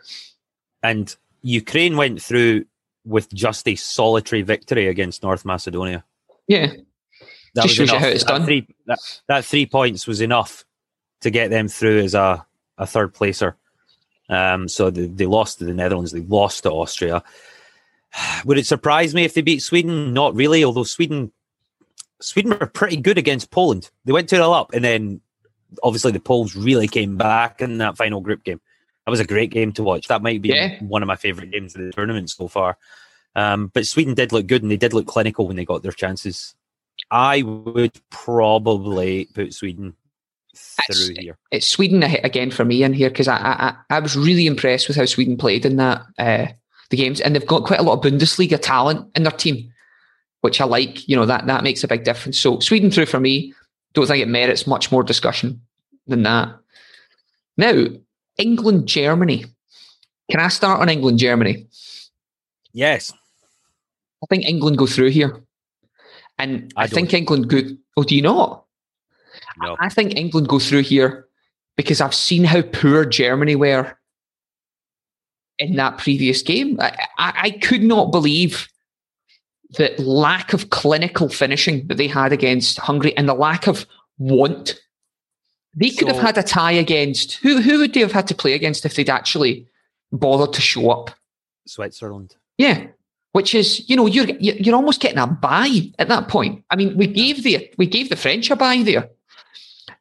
and 0.83 1.15
Ukraine 1.41 1.95
went 1.95 2.21
through 2.21 2.65
with 3.05 3.33
just 3.33 3.67
a 3.67 3.75
solitary 3.75 4.41
victory 4.41 4.87
against 4.87 5.23
North 5.23 5.45
Macedonia. 5.45 6.03
Yeah, 6.47 6.67
That 7.55 7.63
Just 7.63 7.75
shows 7.75 7.91
you 7.91 7.97
how 7.97 8.07
it's 8.07 8.23
that 8.25 8.29
done. 8.31 8.45
Three, 8.45 8.67
that, 8.87 8.99
that 9.27 9.45
three 9.45 9.65
points 9.65 10.05
was 10.05 10.19
enough 10.19 10.65
to 11.21 11.29
get 11.29 11.49
them 11.49 11.67
through 11.69 11.99
as 11.99 12.13
a, 12.13 12.45
a 12.77 12.85
third 12.85 13.13
placer. 13.13 13.55
Um, 14.29 14.67
so 14.67 14.89
they, 14.89 15.07
they 15.07 15.25
lost 15.25 15.59
to 15.59 15.65
the 15.65 15.73
Netherlands, 15.73 16.11
they 16.11 16.19
lost 16.21 16.63
to 16.63 16.71
Austria. 16.71 17.23
Would 18.45 18.57
it 18.57 18.65
surprise 18.67 19.15
me 19.15 19.23
if 19.23 19.33
they 19.33 19.41
beat 19.41 19.61
Sweden? 19.61 20.13
Not 20.13 20.35
really, 20.35 20.63
although 20.63 20.83
Sweden 20.83 21.31
Sweden 22.21 22.51
were 22.59 22.65
pretty 22.67 22.97
good 22.97 23.17
against 23.17 23.51
Poland. 23.51 23.89
They 24.05 24.11
went 24.13 24.29
2 24.29 24.35
0 24.37 24.51
up, 24.51 24.73
and 24.73 24.83
then 24.83 25.21
obviously 25.83 26.11
the 26.11 26.19
Poles 26.19 26.55
really 26.55 26.87
came 26.87 27.15
back 27.17 27.61
in 27.61 27.77
that 27.77 27.97
final 27.97 28.21
group 28.21 28.43
game. 28.43 28.59
That 29.05 29.11
was 29.11 29.19
a 29.19 29.25
great 29.25 29.51
game 29.51 29.71
to 29.73 29.83
watch. 29.83 30.07
That 30.07 30.21
might 30.21 30.41
be 30.41 30.49
Yeah. 30.49 30.77
one 30.83 31.01
of 31.01 31.07
my 31.07 31.15
favourite 31.15 31.51
games 31.51 31.75
of 31.75 31.81
the 31.81 31.91
tournament 31.91 32.29
so 32.29 32.47
far. 32.47 32.77
Um, 33.35 33.67
but 33.73 33.85
Sweden 33.87 34.13
did 34.15 34.31
look 34.31 34.47
good 34.47 34.61
and 34.63 34.71
they 34.71 34.77
did 34.77 34.93
look 34.93 35.07
clinical 35.07 35.47
when 35.47 35.55
they 35.55 35.65
got 35.65 35.81
their 35.83 35.91
chances. 35.91 36.55
I 37.11 37.41
would 37.43 37.93
probably 38.09 39.25
put 39.33 39.53
Sweden 39.53 39.95
through 40.55 41.15
here. 41.19 41.37
it's 41.51 41.67
Sweden 41.67 42.03
again 42.03 42.51
for 42.51 42.65
me 42.65 42.83
in 42.83 42.91
here 42.93 43.09
because 43.09 43.27
I, 43.27 43.37
I 43.37 43.69
I- 43.69 43.95
I 43.97 43.99
was 43.99 44.17
really 44.17 44.45
impressed 44.47 44.87
with 44.87 44.97
how 44.97 45.05
Sweden 45.05 45.37
played 45.37 45.65
in 45.65 45.77
that 45.77 46.01
uh, 46.17 46.47
the 46.89 46.97
games, 46.97 47.21
and 47.21 47.33
they've 47.35 47.45
got 47.45 47.63
quite 47.65 47.79
a 47.79 47.83
lot 47.83 47.93
of 48.05 48.11
Bundesliga 48.11 48.59
talent 48.61 49.09
in 49.15 49.23
their 49.23 49.31
team, 49.31 49.71
which 50.41 50.61
I 50.61 50.65
like. 50.65 51.07
You 51.07 51.15
know 51.15 51.25
that 51.25 51.47
that 51.47 51.63
makes 51.63 51.83
a 51.83 51.87
big 51.87 52.03
difference. 52.03 52.39
So 52.39 52.59
Sweden 52.59 52.91
through 52.91 53.07
for 53.07 53.19
me. 53.19 53.53
Don't 53.93 54.07
think 54.07 54.21
it 54.21 54.27
merits 54.27 54.67
much 54.67 54.91
more 54.91 55.03
discussion 55.03 55.61
than 56.07 56.23
that. 56.23 56.55
Now 57.57 57.85
England 58.37 58.87
Germany. 58.87 59.45
Can 60.29 60.39
I 60.39 60.47
start 60.49 60.79
on 60.79 60.89
England 60.89 61.17
Germany? 61.19 61.67
Yes. 62.71 63.11
I 64.21 64.25
think 64.29 64.45
England 64.45 64.77
go 64.77 64.85
through 64.85 65.09
here, 65.09 65.41
and 66.37 66.71
I, 66.75 66.83
I 66.83 66.87
think. 66.87 67.13
England 67.13 67.49
go. 67.49 67.61
Oh, 67.97 68.03
do 68.03 68.15
you 68.15 68.21
not? 68.21 68.65
No. 69.61 69.75
I 69.79 69.89
think 69.89 70.17
England 70.17 70.47
go 70.47 70.59
through 70.59 70.83
here 70.83 71.27
because 71.75 72.01
I've 72.01 72.13
seen 72.13 72.43
how 72.43 72.61
poor 72.61 73.05
Germany 73.05 73.55
were 73.55 73.97
in 75.57 75.75
that 75.75 75.97
previous 75.97 76.41
game. 76.41 76.77
I, 76.79 76.97
I, 77.17 77.33
I 77.35 77.51
could 77.51 77.83
not 77.83 78.11
believe 78.11 78.67
the 79.71 79.93
lack 80.01 80.53
of 80.53 80.69
clinical 80.69 81.29
finishing 81.29 81.87
that 81.87 81.97
they 81.97 82.07
had 82.07 82.33
against 82.33 82.79
Hungary 82.79 83.15
and 83.15 83.29
the 83.29 83.33
lack 83.33 83.67
of 83.67 83.85
want. 84.17 84.79
They 85.75 85.91
could 85.91 86.07
have 86.07 86.17
had 86.17 86.37
a 86.37 86.43
tie 86.43 86.71
against 86.71 87.35
who? 87.35 87.61
Who 87.61 87.79
would 87.79 87.93
they 87.93 87.99
have 87.99 88.11
had 88.11 88.27
to 88.27 88.35
play 88.35 88.53
against 88.53 88.85
if 88.85 88.95
they'd 88.95 89.09
actually 89.09 89.67
bothered 90.11 90.53
to 90.53 90.61
show 90.61 90.89
up? 90.89 91.11
Switzerland. 91.67 92.35
Yeah, 92.57 92.87
which 93.33 93.53
is 93.53 93.87
you 93.87 93.95
know 93.95 94.07
you're 94.07 94.29
you're 94.39 94.55
you're 94.55 94.75
almost 94.75 95.01
getting 95.01 95.19
a 95.19 95.27
buy 95.27 95.69
at 95.99 96.07
that 96.07 96.27
point. 96.27 96.63
I 96.71 96.75
mean, 96.75 96.97
we 96.97 97.05
gave 97.05 97.43
the 97.43 97.71
we 97.77 97.85
gave 97.85 98.09
the 98.09 98.15
French 98.15 98.49
a 98.49 98.55
buy 98.55 98.81
there, 98.81 99.09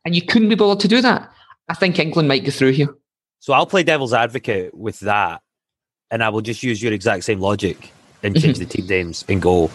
and 0.07 0.17
you 0.17 0.23
couldn't 0.23 0.49
be 0.49 0.55
bothered 0.55 0.81
to 0.81 0.89
do 0.89 1.03
that. 1.03 1.31
I 1.69 1.75
think 1.75 1.99
England 1.99 2.29
might 2.29 2.45
go 2.45 2.51
through 2.51 2.73
here. 2.73 2.95
So 3.41 3.53
I'll 3.53 3.67
play 3.67 3.83
devil's 3.83 4.15
advocate 4.15 4.75
with 4.75 5.01
that, 5.01 5.43
and 6.11 6.25
I 6.25 6.31
will 6.31 6.41
just 6.41 6.63
use 6.63 6.83
your 6.83 6.95
exact 6.95 7.25
same 7.25 7.41
logic 7.41 7.93
and 8.23 8.41
change 8.41 8.59
the 8.59 8.67
team 8.67 8.87
names 8.87 9.25
and 9.29 9.41
go. 9.43 9.71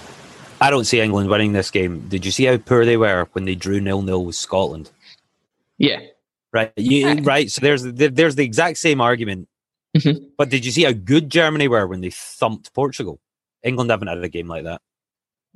I 0.61 0.69
don't 0.69 0.85
see 0.85 0.99
England 1.01 1.29
winning 1.29 1.53
this 1.53 1.71
game. 1.71 2.07
Did 2.07 2.25
you 2.25 2.31
see 2.31 2.45
how 2.45 2.57
poor 2.57 2.85
they 2.85 2.97
were 2.97 3.27
when 3.33 3.45
they 3.45 3.55
drew 3.55 3.81
nil 3.81 4.01
nil 4.01 4.23
with 4.25 4.35
Scotland? 4.35 4.91
Yeah, 5.77 5.99
Right, 6.53 6.71
you, 6.77 7.07
Right. 7.07 7.25
right. 7.25 7.51
So 7.51 7.61
there's 7.61 7.81
there- 7.83 8.09
there's 8.09 8.35
the 8.35 8.45
exact 8.45 8.77
same 8.77 9.01
argument. 9.01 9.47
Mhm. 9.97 10.27
But 10.37 10.49
did 10.49 10.65
you 10.65 10.71
see 10.71 10.83
how 10.83 10.91
good 10.91 11.29
Germany 11.29 11.67
were 11.67 11.87
when 11.87 12.01
they 12.01 12.11
thumped 12.11 12.73
Portugal? 12.73 13.19
England 13.63 13.89
haven't 13.89 14.07
had 14.07 14.23
a 14.23 14.29
game 14.29 14.47
like 14.47 14.63
that. 14.65 14.81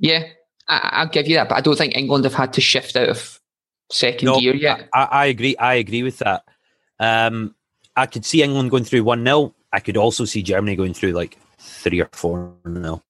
yeah, 0.00 0.24
I, 0.68 0.90
I'll 0.92 1.08
give 1.08 1.26
you 1.28 1.36
that, 1.36 1.48
but 1.48 1.56
I 1.56 1.60
don't 1.60 1.76
think 1.76 1.96
England 1.96 2.24
have 2.24 2.34
had 2.34 2.52
to 2.54 2.60
shift 2.60 2.96
out 2.96 3.08
of 3.08 3.40
second 3.90 4.26
No, 4.26 4.40
gear 4.40 4.54
yet. 4.54 4.88
I, 4.94 5.04
I 5.10 5.26
agree. 5.26 5.56
I 5.56 5.74
agree 5.74 6.02
with 6.02 6.18
that. 6.18 6.44
Um, 7.00 7.54
I 7.96 8.06
could 8.06 8.24
see 8.24 8.42
England 8.42 8.70
going 8.70 8.84
through 8.84 9.04
one 9.04 9.24
0 9.24 9.54
I 9.72 9.80
could 9.80 9.96
also 9.96 10.24
see 10.24 10.42
Germany 10.42 10.76
going 10.76 10.94
through 10.94 11.12
like 11.12 11.36
three 11.58 12.00
or 12.00 12.08
four 12.12 12.54
0 12.66 13.02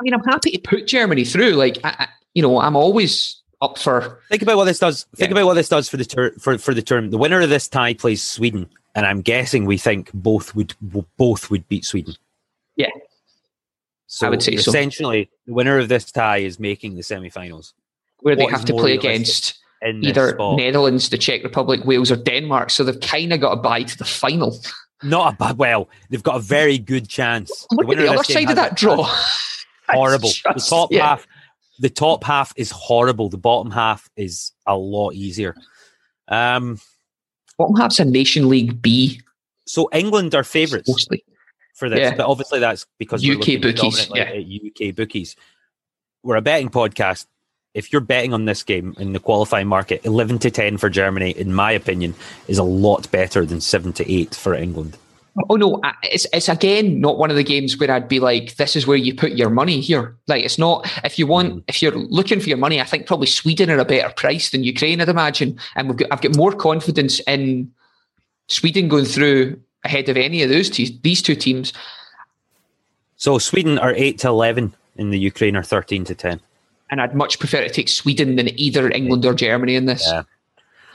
I 0.00 0.02
mean, 0.02 0.14
I'm 0.14 0.24
happy 0.24 0.50
to 0.52 0.58
put 0.58 0.86
Germany 0.86 1.24
through. 1.24 1.52
Like, 1.52 1.78
I, 1.84 1.88
I, 1.90 2.08
you 2.34 2.42
know, 2.42 2.60
I'm 2.60 2.74
always 2.76 3.40
up 3.60 3.78
for. 3.78 4.20
Think 4.28 4.42
about 4.42 4.56
what 4.56 4.64
this 4.64 4.78
does. 4.80 5.04
Think 5.16 5.30
Yeah. 5.30 5.34
about 5.38 5.46
what 5.46 5.54
this 5.54 5.68
does 5.68 5.88
for 5.88 5.96
the 5.96 6.04
tour, 6.04 6.32
for 6.40 6.58
for 6.58 6.74
the 6.74 6.82
term. 6.82 7.10
The 7.10 7.18
winner 7.18 7.40
of 7.40 7.50
this 7.50 7.68
tie 7.68 7.94
plays 7.94 8.22
Sweden, 8.22 8.68
and 8.94 9.06
I'm 9.06 9.20
guessing 9.20 9.64
we 9.64 9.78
think 9.78 10.10
both 10.12 10.54
would 10.56 10.74
both 10.80 11.50
would 11.50 11.68
beat 11.68 11.84
Sweden. 11.84 12.14
Yeah. 12.76 12.88
So 14.08 14.26
I 14.26 14.30
would 14.30 14.42
say 14.42 14.56
so. 14.56 14.70
essentially, 14.70 15.30
the 15.46 15.54
winner 15.54 15.78
of 15.78 15.88
this 15.88 16.10
tie 16.10 16.38
is 16.38 16.58
making 16.58 16.96
the 16.96 17.02
semi-finals 17.02 17.72
Where 18.20 18.36
they 18.36 18.44
have 18.46 18.64
to 18.66 18.74
play 18.74 18.92
against 18.94 19.58
either 19.82 20.30
spot. 20.30 20.56
Netherlands, 20.58 21.08
the 21.08 21.16
Czech 21.18 21.42
Republic, 21.42 21.80
Wales, 21.84 22.10
or 22.10 22.16
Denmark. 22.16 22.70
So 22.70 22.84
they've 22.84 23.00
kind 23.00 23.32
of 23.32 23.40
got 23.40 23.52
a 23.52 23.56
bye 23.56 23.84
to 23.84 23.96
the 23.98 24.04
final. 24.04 24.58
Not 25.02 25.34
a 25.34 25.36
bad. 25.36 25.58
Well, 25.58 25.88
they've 26.10 26.22
got 26.22 26.36
a 26.36 26.40
very 26.40 26.78
good 26.78 27.08
chance. 27.08 27.66
Look 27.72 27.90
at 27.90 27.98
the 27.98 28.10
other 28.10 28.24
side 28.24 28.50
of 28.50 28.56
that 28.56 28.76
draw. 28.76 29.04
horrible. 29.88 30.28
It's 30.28 30.42
the 30.42 30.76
top 30.76 30.92
yeah. 30.92 31.06
half, 31.06 31.26
the 31.78 31.90
top 31.90 32.24
half 32.24 32.52
is 32.56 32.70
horrible. 32.70 33.28
The 33.28 33.38
bottom 33.38 33.70
half 33.70 34.08
is 34.16 34.52
a 34.66 34.76
lot 34.76 35.14
easier. 35.14 35.54
Um, 36.28 36.80
Bottom 37.58 37.76
half's 37.76 38.00
a 38.00 38.04
Nation 38.04 38.48
League 38.48 38.80
B 38.80 39.20
so 39.66 39.88
England 39.92 40.34
are 40.34 40.44
favourites 40.44 40.88
mostly. 40.88 41.24
for 41.74 41.88
this, 41.88 41.98
Yeah. 41.98 42.14
but 42.14 42.26
obviously 42.26 42.60
that's 42.60 42.86
because 42.98 43.22
we're 43.22 43.36
UK 43.36 43.60
bookies, 43.60 44.10
at 44.10 44.36
UK 44.36 44.94
bookies. 44.94 45.36
We're 46.22 46.36
a 46.36 46.42
betting 46.42 46.68
podcast. 46.68 47.26
If 47.74 47.90
you're 47.92 48.02
betting 48.02 48.34
on 48.34 48.44
this 48.44 48.62
game 48.62 48.94
in 48.98 49.14
the 49.14 49.18
qualifying 49.18 49.66
market, 49.66 50.04
eleven 50.04 50.38
to 50.40 50.50
ten 50.50 50.76
for 50.76 50.90
Germany, 50.90 51.30
in 51.30 51.54
my 51.54 51.72
opinion, 51.72 52.14
is 52.46 52.58
a 52.58 52.62
lot 52.62 53.10
better 53.10 53.46
than 53.46 53.60
seven 53.60 53.92
to 53.94 54.12
eight 54.12 54.34
for 54.34 54.54
England. 54.54 54.98
Oh 55.48 55.56
no, 55.56 55.80
it's 56.02 56.26
it's 56.34 56.50
again 56.50 57.00
not 57.00 57.16
one 57.16 57.30
of 57.30 57.36
the 57.36 57.42
games 57.42 57.78
where 57.78 57.90
I'd 57.90 58.08
be 58.08 58.20
like, 58.20 58.56
this 58.56 58.76
is 58.76 58.86
where 58.86 58.98
you 58.98 59.14
put 59.14 59.32
your 59.32 59.48
money 59.48 59.80
here. 59.80 60.14
Like 60.28 60.44
it's 60.44 60.58
not 60.58 60.86
if 61.02 61.18
you 61.18 61.26
want 61.26 61.54
Mm. 61.54 61.64
if 61.66 61.80
you're 61.80 61.96
looking 61.96 62.40
for 62.40 62.50
your 62.50 62.58
money, 62.58 62.78
I 62.78 62.84
think 62.84 63.06
probably 63.06 63.26
Sweden 63.26 63.70
are 63.70 63.78
a 63.78 63.86
better 63.86 64.12
price 64.14 64.50
than 64.50 64.64
Ukraine, 64.64 65.00
I'd 65.00 65.08
imagine. 65.08 65.58
And 65.74 65.88
we've 65.88 65.96
got 65.96 66.12
I've 66.12 66.20
got 66.20 66.36
more 66.36 66.52
confidence 66.52 67.20
in 67.20 67.72
Sweden 68.48 68.88
going 68.88 69.06
through 69.06 69.58
ahead 69.84 70.10
of 70.10 70.18
any 70.18 70.42
of 70.42 70.50
those 70.50 70.68
two 70.68 70.88
these 71.02 71.22
two 71.22 71.34
teams. 71.36 71.72
So 73.16 73.38
Sweden 73.38 73.78
are 73.78 73.94
eight 73.94 74.18
to 74.18 74.28
eleven, 74.28 74.74
and 74.98 75.10
the 75.10 75.18
Ukraine 75.18 75.56
are 75.56 75.62
thirteen 75.62 76.04
to 76.04 76.14
ten. 76.14 76.40
And 76.92 77.00
I'd 77.00 77.14
much 77.16 77.38
prefer 77.40 77.62
to 77.64 77.70
take 77.70 77.88
Sweden 77.88 78.36
than 78.36 78.48
either 78.60 78.88
England 78.90 79.24
or 79.24 79.32
Germany 79.34 79.74
in 79.76 79.86
this. 79.86 80.06
Yeah. 80.06 80.22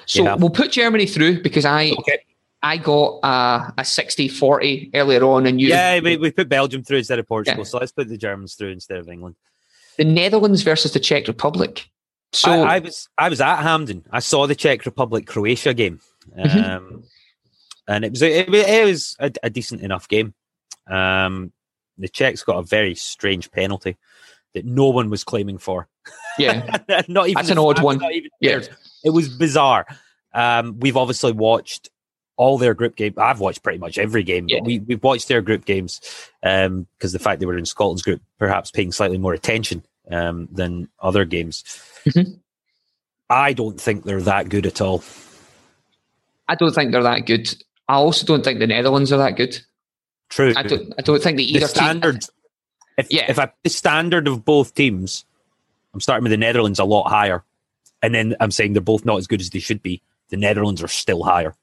So 0.05 0.23
Yeah. 0.23 0.35
we'll 0.35 0.51
put 0.51 0.71
Germany 0.71 1.07
through 1.07 1.41
because 1.41 1.65
I 1.65 1.89
Okay. 1.99 2.19
I 2.63 2.77
got 2.77 3.19
uh, 3.23 3.71
a 3.77 3.81
60-40 3.81 4.91
earlier 4.93 5.23
on 5.23 5.45
and 5.47 5.59
you 5.59 5.67
Yeah, 5.69 5.99
we, 5.99 6.17
we 6.17 6.31
put 6.31 6.49
Belgium 6.49 6.83
through 6.83 6.99
instead 6.99 7.19
of 7.19 7.27
Portugal, 7.27 7.59
Yeah. 7.63 7.69
so 7.69 7.77
let's 7.79 7.91
put 7.91 8.07
the 8.09 8.17
Germans 8.17 8.53
through 8.55 8.69
instead 8.71 8.97
of 8.99 9.09
England. 9.09 9.35
the 9.97 10.03
Netherlands 10.05 10.61
versus 10.61 10.93
the 10.93 10.99
Czech 10.99 11.27
Republic. 11.27 11.89
So 12.31 12.51
I, 12.51 12.75
I 12.75 12.79
was 12.79 13.09
I 13.17 13.29
was 13.29 13.41
at 13.41 13.63
Hampden. 13.63 14.05
I 14.11 14.19
saw 14.19 14.45
the 14.47 14.53
Czech 14.55 14.85
Republic 14.85 15.25
Croatia 15.25 15.73
game, 15.73 15.99
um, 16.37 16.47
Mhm. 16.49 17.03
and 17.87 18.05
it 18.05 18.11
was 18.11 18.21
a, 18.21 18.39
it, 18.41 18.53
it 18.53 18.85
was 18.85 19.15
a, 19.19 19.31
a 19.43 19.49
decent 19.49 19.81
enough 19.81 20.07
game. 20.07 20.33
Um, 20.87 21.51
the 21.97 22.07
Czechs 22.09 22.43
got 22.43 22.57
a 22.57 22.63
very 22.63 22.93
strange 22.95 23.49
penalty 23.51 23.97
that 24.57 24.65
no 24.65 24.89
one 24.89 25.09
was 25.09 25.23
claiming 25.23 25.57
for. 25.57 25.87
yeah, 26.37 26.77
not 27.07 27.27
even 27.27 27.35
That's 27.35 27.49
an 27.49 27.57
odd 27.57 27.81
one. 27.81 28.01
Yeah. 28.41 28.61
It 29.03 29.11
was 29.11 29.29
bizarre. 29.29 29.85
Um, 30.33 30.79
we've 30.79 30.97
obviously 30.97 31.31
watched 31.31 31.89
all 32.35 32.57
their 32.57 32.73
group 32.73 32.95
games. 32.95 33.15
I've 33.17 33.39
watched 33.39 33.63
pretty 33.63 33.79
much 33.79 33.97
every 33.97 34.23
game, 34.23 34.45
Yeah. 34.47 34.59
but 34.59 34.67
we 34.67 34.79
we've 34.79 35.03
watched 35.03 35.27
their 35.27 35.41
group 35.41 35.65
games 35.65 35.99
because 36.41 37.11
the 37.13 37.19
fact 37.19 37.39
they 37.39 37.45
were 37.45 37.57
in 37.57 37.65
Scotland's 37.65 38.03
group, 38.03 38.21
perhaps 38.37 38.69
paying 38.71 38.91
slightly 38.91 39.17
more 39.17 39.33
attention 39.33 39.83
um, 40.11 40.47
than 40.51 40.89
other 41.01 41.25
games. 41.25 41.63
Mhm. 42.05 42.39
I 43.29 43.53
don't 43.53 43.79
think 43.79 44.03
they're 44.05 44.21
that 44.21 44.49
good 44.49 44.65
at 44.65 44.79
all. 44.81 45.03
I 46.47 46.55
don't 46.55 46.73
think 46.73 46.91
they're 46.91 47.03
that 47.03 47.25
good. 47.25 47.53
I 47.89 47.95
also 47.95 48.25
don't 48.25 48.43
think 48.43 48.59
the 48.59 48.67
Netherlands 48.67 49.11
are 49.11 49.17
that 49.17 49.35
good. 49.35 49.59
True. 50.29 50.53
I 50.55 50.63
don't. 50.63 50.93
I 50.97 51.01
don't 51.01 51.21
think 51.21 51.37
the 51.37 51.45
the 51.45 51.55
either 51.57 51.67
team. 51.67 52.19
If, 52.97 53.07
Yeah. 53.11 53.25
if 53.29 53.37
I 53.39 53.51
the 53.63 53.69
standard 53.69 54.27
of 54.27 54.43
both 54.45 54.73
teams, 54.73 55.25
I'm 55.93 55.99
starting 56.01 56.23
with 56.23 56.31
the 56.31 56.37
Netherlands 56.37 56.79
a 56.79 56.83
lot 56.85 57.07
higher, 57.09 57.43
and 58.01 58.13
then 58.13 58.35
I'm 58.39 58.51
saying 58.51 58.73
they're 58.73 58.81
both 58.81 59.05
not 59.05 59.17
as 59.17 59.27
good 59.27 59.41
as 59.41 59.49
they 59.51 59.59
should 59.59 59.81
be. 59.83 60.01
The 60.29 60.37
Netherlands 60.37 60.81
are 60.83 60.87
still 60.87 61.23
higher. 61.23 61.55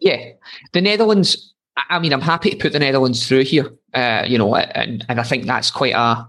Yeah, 0.00 0.32
the 0.72 0.80
Netherlands. 0.80 1.54
I 1.76 1.82
I 1.90 1.98
mean, 1.98 2.12
I'm 2.12 2.20
happy 2.20 2.50
to 2.50 2.56
put 2.56 2.72
the 2.72 2.78
Netherlands 2.78 3.26
through 3.26 3.44
here. 3.44 3.72
Uh, 3.94 4.24
you 4.26 4.36
know, 4.38 4.54
and 4.56 5.04
and 5.08 5.20
I 5.20 5.22
think 5.22 5.46
that's 5.46 5.70
quite 5.70 5.94
a. 5.94 6.28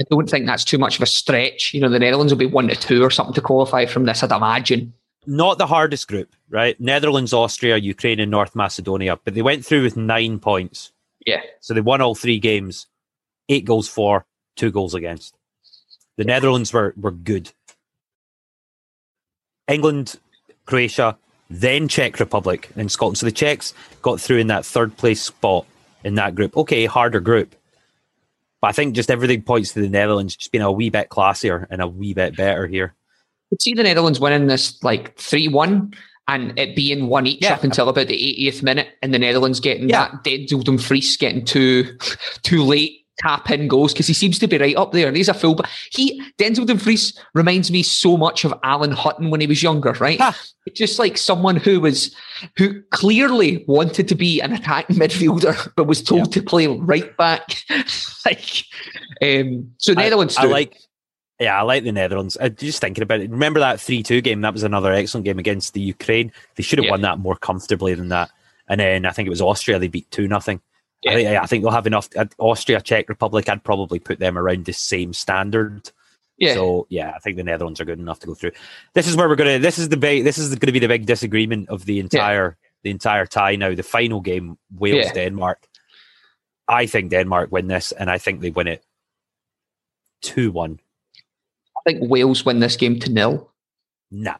I 0.00 0.04
don't 0.10 0.28
think 0.28 0.46
that's 0.46 0.64
too 0.64 0.78
much 0.78 0.96
of 0.96 1.02
a 1.02 1.06
stretch. 1.06 1.74
You 1.74 1.80
know, 1.80 1.88
the 1.88 1.98
Netherlands 1.98 2.32
will 2.32 2.38
be 2.38 2.46
one 2.46 2.68
to 2.68 2.74
two 2.76 3.02
or 3.04 3.10
something 3.10 3.34
to 3.34 3.40
qualify 3.42 3.86
from 3.86 4.04
this. 4.06 4.22
I'd 4.22 4.32
imagine. 4.32 4.92
not 5.26 5.58
the 5.58 5.66
hardest 5.66 6.08
group, 6.08 6.34
right? 6.48 6.80
Netherlands, 6.80 7.32
Austria, 7.32 7.76
Ukraine, 7.76 8.18
and 8.18 8.30
North 8.30 8.56
Macedonia, 8.56 9.18
but 9.24 9.34
they 9.34 9.42
went 9.42 9.64
through 9.64 9.82
with 9.82 9.96
nine 9.96 10.38
points. 10.40 10.92
Yeah, 11.26 11.42
So 11.60 11.72
they 11.74 11.80
won 11.80 12.00
all 12.00 12.16
three 12.16 12.40
games, 12.40 12.86
eight 13.48 13.64
goals 13.64 13.88
for, 13.88 14.24
two 14.56 14.70
goals 14.70 14.94
against. 14.94 15.34
The 16.16 16.24
Netherlands 16.24 16.72
were, 16.72 16.94
were 16.96 17.10
good. 17.10 17.50
England, 19.68 20.16
Croatia, 20.66 21.16
then 21.48 21.88
Czech 21.88 22.18
Republic 22.18 22.70
and 22.76 22.90
Scotland. 22.90 23.18
So 23.18 23.26
the 23.26 23.32
Czechs 23.32 23.74
got 24.02 24.20
through 24.20 24.38
in 24.38 24.46
that 24.48 24.64
third 24.64 24.96
place 24.96 25.22
spot 25.22 25.66
in 26.04 26.14
that 26.16 26.34
group. 26.34 26.56
Okay, 26.56 26.86
harder 26.86 27.20
group. 27.20 27.54
But 28.60 28.68
I 28.68 28.72
think 28.72 28.94
just 28.94 29.10
everything 29.10 29.42
points 29.42 29.72
to 29.72 29.80
the 29.80 29.88
Netherlands 29.88 30.36
just 30.36 30.52
being 30.52 30.62
a 30.62 30.70
wee 30.72 30.90
bit 30.90 31.08
classier 31.08 31.66
and 31.70 31.80
a 31.82 31.86
wee 31.86 32.14
bit 32.14 32.36
better 32.36 32.66
here. 32.66 32.94
could 33.50 33.60
see 33.60 33.74
the 33.74 33.82
Netherlands 33.82 34.18
winning 34.20 34.46
this 34.46 34.82
like 34.82 35.16
three 35.18 35.48
one. 35.48 35.92
And 36.28 36.56
it 36.56 36.76
being 36.76 37.08
one 37.08 37.26
each 37.26 37.42
Yeah. 37.42 37.54
up 37.54 37.64
until 37.64 37.88
about 37.88 38.06
the 38.06 38.14
80th 38.14 38.62
minute, 38.62 38.88
and 39.02 39.12
the 39.12 39.18
Netherlands 39.18 39.58
getting 39.58 39.88
Yeah. 39.88 40.08
that 40.12 40.24
Denzel 40.24 40.62
Dumfries 40.62 41.16
getting 41.16 41.44
two, 41.44 41.98
too 42.44 42.62
late 42.62 43.01
tap 43.18 43.50
in 43.50 43.68
goals 43.68 43.92
because 43.92 44.06
he 44.06 44.14
seems 44.14 44.38
to 44.38 44.48
be 44.48 44.58
right 44.58 44.76
up 44.76 44.92
there. 44.92 45.08
And 45.08 45.16
he's 45.16 45.28
a 45.28 45.34
full, 45.34 45.54
but 45.54 45.68
he 45.90 46.22
Denzel 46.38 46.66
Dumfries 46.66 47.18
reminds 47.34 47.70
me 47.70 47.82
so 47.82 48.16
much 48.16 48.44
of 48.44 48.54
Alan 48.62 48.92
Hutton 48.92 49.30
when 49.30 49.40
he 49.40 49.46
was 49.46 49.62
younger, 49.62 49.92
right? 49.92 50.20
Ha. 50.20 50.38
Just 50.74 50.98
like 50.98 51.18
someone 51.18 51.56
who 51.56 51.80
was 51.80 52.14
who 52.56 52.82
clearly 52.90 53.64
wanted 53.68 54.08
to 54.08 54.14
be 54.14 54.40
an 54.40 54.52
attacking 54.52 54.96
midfielder, 54.96 55.72
but 55.76 55.84
was 55.84 56.02
told 56.02 56.32
to 56.32 56.42
play 56.42 56.66
right 56.66 57.16
back. 57.16 57.62
like, 58.26 58.64
um, 59.22 59.70
so 59.78 59.92
Netherlands. 59.92 60.36
I, 60.36 60.42
through. 60.42 60.50
like, 60.50 60.76
yeah, 61.40 61.58
I 61.58 61.62
like 61.62 61.82
the 61.84 61.92
Netherlands. 61.92 62.36
Uh, 62.40 62.48
just 62.48 62.80
thinking 62.80 63.02
about 63.02 63.20
it, 63.20 63.30
remember 63.30 63.60
that 63.60 63.80
three-two 63.80 64.20
game? 64.20 64.40
That 64.42 64.52
was 64.52 64.62
another 64.62 64.92
excellent 64.92 65.24
game 65.24 65.38
against 65.38 65.74
the 65.74 65.80
Ukraine. 65.80 66.32
They 66.54 66.62
should 66.62 66.78
have 66.78 66.84
Yeah. 66.84 66.92
won 66.92 67.02
that 67.02 67.18
more 67.18 67.36
comfortably 67.36 67.94
than 67.94 68.08
that. 68.08 68.30
And 68.68 68.80
then 68.80 69.04
I 69.04 69.10
think 69.10 69.26
it 69.26 69.30
was 69.30 69.42
Austria. 69.42 69.78
They 69.78 69.88
beat 69.88 70.10
two 70.10 70.28
nothing. 70.28 70.60
Yeah. 71.02 71.12
I, 71.12 71.14
think, 71.14 71.28
I 71.28 71.46
think 71.46 71.62
they'll 71.64 71.72
have 71.72 71.86
enough. 71.86 72.08
uh, 72.16 72.26
Austria, 72.38 72.80
Czech 72.80 73.08
Republic. 73.08 73.48
I'd 73.48 73.64
probably 73.64 73.98
put 73.98 74.18
them 74.18 74.38
around 74.38 74.64
the 74.66 74.72
same 74.72 75.12
standard. 75.12 75.90
yeah. 76.38 76.54
So 76.54 76.86
yeah, 76.90 77.12
I 77.14 77.18
think 77.18 77.36
the 77.36 77.44
Netherlands 77.44 77.80
are 77.80 77.84
good 77.84 77.98
enough 77.98 78.20
to 78.20 78.26
go 78.26 78.34
through. 78.34 78.52
This 78.94 79.06
is 79.08 79.16
where 79.16 79.28
we're 79.28 79.36
gonna. 79.36 79.58
This 79.58 79.78
is 79.78 79.88
the 79.88 79.96
big. 79.96 80.24
This 80.24 80.38
is 80.38 80.48
going 80.50 80.66
to 80.66 80.72
be 80.72 80.78
the 80.78 80.88
big 80.88 81.06
disagreement 81.06 81.68
of 81.68 81.84
the 81.86 81.98
entire 81.98 82.56
the 82.84 82.90
entire 82.90 83.26
tie. 83.26 83.56
Now 83.56 83.74
the 83.74 83.82
final 83.82 84.20
game, 84.20 84.58
Wales 84.78 85.06
Yeah. 85.06 85.12
Denmark. 85.12 85.66
I 86.68 86.86
think 86.86 87.10
Denmark 87.10 87.50
win 87.52 87.66
this, 87.66 87.92
and 87.92 88.08
I 88.08 88.18
think 88.18 88.40
they 88.40 88.50
win 88.50 88.68
it 88.68 88.84
two 90.22 90.52
one. 90.52 90.78
I 91.76 91.90
think 91.90 92.08
Wales 92.10 92.44
win 92.44 92.60
this 92.60 92.76
game 92.76 93.00
to 93.00 93.10
nil. 93.10 93.50
Nah, 94.12 94.36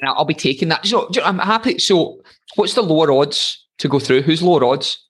And 0.00 0.08
I'll 0.08 0.24
be 0.24 0.32
taking 0.34 0.68
that. 0.68 0.86
So 0.86 1.08
do 1.08 1.18
you 1.18 1.20
know, 1.20 1.26
I'm 1.28 1.38
happy. 1.38 1.78
So, 1.78 2.22
what's 2.56 2.74
the 2.74 2.82
lower 2.82 3.10
odds 3.12 3.66
to 3.78 3.88
go 3.88 3.98
through? 3.98 4.22
Who's 4.22 4.42
lower 4.42 4.64
odds? 4.64 5.04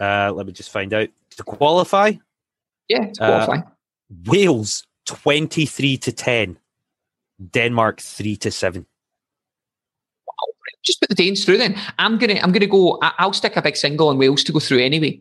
Uh, 0.00 0.32
let 0.32 0.46
me 0.46 0.52
just 0.52 0.70
find 0.70 0.92
out 0.92 1.08
to 1.36 1.42
qualify. 1.44 2.12
Yeah, 2.88 3.10
to 3.14 3.24
Uh. 3.24 3.62
Wales 4.26 4.86
twenty 5.06 5.66
three 5.66 5.96
to 5.98 6.12
ten, 6.12 6.58
Denmark 7.52 8.00
three 8.00 8.36
to 8.36 8.50
seven. 8.50 8.86
Just 10.82 11.00
put 11.00 11.08
the 11.08 11.14
Danes 11.14 11.44
through. 11.44 11.58
Then 11.58 11.76
I'm 11.98 12.18
gonna 12.18 12.34
I'm 12.42 12.52
gonna 12.52 12.66
go. 12.66 12.98
I- 13.02 13.14
I'll 13.18 13.32
stick 13.32 13.56
a 13.56 13.62
big 13.62 13.76
single 13.76 14.08
on 14.08 14.18
Wales 14.18 14.44
to 14.44 14.52
go 14.52 14.60
through 14.60 14.80
anyway. 14.82 15.20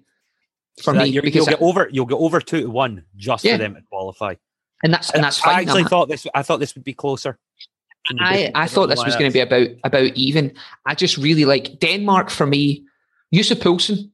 For 0.79 0.93
So 0.93 0.99
me, 0.99 1.05
you're, 1.05 1.25
you'll 1.25 1.45
get 1.45 1.61
over 1.61 1.87
you'll 1.91 2.05
get 2.05 2.15
over 2.17 2.41
two 2.41 2.61
to 2.61 2.69
one 2.69 3.05
just 3.15 3.45
Yeah. 3.45 3.53
for 3.53 3.57
them 3.59 3.75
to 3.75 3.81
qualify. 3.89 4.35
and 4.83 4.93
that's 4.93 5.11
and 5.11 5.23
that's 5.23 5.41
I 5.41 5.45
fine. 5.45 5.59
actually 5.61 5.81
I'm- 5.83 5.89
thought 5.89 6.09
this. 6.09 6.27
I 6.35 6.41
thought 6.43 6.59
this 6.59 6.75
would 6.75 6.83
be 6.83 6.93
closer. 6.93 7.37
I, 8.19 8.51
I 8.53 8.67
thought 8.67 8.87
this 8.87 9.01
was 9.05 9.15
going 9.15 9.31
to 9.31 9.33
be 9.33 9.39
about 9.39 9.67
about 9.85 10.11
even. 10.15 10.53
I 10.85 10.93
just 10.93 11.15
really 11.17 11.45
like 11.45 11.79
Denmark 11.79 12.29
for 12.29 12.45
me. 12.45 12.85
Yussuf 13.31 13.59
Poulsen, 13.59 14.11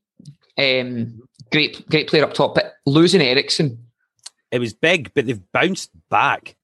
um, 0.60 1.22
great 1.52 1.88
great 1.90 2.08
player 2.08 2.24
up 2.24 2.34
top, 2.34 2.56
but 2.56 2.74
losing 2.86 3.22
Eriksen, 3.22 3.86
it 4.52 4.60
was 4.60 4.74
big, 4.74 5.12
but 5.14 5.26
they've 5.26 5.52
bounced 5.52 5.92
back. 6.10 6.56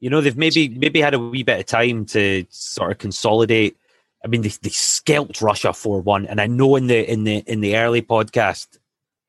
You 0.00 0.08
know, 0.08 0.20
they've 0.20 0.36
maybe 0.36 0.68
maybe 0.68 1.00
had 1.00 1.14
a 1.14 1.18
wee 1.18 1.42
bit 1.42 1.60
of 1.60 1.66
time 1.66 2.06
to 2.06 2.46
sort 2.48 2.92
of 2.92 2.98
consolidate. 2.98 3.76
I 4.24 4.28
mean, 4.28 4.42
they, 4.42 4.48
they 4.48 4.70
scalped 4.70 5.40
Russia 5.40 5.72
four 5.72 6.00
one, 6.00 6.26
and 6.26 6.40
I 6.40 6.46
know 6.46 6.76
in 6.76 6.86
the 6.86 7.10
in 7.10 7.24
the 7.24 7.38
in 7.46 7.60
the 7.60 7.76
early 7.76 8.02
podcast, 8.02 8.78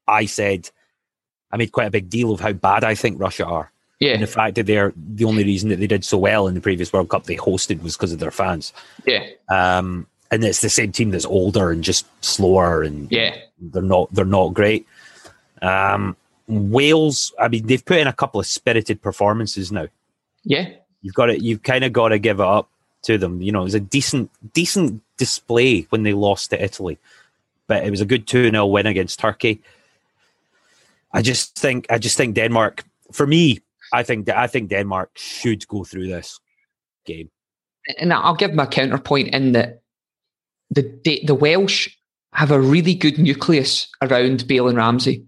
I 0.08 0.26
said 0.26 0.70
I 1.52 1.58
made 1.58 1.72
quite 1.72 1.88
a 1.88 1.92
big 1.92 2.10
deal 2.10 2.32
of 2.32 2.40
how 2.40 2.54
bad 2.54 2.84
I 2.84 2.96
think 2.96 3.20
Russia 3.20 3.46
are, 3.46 3.72
yeah, 4.00 4.14
and 4.14 4.24
the 4.24 4.28
fact 4.28 4.56
that 4.56 4.66
they're 4.66 4.94
the 4.96 5.26
only 5.26 5.44
reason 5.44 5.70
that 5.70 5.80
they 5.80 5.88
did 5.88 6.06
so 6.06 6.18
well 6.18 6.48
in 6.48 6.56
the 6.56 6.62
previous 6.62 6.94
World 6.94 7.10
Cup 7.10 7.26
they 7.26 7.36
hosted 7.36 7.82
was 7.84 7.98
because 7.98 8.14
of 8.14 8.20
their 8.20 8.32
fans. 8.32 8.72
yeah, 9.06 9.26
Um, 9.50 10.08
and 10.32 10.44
it's 10.44 10.62
the 10.62 10.70
same 10.70 10.92
team 10.92 11.12
that's 11.12 11.26
older 11.26 11.72
and 11.72 11.84
just 11.84 12.06
slower, 12.24 12.82
and 12.82 13.12
yeah, 13.12 13.36
they're 13.60 13.82
not 13.82 14.14
they're 14.14 14.26
not 14.26 14.54
great. 14.54 14.88
Um, 15.62 16.16
Wales, 16.48 17.34
I 17.40 17.48
mean, 17.48 17.68
they've 17.68 17.86
put 17.86 18.00
in 18.00 18.08
a 18.08 18.14
couple 18.14 18.40
of 18.40 18.48
spirited 18.48 19.02
performances 19.02 19.72
now. 19.72 19.88
yeah. 20.44 20.70
You've 21.04 21.16
got 21.16 21.32
it. 21.32 21.42
You've 21.42 21.64
kind 21.64 21.84
of 21.84 21.94
got 21.94 22.10
to 22.10 22.20
give 22.20 22.40
it 22.40 22.46
up 22.46 22.70
to 23.04 23.18
them. 23.18 23.42
You 23.42 23.52
know, 23.52 23.62
it 23.62 23.64
was 23.64 23.74
a 23.76 23.80
decent 23.80 24.30
decent 24.54 25.02
display 25.18 25.88
when 25.90 26.04
they 26.04 26.14
lost 26.14 26.52
to 26.52 26.64
Italy, 26.64 27.00
but 27.66 27.84
it 27.84 27.90
was 27.90 28.02
a 28.02 28.06
good 28.06 28.28
two 28.28 28.52
0 28.52 28.68
win 28.68 28.86
against 28.86 29.18
Turkey. 29.20 29.62
I 31.12 31.24
just 31.24 31.56
think 31.58 31.88
I 31.90 31.98
just 31.98 32.18
think 32.18 32.36
Denmark. 32.36 32.84
For 33.12 33.26
me, 33.26 33.62
I 33.92 34.04
think 34.04 34.30
I 34.30 34.46
think 34.48 34.70
Denmark 34.70 35.10
should 35.16 35.68
go 35.68 35.84
through 35.84 36.08
this 36.08 36.40
game. 37.06 37.32
and 38.00 38.14
I'll 38.14 38.36
give 38.36 38.54
my 38.54 38.68
counterpoint 38.68 39.34
in 39.34 39.54
that 39.54 39.82
the 40.72 41.22
the, 41.26 41.36
Welsh 41.36 41.90
have 42.34 42.52
a 42.52 42.60
really 42.60 42.96
good 42.96 43.20
nucleus 43.20 43.88
around 44.02 44.48
Bale 44.48 44.68
and 44.68 44.78
Ramsey. 44.78 45.26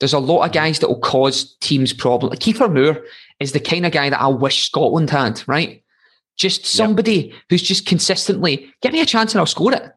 There's 0.00 0.12
a 0.12 0.18
lot 0.18 0.44
of 0.44 0.52
guys 0.52 0.78
that 0.78 0.88
will 0.88 1.00
cause 1.00 1.56
teams 1.60 1.92
problems. 1.92 2.30
Like 2.30 2.40
Kiefer 2.40 2.72
Moore 2.72 3.04
is 3.40 3.52
the 3.52 3.60
kind 3.60 3.86
of 3.86 3.92
guy 3.92 4.10
that 4.10 4.20
I 4.20 4.28
wish 4.28 4.64
Scotland 4.64 5.10
had, 5.10 5.42
right? 5.46 5.82
Just 6.36 6.66
somebody 6.66 7.34
who's 7.50 7.62
just 7.62 7.84
consistently 7.84 8.72
give 8.80 8.92
me 8.92 9.00
a 9.00 9.06
chance 9.06 9.32
and 9.32 9.40
I'll 9.40 9.46
score 9.46 9.72
it. 9.72 9.92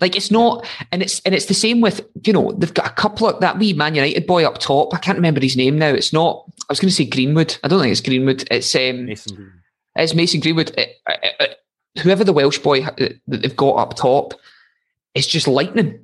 Like 0.00 0.16
it's 0.16 0.30
not, 0.30 0.66
and 0.92 1.02
it's 1.02 1.20
and 1.20 1.34
it's 1.34 1.46
the 1.46 1.54
same 1.54 1.80
with 1.80 2.06
you 2.24 2.32
know 2.32 2.52
they've 2.52 2.74
got 2.74 2.86
a 2.86 2.94
couple 2.94 3.28
of 3.28 3.40
that 3.40 3.58
wee 3.58 3.72
Man 3.72 3.94
United 3.94 4.26
boy 4.26 4.44
up 4.44 4.58
top. 4.58 4.92
I 4.92 4.98
can't 4.98 5.16
remember 5.16 5.40
his 5.40 5.56
name 5.56 5.78
now. 5.78 5.88
It's 5.88 6.12
not. 6.12 6.44
I 6.62 6.72
was 6.72 6.80
going 6.80 6.88
to 6.88 6.94
say 6.94 7.04
Greenwood. 7.04 7.56
I 7.62 7.68
don't 7.68 7.80
think 7.80 7.92
it's 7.92 8.00
Greenwood. 8.00 8.46
It's 8.50 8.74
um, 8.74 9.06
Mason 9.06 9.36
Green. 9.36 9.52
it's 9.96 10.14
Mason 10.14 10.40
Greenwood. 10.40 10.76
Uh, 10.76 10.84
uh, 11.06 11.28
uh, 11.40 11.46
whoever 12.02 12.24
the 12.24 12.32
Welsh 12.32 12.58
boy 12.58 12.82
uh, 12.84 12.90
that 12.96 13.42
they've 13.42 13.56
got 13.56 13.76
up 13.76 13.94
top 13.96 14.34
is 15.14 15.26
just 15.26 15.46
lightning. 15.48 15.98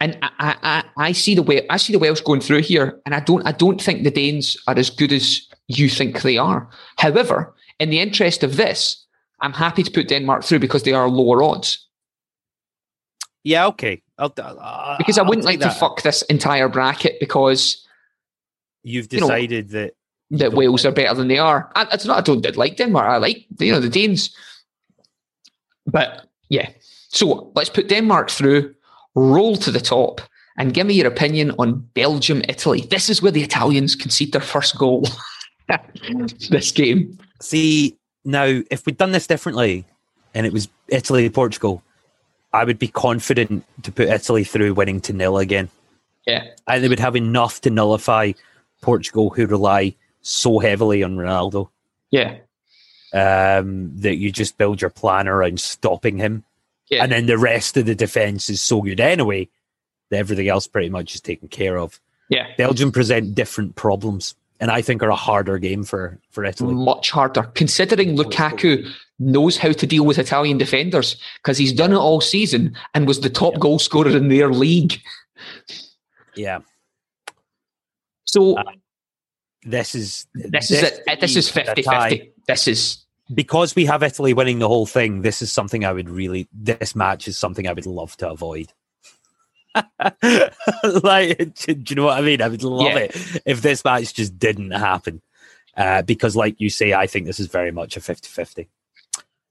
And 0.00 0.18
I, 0.22 0.56
I, 0.62 0.84
I- 0.96 1.12
see 1.12 1.34
the 1.34 1.42
way 1.42 1.66
I 1.70 1.76
see 1.78 1.92
the 1.92 1.98
Welsh 1.98 2.20
going 2.20 2.40
through 2.40 2.62
here, 2.62 3.00
and 3.06 3.14
I 3.14 3.20
don't 3.20 3.46
I 3.46 3.52
don't 3.52 3.80
think 3.80 4.02
the 4.02 4.10
Danes 4.10 4.56
are 4.66 4.76
as 4.78 4.90
good 4.90 5.12
as 5.12 5.40
you 5.68 5.88
think 5.88 6.22
they 6.22 6.36
are. 6.36 6.68
However, 6.98 7.54
in 7.78 7.90
the 7.90 8.00
interest 8.00 8.42
of 8.42 8.56
this, 8.56 9.04
I'm 9.40 9.52
happy 9.52 9.82
to 9.82 9.90
put 9.90 10.08
Denmark 10.08 10.42
through 10.44 10.58
because 10.58 10.82
they 10.82 10.92
are 10.92 11.08
lower 11.08 11.42
odds. 11.42 11.78
Yeah, 13.44 13.66
okay. 13.68 14.02
I'll, 14.18 14.32
I'll, 14.38 14.96
Because 14.98 15.18
I 15.18 15.22
wouldn't 15.22 15.44
like 15.44 15.60
that. 15.60 15.72
to 15.72 15.78
fuck 15.78 16.02
this 16.02 16.22
entire 16.22 16.68
bracket 16.68 17.18
because 17.20 17.86
You've 18.82 19.12
you 19.12 19.20
know- 19.20 19.26
decided 19.28 19.70
that 19.70 19.94
that 20.30 20.52
Wales 20.54 20.84
are 20.84 20.92
better 20.92 21.14
than 21.14 21.28
they 21.28 21.38
are. 21.38 21.70
I, 21.76 21.86
it's 21.92 22.04
not 22.06 22.18
I 22.18 22.20
don't 22.22 22.56
like 22.56 22.76
Denmark. 22.76 23.06
I 23.06 23.16
like 23.18 23.46
you 23.60 23.70
know 23.72 23.80
the 23.80 23.88
Danes, 23.88 24.34
but 25.86 26.26
yeah. 26.48 26.70
So 27.08 27.52
let's 27.54 27.70
put 27.70 27.88
Denmark 27.88 28.30
through, 28.30 28.74
roll 29.14 29.56
to 29.56 29.70
the 29.70 29.80
top, 29.80 30.20
and 30.56 30.74
give 30.74 30.86
me 30.86 30.94
your 30.94 31.06
opinion 31.06 31.52
on 31.58 31.80
Belgium, 31.94 32.42
Italy. 32.48 32.82
This 32.82 33.08
is 33.08 33.22
where 33.22 33.32
the 33.32 33.42
Italians 33.42 33.94
concede 33.94 34.32
their 34.32 34.40
first 34.40 34.78
goal. 34.78 35.06
this 36.50 36.72
game. 36.72 37.18
See 37.40 37.96
now, 38.24 38.62
if 38.70 38.86
we'd 38.86 38.96
done 38.96 39.12
this 39.12 39.26
differently, 39.26 39.84
and 40.34 40.46
it 40.46 40.52
was 40.52 40.68
Italy 40.88 41.28
Portugal, 41.30 41.82
I 42.52 42.64
would 42.64 42.78
be 42.78 42.88
confident 42.88 43.64
to 43.82 43.92
put 43.92 44.08
Italy 44.08 44.44
through 44.44 44.74
winning 44.74 45.00
to 45.02 45.12
nil 45.12 45.38
again. 45.38 45.68
Yeah, 46.26 46.44
and 46.68 46.82
they 46.82 46.88
would 46.88 47.00
have 47.00 47.16
enough 47.16 47.60
to 47.62 47.70
nullify 47.70 48.32
Portugal, 48.80 49.30
who 49.30 49.46
rely 49.46 49.94
so 50.22 50.58
heavily 50.58 51.02
on 51.02 51.16
Ronaldo. 51.16 51.68
Yeah. 52.10 52.36
Um, 53.14 53.92
that 54.00 54.16
you 54.16 54.32
just 54.32 54.58
build 54.58 54.80
your 54.80 54.90
plan 54.90 55.28
around 55.28 55.60
stopping 55.60 56.18
him. 56.18 56.42
Yeah. 56.90 57.04
And 57.04 57.12
then 57.12 57.26
the 57.26 57.38
rest 57.38 57.76
of 57.76 57.86
the 57.86 57.94
defense 57.94 58.50
is 58.50 58.60
so 58.60 58.82
good 58.82 58.98
anyway 58.98 59.48
that 60.10 60.18
everything 60.18 60.48
else 60.48 60.66
pretty 60.66 60.90
much 60.90 61.14
is 61.14 61.20
taken 61.20 61.46
care 61.46 61.78
of. 61.78 62.00
Yeah. 62.28 62.48
Belgium 62.58 62.90
present 62.90 63.36
different 63.36 63.76
problems 63.76 64.34
and 64.60 64.70
I 64.70 64.82
think 64.82 65.02
are 65.02 65.10
a 65.10 65.16
harder 65.16 65.58
game 65.58 65.84
for, 65.84 66.18
for 66.30 66.44
Italy. 66.44 66.74
Much 66.74 67.10
harder, 67.10 67.42
considering 67.54 68.16
Lukaku 68.16 68.88
knows 69.18 69.56
how 69.56 69.72
to 69.72 69.86
deal 69.86 70.04
with 70.04 70.18
Italian 70.18 70.58
defenders 70.58 71.16
because 71.42 71.58
he's 71.58 71.72
done 71.72 71.92
it 71.92 71.96
all 71.96 72.20
season 72.20 72.76
and 72.94 73.06
was 73.06 73.20
the 73.20 73.30
top 73.30 73.54
yeah. 73.54 73.58
goal 73.60 73.78
scorer 73.78 74.16
in 74.16 74.28
their 74.28 74.50
league. 74.50 75.00
Yeah. 76.34 76.60
So 78.24 78.56
uh, 78.56 78.64
this 79.64 79.94
is 79.94 80.26
this, 80.34 80.68
this 80.68 80.70
is 80.70 80.82
a, 80.82 81.16
this 81.16 81.36
is 81.36 81.50
50-50. 81.50 82.32
This 82.46 82.66
is 82.66 83.03
because 83.32 83.74
we 83.74 83.86
have 83.86 84.02
Italy 84.02 84.34
winning 84.34 84.58
the 84.58 84.68
whole 84.68 84.86
thing. 84.86 85.22
This 85.22 85.40
is 85.40 85.52
something 85.52 85.84
I 85.84 85.92
would 85.92 86.10
really. 86.10 86.48
This 86.52 86.94
match 86.94 87.28
is 87.28 87.38
something 87.38 87.66
I 87.66 87.72
would 87.72 87.86
love 87.86 88.16
to 88.18 88.30
avoid. 88.30 88.72
like, 91.02 91.54
do, 91.54 91.82
you 91.88 91.96
know 91.96 92.04
what 92.04 92.18
I 92.18 92.20
mean? 92.20 92.42
I 92.42 92.48
would 92.48 92.62
love 92.62 92.92
yeah. 92.92 92.98
it 92.98 93.42
if 93.44 93.62
this 93.62 93.84
match 93.84 94.14
just 94.14 94.38
didn't 94.38 94.72
happen. 94.72 95.22
Uh, 95.76 96.02
because, 96.02 96.36
like 96.36 96.60
you 96.60 96.70
say, 96.70 96.92
I 96.92 97.06
think 97.06 97.26
this 97.26 97.40
is 97.40 97.48
very 97.48 97.72
much 97.72 97.96
a 97.96 98.00
50 98.00 98.28
50. 98.28 98.68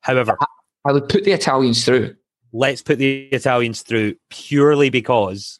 However, 0.01 0.37
I 0.85 0.91
would 0.91 1.09
put 1.09 1.23
the 1.23 1.31
Italians 1.31 1.83
through. 1.83 2.15
Let's 2.53 2.81
put 2.81 2.97
the 2.97 3.23
Italians 3.29 3.81
through 3.81 4.15
purely 4.29 4.89
because 4.89 5.59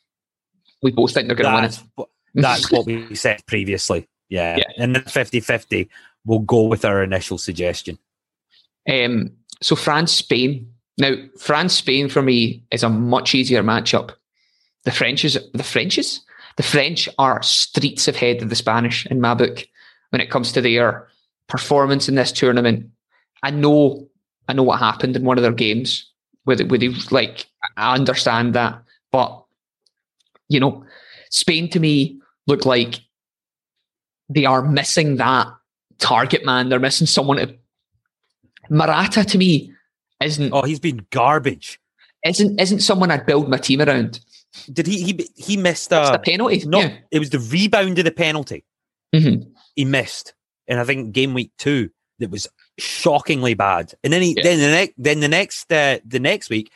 we 0.82 0.92
both 0.92 1.14
think 1.14 1.28
they're 1.28 1.36
going 1.36 1.50
to 1.50 1.56
win 1.56 1.66
it. 1.66 2.10
that's 2.36 2.72
what 2.72 2.86
we 2.86 3.16
said 3.16 3.46
previously. 3.46 4.08
Yeah. 4.30 4.56
yeah. 4.58 4.64
And 4.84 4.96
then 4.96 5.04
50 5.04 5.42
50, 5.42 5.90
we'll 6.26 6.40
go 6.40 6.64
with 6.64 6.86
our 6.86 7.04
initial 7.04 7.38
suggestion. 7.38 7.98
Um, 8.90 9.32
so, 9.62 9.76
France 9.76 10.12
Spain. 10.12 10.70
Now, 10.98 11.16
France 11.40 11.74
Spain 11.74 12.10
for 12.10 12.22
me 12.22 12.64
is 12.72 12.84
a 12.84 12.90
much 12.90 13.34
easier 13.34 13.64
matchup. 13.64 14.12
The 14.84 14.92
French 14.92 15.26
is 15.26 15.40
the 15.54 15.64
Frenches. 15.64 16.20
The 16.58 16.64
French 16.64 17.10
are 17.18 17.42
streets 17.42 18.08
ahead 18.08 18.42
of 18.42 18.50
the 18.50 18.56
Spanish 18.56 19.06
in 19.08 19.20
my 19.20 19.34
book 19.34 19.66
when 20.12 20.22
it 20.22 20.30
comes 20.30 20.52
to 20.52 20.62
their 20.62 21.08
performance 21.48 22.08
in 22.08 22.16
this 22.16 22.32
tournament. 22.32 22.90
I 23.42 23.50
know, 23.50 24.08
I 24.48 24.54
know 24.54 24.64
what 24.64 24.80
happened 24.80 25.16
in 25.16 25.24
one 25.24 25.38
of 25.38 25.42
their 25.42 25.52
games 25.52 26.10
where 26.44 26.56
they, 26.56 26.64
where 26.64 26.78
they 26.78 26.90
like. 27.10 27.48
I 27.78 27.96
understand 27.96 28.54
that, 28.54 28.84
but 29.12 29.44
you 30.50 30.60
know, 30.60 30.86
Spain 31.30 31.70
to 31.72 31.80
me 31.80 32.20
look 32.46 32.66
like 32.66 33.00
they 34.30 34.46
are 34.46 34.62
missing 34.62 35.16
that 35.18 35.48
target 36.00 36.46
man. 36.46 36.70
They're 36.70 36.80
missing 36.80 37.08
someone 37.08 37.38
to. 37.38 37.56
Morata 38.70 39.24
to 39.26 39.38
me 39.38 39.74
isn't. 40.22 40.52
Oh, 40.54 40.64
he's 40.64 40.80
been 40.80 41.06
garbage. 41.12 41.80
Isn't 42.26 42.60
isn't 42.60 42.80
someone 42.80 43.12
I'd 43.12 43.26
build 43.26 43.50
my 43.50 43.58
team 43.58 43.82
around. 43.82 44.20
Did 44.72 44.88
he? 44.88 45.04
He 45.04 45.30
he 45.36 45.58
missed 45.58 45.92
a 45.92 46.10
the 46.12 46.20
penalty. 46.20 46.64
No, 46.66 46.80
yeah. 46.80 46.98
it 47.12 47.20
was 47.20 47.32
the 47.32 47.40
rebound 47.40 48.00
of 48.00 48.06
the 48.06 48.12
penalty. 48.12 48.64
Mm-hmm. 49.14 49.50
He 49.76 49.86
missed, 49.86 50.34
and 50.68 50.80
I 50.80 50.84
think 50.84 51.12
game 51.12 51.34
week 51.34 51.52
two 51.58 51.90
that 52.20 52.30
was 52.30 52.48
shockingly 52.78 53.54
bad. 53.54 53.94
And 54.04 54.14
then 54.14 54.22
he 54.22 54.36
yeah. 54.38 54.44
then 54.44 54.60
the 54.60 54.68
next 54.68 54.94
then 54.98 55.20
the 55.20 55.28
next 55.28 55.72
uh, 55.72 56.00
the 56.06 56.20
next 56.20 56.50
week 56.50 56.72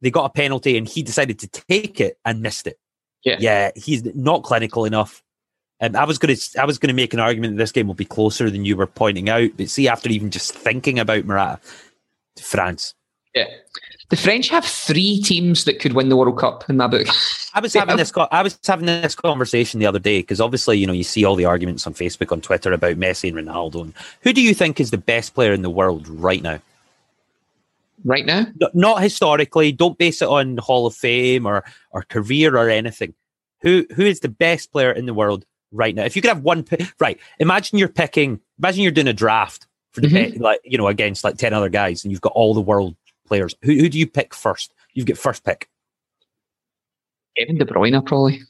they 0.00 0.10
got 0.10 0.24
a 0.24 0.30
penalty 0.30 0.76
and 0.76 0.88
he 0.88 1.02
decided 1.02 1.38
to 1.40 1.48
take 1.48 2.00
it 2.00 2.18
and 2.24 2.42
missed 2.42 2.66
it. 2.66 2.78
Yeah, 3.24 3.36
yeah, 3.38 3.70
he's 3.76 4.04
not 4.14 4.42
clinical 4.42 4.84
enough. 4.84 5.22
And 5.80 5.96
I 5.96 6.04
was 6.04 6.18
going 6.18 6.36
to 6.36 6.60
I 6.60 6.66
was 6.66 6.78
going 6.78 6.88
to 6.88 6.94
make 6.94 7.14
an 7.14 7.20
argument 7.20 7.56
that 7.56 7.62
this 7.62 7.72
game 7.72 7.86
will 7.86 7.94
be 7.94 8.04
closer 8.04 8.50
than 8.50 8.64
you 8.64 8.76
were 8.76 8.86
pointing 8.86 9.28
out, 9.28 9.50
but 9.56 9.70
see, 9.70 9.88
after 9.88 10.10
even 10.10 10.30
just 10.30 10.52
thinking 10.52 10.98
about 10.98 11.24
Morata, 11.24 11.58
France. 12.38 12.94
Yeah, 13.34 13.46
the 14.10 14.16
French 14.16 14.48
have 14.48 14.64
three 14.64 15.22
teams 15.22 15.64
that 15.64 15.78
could 15.78 15.92
win 15.92 16.08
the 16.08 16.16
World 16.16 16.36
Cup 16.36 16.68
in 16.68 16.76
my 16.76 16.88
book. 16.88 17.06
I 17.54 17.60
was 17.60 17.72
having 17.72 17.96
this. 17.96 18.12
I 18.16 18.42
was 18.42 18.58
having 18.66 18.86
this 18.86 19.14
conversation 19.14 19.78
the 19.78 19.86
other 19.86 20.00
day 20.00 20.18
because 20.18 20.40
obviously, 20.40 20.78
you 20.78 20.86
know, 20.86 20.92
you 20.92 21.04
see 21.04 21.24
all 21.24 21.36
the 21.36 21.44
arguments 21.44 21.86
on 21.86 21.94
Facebook, 21.94 22.32
on 22.32 22.40
Twitter 22.40 22.72
about 22.72 22.96
Messi 22.96 23.28
and 23.28 23.48
Ronaldo. 23.48 23.82
And 23.82 23.94
who 24.22 24.32
do 24.32 24.42
you 24.42 24.52
think 24.52 24.80
is 24.80 24.90
the 24.90 24.98
best 24.98 25.32
player 25.32 25.52
in 25.52 25.62
the 25.62 25.70
world 25.70 26.08
right 26.08 26.42
now? 26.42 26.60
Right 28.04 28.26
now, 28.26 28.46
not 28.74 29.02
historically. 29.02 29.72
Don't 29.72 29.98
base 29.98 30.22
it 30.22 30.28
on 30.28 30.56
Hall 30.56 30.86
of 30.86 30.94
Fame 30.94 31.46
or 31.46 31.64
or 31.92 32.02
career 32.02 32.56
or 32.56 32.68
anything. 32.68 33.14
Who 33.62 33.86
who 33.94 34.02
is 34.02 34.20
the 34.20 34.28
best 34.28 34.72
player 34.72 34.90
in 34.90 35.06
the 35.06 35.14
world 35.14 35.44
right 35.72 35.94
now? 35.94 36.04
If 36.04 36.16
you 36.16 36.22
could 36.22 36.30
have 36.30 36.42
one, 36.42 36.66
right? 36.98 37.18
Imagine 37.38 37.78
you're 37.78 37.88
picking. 37.88 38.40
Imagine 38.58 38.82
you're 38.82 38.92
doing 38.92 39.08
a 39.08 39.12
draft 39.12 39.66
for 39.92 40.00
the 40.00 40.08
mm-hmm. 40.08 40.42
like 40.42 40.60
you 40.64 40.78
know 40.78 40.88
against 40.88 41.24
like 41.24 41.36
ten 41.36 41.52
other 41.52 41.68
guys, 41.68 42.04
and 42.04 42.12
you've 42.12 42.20
got 42.20 42.32
all 42.34 42.54
the 42.54 42.60
world 42.60 42.96
players. 43.26 43.54
Who, 43.62 43.74
who 43.74 43.88
do 43.88 43.98
you 43.98 44.06
pick 44.06 44.34
first? 44.34 44.72
You 44.94 45.04
get 45.04 45.18
first 45.18 45.44
pick. 45.44 45.68
Kevin 47.36 47.58
De 47.58 47.64
Bruyne, 47.64 48.04
probably. 48.04 48.42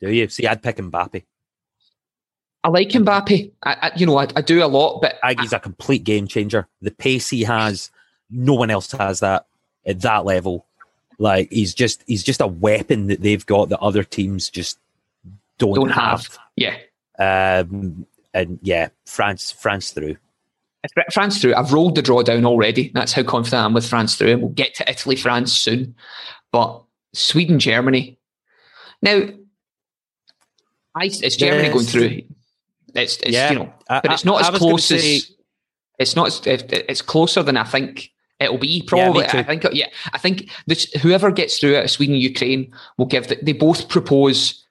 Do 0.00 0.10
you? 0.10 0.28
See, 0.28 0.46
I'd 0.46 0.62
pick 0.62 0.76
Mbappe. 0.76 1.24
I 2.64 2.68
like 2.68 2.88
Mbappe. 2.88 3.52
I, 3.62 3.72
I 3.72 3.92
you 3.96 4.06
know, 4.06 4.18
I, 4.18 4.28
I, 4.36 4.40
do 4.40 4.64
a 4.64 4.66
lot, 4.66 5.00
but 5.00 5.18
I, 5.22 5.34
he's 5.38 5.52
a 5.52 5.58
complete 5.58 6.04
game 6.04 6.26
changer. 6.26 6.66
The 6.82 6.90
pace 6.90 7.28
he 7.28 7.44
has, 7.44 7.90
no 8.30 8.54
one 8.54 8.70
else 8.70 8.90
has 8.92 9.20
that 9.20 9.46
at 9.86 10.00
that 10.00 10.24
level. 10.24 10.66
Like 11.18 11.50
he's 11.50 11.74
just 11.74 12.04
he's 12.06 12.22
just 12.22 12.40
a 12.40 12.46
weapon 12.46 13.08
that 13.08 13.20
they've 13.20 13.44
got 13.44 13.70
that 13.70 13.80
other 13.80 14.04
teams 14.04 14.50
just 14.50 14.78
don't, 15.58 15.74
don't 15.74 15.90
have. 15.90 16.26
have. 16.26 16.38
Yeah. 16.56 16.76
Um, 17.18 18.06
and 18.34 18.58
yeah, 18.62 18.88
France 19.06 19.50
France 19.52 19.90
through. 19.90 20.16
France 21.12 21.40
through. 21.40 21.54
I've 21.54 21.72
rolled 21.72 21.96
the 21.96 22.02
draw 22.02 22.22
down 22.22 22.44
already. 22.44 22.90
That's 22.94 23.12
how 23.12 23.22
confident 23.22 23.62
I 23.62 23.64
am 23.66 23.74
with 23.74 23.86
France 23.86 24.14
through. 24.14 24.32
And 24.32 24.42
we'll 24.42 24.50
get 24.52 24.74
to 24.76 24.90
Italy, 24.90 25.16
France 25.16 25.52
soon. 25.52 25.94
But 26.52 26.82
Sweden, 27.12 27.58
Germany. 27.58 28.18
Now, 29.02 29.28
I, 30.94 31.04
it's 31.04 31.36
Germany 31.36 31.64
yes. 31.64 31.72
going 31.72 31.86
through. 31.86 32.22
It's, 32.94 33.16
it's 33.18 33.30
yeah. 33.30 33.50
you 33.50 33.58
know, 33.58 33.72
but 33.88 34.12
it's 34.12 34.24
not 34.24 34.42
I, 34.42 34.48
as 34.48 34.54
I 34.54 34.58
close 34.58 34.84
say, 34.84 35.16
as 35.16 35.32
it's 35.98 36.16
not. 36.16 36.46
It's 36.46 37.02
closer 37.02 37.42
than 37.42 37.56
I 37.56 37.64
think 37.64 38.10
it'll 38.40 38.58
be. 38.58 38.82
Probably, 38.82 39.24
yeah, 39.24 39.36
I 39.36 39.42
think. 39.42 39.66
Yeah, 39.72 39.86
I 40.12 40.18
think 40.18 40.48
this, 40.66 40.90
whoever 40.94 41.30
gets 41.30 41.58
through 41.58 41.74
it, 41.74 41.88
Sweden, 41.88 42.14
Ukraine, 42.14 42.72
will 42.96 43.06
give. 43.06 43.28
The, 43.28 43.38
they 43.42 43.52
both 43.52 43.88
propose. 43.88 44.64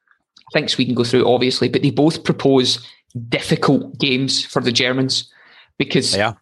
I 0.50 0.52
think 0.54 0.70
Sweden 0.70 0.96
go 0.96 1.04
through, 1.04 1.28
obviously, 1.28 1.70
but 1.70 1.82
they 1.82 1.92
both 1.92 2.24
propose 2.24 2.86
difficult 3.30 3.98
games 4.00 4.46
for 4.46 4.62
the 4.62 4.72
Germans 4.72 5.32
because 5.78 6.16
yeah. 6.16 6.34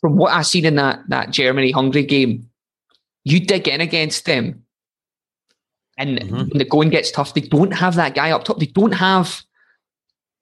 from 0.00 0.16
what 0.16 0.32
I've 0.32 0.46
seen 0.46 0.64
in 0.64 0.76
that 0.76 1.00
that 1.08 1.30
Germany 1.30 1.70
Hungary 1.70 2.04
game, 2.04 2.48
you 3.24 3.40
dig 3.40 3.68
in 3.68 3.80
against 3.80 4.24
them, 4.24 4.64
and 5.96 6.18
mm-hmm. 6.18 6.36
when 6.36 6.58
the 6.58 6.64
going 6.64 6.90
gets 6.90 7.10
tough, 7.10 7.34
they 7.34 7.42
don't 7.42 7.72
have 7.72 7.94
that 7.96 8.14
guy 8.14 8.30
up 8.30 8.44
top. 8.44 8.58
They 8.58 8.66
don't 8.66 8.92
have 8.92 9.42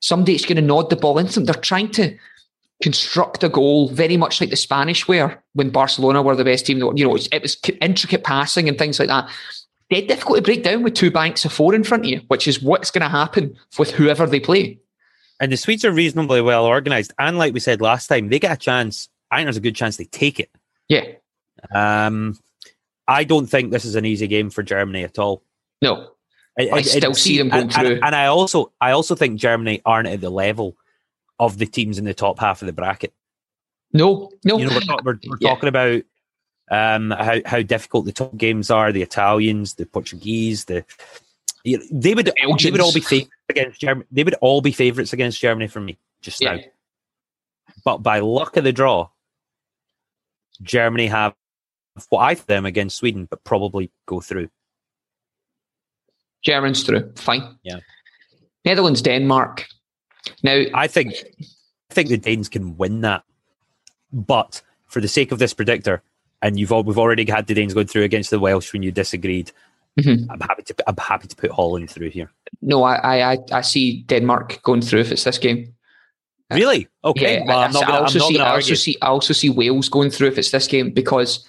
somebody 0.00 0.33
that's 0.33 0.46
going 0.46 0.57
to 0.57 0.62
nod 0.62 0.90
the 0.90 0.96
ball 0.96 1.18
into 1.18 1.35
them. 1.35 1.44
They're 1.44 1.55
trying 1.55 1.90
to 1.92 2.16
construct 2.83 3.42
a 3.42 3.48
goal 3.48 3.88
very 3.88 4.16
much 4.16 4.40
like 4.40 4.50
the 4.50 4.57
Spanish 4.57 5.09
were 5.09 5.42
when 5.55 5.70
Barcelona 5.70 6.22
were 6.22 6.37
the 6.37 6.44
best 6.44 6.66
team. 6.66 6.79
You 6.79 7.05
know, 7.05 7.16
it 7.16 7.42
was 7.42 7.57
intricate 7.81 8.24
passing 8.24 8.68
and 8.68 8.79
things 8.79 8.98
like 8.98 9.09
that. 9.09 9.29
Dead 9.88 10.09
difficult 10.09 10.38
to 10.38 10.42
break 10.42 10.64
down 10.64 10.83
with 10.83 10.94
two 10.94 11.11
banks 11.11 11.44
of 11.44 11.53
four 11.53 11.75
in 11.75 11.85
front 11.85 12.05
of 12.05 12.11
you, 12.11 12.20
which 12.29 12.49
is 12.49 12.61
what's 12.61 12.90
going 12.90 13.03
to 13.03 13.09
happen 13.09 13.57
with 13.79 13.92
whoever 13.92 14.27
they 14.27 14.40
play. 14.40 14.81
And 15.38 15.53
the 15.53 15.57
Swedes 15.57 15.85
are 15.85 15.92
reasonably 15.92 16.40
well 16.40 16.66
organised. 16.66 17.12
And 17.18 17.38
like 17.38 17.55
we 17.55 17.61
said 17.61 17.81
last 17.81 18.09
time, 18.09 18.29
they 18.29 18.38
get 18.38 18.53
a 18.53 18.57
chance. 18.57 19.09
I 19.31 19.37
think 19.37 19.46
there's 19.46 19.57
a 19.57 19.61
good 19.61 19.77
chance 19.77 19.96
they 19.96 20.05
take 20.05 20.40
it. 20.40 20.51
Yeah. 20.88 21.05
Um, 21.75 22.37
I 23.07 23.25
don't 23.25 23.46
think 23.46 23.70
this 23.70 23.85
is 23.85 23.94
an 23.94 24.05
easy 24.05 24.27
game 24.27 24.51
for 24.51 24.62
Germany 24.62 25.05
at 25.05 25.18
all. 25.18 25.42
No. 25.81 26.11
I, 26.59 26.70
I, 26.72 26.83
still 26.83 27.14
see 27.14 27.38
them 27.38 27.51
going 27.51 27.64
and, 27.64 27.72
through. 27.72 27.87
And, 27.96 28.05
and 28.05 28.14
I 28.14 28.27
also 28.27 28.72
I 28.81 28.92
also 28.92 29.14
think 29.14 29.38
Germany 29.38 29.83
aren't 29.85 30.09
at 30.09 30.22
the 30.22 30.31
level 30.31 30.77
of 31.38 31.59
the 31.59 31.66
teams 31.66 31.99
in 31.99 32.07
the 32.07 32.14
top 32.14 32.38
half 32.38 32.62
of 32.62 32.66
the 32.66 32.72
bracket. 32.72 33.12
No, 33.92 34.31
no. 34.44 34.59
You 34.59 34.66
know, 34.66 34.79
we're, 34.88 34.96
we're, 35.05 35.18
we're 35.29 35.37
yeah. 35.40 35.51
talking 35.51 35.68
about 35.68 36.03
um, 36.70 37.11
how, 37.11 37.40
how 37.46 37.62
difficult 37.62 38.07
the 38.07 38.12
top 38.12 38.37
games 38.37 38.70
are, 38.70 38.92
the 38.92 39.02
Italians, 39.02 39.74
the 39.74 39.87
Portuguese, 39.87 40.64
the 40.64 40.85
you 41.64 41.79
know, 41.79 41.85
they 41.90 42.14
would 42.14 42.26
the 42.26 42.35
they 42.62 42.70
would 42.70 42.81
all 42.81 42.92
be 42.92 43.00
facing 43.00 43.29
against 43.48 43.81
Germany. 43.81 44.07
They 44.12 44.24
would 44.24 44.35
all 44.40 44.61
be 44.61 44.72
favourites 44.72 45.12
against 45.12 45.40
Germany 45.40 45.66
for 45.66 45.81
me 45.81 45.98
just 46.22 46.40
Yeah. 46.40 46.57
now. 46.57 46.62
But 47.85 47.98
by 47.98 48.20
luck 48.20 48.57
of 48.57 48.64
the 48.64 48.72
draw, 48.72 49.09
Germany 50.62 51.09
have 51.09 51.35
what 52.11 52.20
I 52.20 52.35
them 52.35 52.66
against 52.66 52.96
Sweden, 52.96 53.26
but 53.29 53.42
probably 53.44 53.90
go 54.07 54.20
through. 54.20 54.48
Germans 56.42 56.85
through. 56.85 57.12
Fine. 57.16 57.59
Yeah. 57.62 57.81
Netherlands, 58.64 59.02
Denmark. 59.02 59.66
Now, 60.42 60.64
I 60.74 60.87
think 60.87 61.14
I 61.90 61.94
think 61.94 62.09
the 62.09 62.18
Danes 62.18 62.48
can 62.48 62.76
win 62.76 63.00
that. 63.00 63.24
But 64.12 64.62
for 64.87 65.00
the 65.00 65.09
sake 65.09 65.33
of 65.33 65.38
this 65.38 65.55
predictor, 65.55 66.02
and 66.42 66.59
you've 66.59 66.72
all, 66.72 66.83
we've 66.83 66.99
already 66.99 67.25
had 67.31 67.46
the 67.46 67.55
Danes 67.55 67.75
going 67.75 67.87
through 67.87 68.03
against 68.05 68.31
the 68.31 68.38
Welsh 68.40 68.72
when 68.72 68.83
you 68.83 68.92
disagreed. 68.92 69.51
Mhm. 69.99 70.27
I'm 70.29 70.40
happy 70.40 70.62
to 70.64 70.75
I'm 70.87 70.96
happy 70.99 71.27
to 71.29 71.37
put 71.37 71.51
Holland 71.51 71.90
through 71.90 72.11
here. 72.11 72.31
no, 72.62 72.83
I, 72.85 72.94
I, 72.96 73.33
I- 73.33 73.38
I 73.53 73.61
see 73.62 74.03
Denmark 74.09 74.61
going 74.62 74.83
through 74.83 75.01
if 75.01 75.11
it's 75.12 75.25
this 75.25 75.38
game. 75.38 75.72
Really? 76.51 76.87
Okay. 77.03 77.38
Yeah, 77.38 77.44
well, 77.46 77.59
I, 77.59 77.64
I'm 77.64 77.72
not 77.72 77.83
I 77.85 77.87
gonna, 77.87 77.99
I'm 77.99 78.03
also 78.05 78.18
see, 78.20 78.38
I 78.38 78.51
also 78.55 78.75
see, 78.75 78.96
I 79.03 79.07
also 79.07 79.33
see 79.33 79.51
Wales 79.51 79.88
going 79.88 80.11
through 80.11 80.29
if 80.29 80.38
it's 80.38 80.51
this 80.53 80.68
game 80.68 80.90
because 80.92 81.44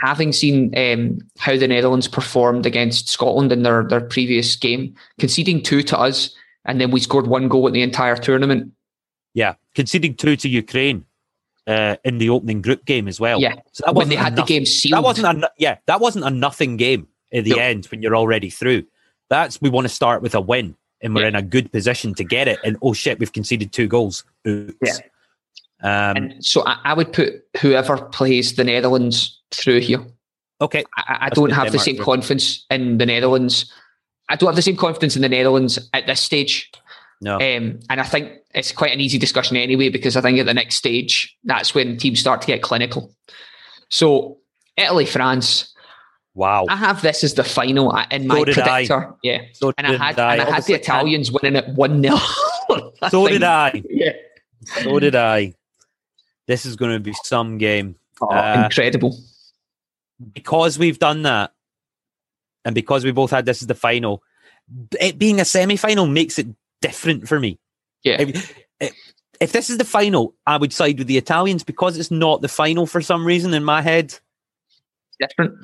having 0.00 0.32
seen 0.32 0.72
um, 0.76 1.18
how 1.38 1.56
the 1.56 1.68
Netherlands 1.68 2.08
performed 2.08 2.66
against 2.66 3.08
Scotland 3.08 3.52
in 3.52 3.62
their 3.62 3.84
their 3.84 4.00
previous 4.00 4.56
game, 4.56 4.94
conceding 5.18 5.62
two 5.62 5.82
to 5.82 5.98
us, 5.98 6.34
and 6.64 6.80
then 6.80 6.90
we 6.90 7.00
scored 7.00 7.26
one 7.28 7.48
goal 7.48 7.66
in 7.68 7.74
the 7.74 7.82
entire 7.82 8.16
tournament. 8.16 8.72
Yeah, 9.34 9.54
conceding 9.76 10.14
two 10.16 10.36
to 10.36 10.48
Ukraine 10.48 11.04
uh, 11.66 11.96
in 12.04 12.18
the 12.18 12.30
opening 12.30 12.62
group 12.62 12.84
game 12.84 13.08
as 13.08 13.20
well. 13.20 13.40
Yeah, 13.40 13.56
so 13.72 13.84
that 13.86 13.94
when 13.94 14.08
they 14.08 14.16
had 14.16 14.36
the 14.36 14.42
game 14.44 14.66
sealed. 14.66 14.96
That 14.96 15.02
wasn't 15.04 15.44
a 15.44 15.50
yeah. 15.58 15.78
That 15.86 16.00
wasn't 16.00 16.24
a 16.24 16.30
nothing 16.30 16.76
game 16.76 17.08
at 17.32 17.44
the 17.44 17.50
No. 17.50 17.58
end 17.58 17.86
when 17.86 18.02
you're 18.02 18.16
already 18.16 18.50
through. 18.50 18.84
That's 19.28 19.60
we 19.60 19.68
want 19.70 19.86
to 19.86 19.92
start 19.94 20.22
with 20.22 20.34
a 20.34 20.40
win 20.40 20.76
and 21.00 21.14
we're 21.14 21.22
Yeah. 21.22 21.28
in 21.28 21.34
a 21.36 21.42
good 21.42 21.70
position 21.70 22.14
to 22.14 22.24
get 22.24 22.48
it. 22.48 22.58
And 22.64 22.76
oh 22.82 22.92
shit, 22.92 23.18
we've 23.18 23.32
conceded 23.32 23.72
two 23.72 23.86
goals. 23.86 24.24
Oops. 24.46 24.74
Yeah. 24.84 24.96
Um, 25.82 26.16
and 26.16 26.44
so 26.44 26.62
I, 26.66 26.78
I 26.84 26.94
would 26.94 27.12
put 27.12 27.42
whoever 27.60 27.96
plays 27.96 28.54
the 28.56 28.64
Netherlands 28.64 29.40
through 29.50 29.80
here. 29.80 30.04
okay. 30.60 30.84
I, 30.98 31.18
I 31.22 31.28
don't 31.30 31.50
have 31.52 31.72
the 31.72 31.78
same 31.78 31.96
through. 31.96 32.04
confidence 32.04 32.66
in 32.70 32.98
the 32.98 33.06
Netherlands. 33.06 33.72
I 34.28 34.36
don't 34.36 34.48
have 34.48 34.56
the 34.56 34.62
same 34.62 34.76
confidence 34.76 35.16
in 35.16 35.22
the 35.22 35.28
Netherlands 35.28 35.78
at 35.94 36.06
this 36.06 36.20
stage. 36.20 36.70
No. 37.20 37.34
Um, 37.36 37.80
and 37.90 38.00
I 38.00 38.04
think 38.04 38.32
it's 38.54 38.72
quite 38.72 38.92
an 38.92 39.00
easy 39.00 39.18
discussion 39.18 39.56
anyway, 39.56 39.88
because 39.90 40.16
I 40.16 40.20
think 40.22 40.38
at 40.38 40.46
the 40.46 40.54
next 40.54 40.76
stage, 40.76 41.36
that's 41.44 41.74
when 41.74 41.96
teams 41.98 42.18
start 42.20 42.40
to 42.42 42.46
get 42.46 42.62
clinical. 42.62 43.14
So, 43.90 44.38
Italy, 44.76 45.04
France, 45.04 45.74
wow. 46.34 46.64
I 46.68 46.76
have 46.76 47.02
this 47.02 47.22
as 47.22 47.34
the 47.34 47.44
final 47.44 47.92
uh, 47.92 48.06
in 48.10 48.26
my 48.26 48.38
So 48.38 48.44
did 48.46 48.58
I. 48.58 48.64
predictor. 48.86 49.14
Yeah. 49.22 49.42
So 49.52 49.72
And 49.76 49.86
I 49.86 49.92
had, 49.96 50.18
and 50.18 50.40
I 50.40 50.50
had 50.50 50.64
the 50.64 50.74
Italians 50.74 51.30
winning 51.30 51.56
it 51.56 51.68
1 51.68 52.02
0. 52.02 52.16
So 53.10 53.26
did 53.28 53.42
I. 53.42 53.82
Yeah. 53.90 54.12
So 54.82 54.98
did 55.00 55.14
I. 55.16 55.54
This 56.46 56.64
is 56.64 56.76
going 56.76 56.92
to 56.92 57.00
be 57.00 57.12
some 57.24 57.58
game. 57.58 57.96
Oh, 58.22 58.28
Uh, 58.30 58.62
incredible. 58.64 59.16
because 60.32 60.78
we've 60.78 60.98
done 60.98 61.22
that, 61.22 61.52
and 62.64 62.74
because 62.74 63.04
we 63.04 63.10
both 63.12 63.30
had 63.30 63.44
this 63.46 63.60
as 63.62 63.66
the 63.68 63.74
final, 63.74 64.22
it 65.00 65.18
being 65.18 65.40
a 65.40 65.44
semi 65.44 65.76
final 65.76 66.06
makes 66.06 66.38
it 66.38 66.46
different 66.80 67.28
for 67.28 67.38
me. 67.40 67.58
Yeah. 68.02 68.20
If, 68.22 68.54
if- 68.80 68.94
if 69.40 69.52
this 69.52 69.70
is 69.70 69.78
the 69.78 69.86
final, 69.86 70.34
I 70.46 70.58
would 70.58 70.70
side 70.70 70.98
with 70.98 71.06
the 71.06 71.16
Italians 71.16 71.64
because 71.64 71.96
it's 71.96 72.10
not 72.10 72.42
the 72.42 72.48
final 72.48 72.86
for 72.86 73.00
some 73.00 73.24
reason 73.24 73.54
in 73.54 73.64
my 73.64 73.80
head. 73.80 74.14
Different. 75.18 75.54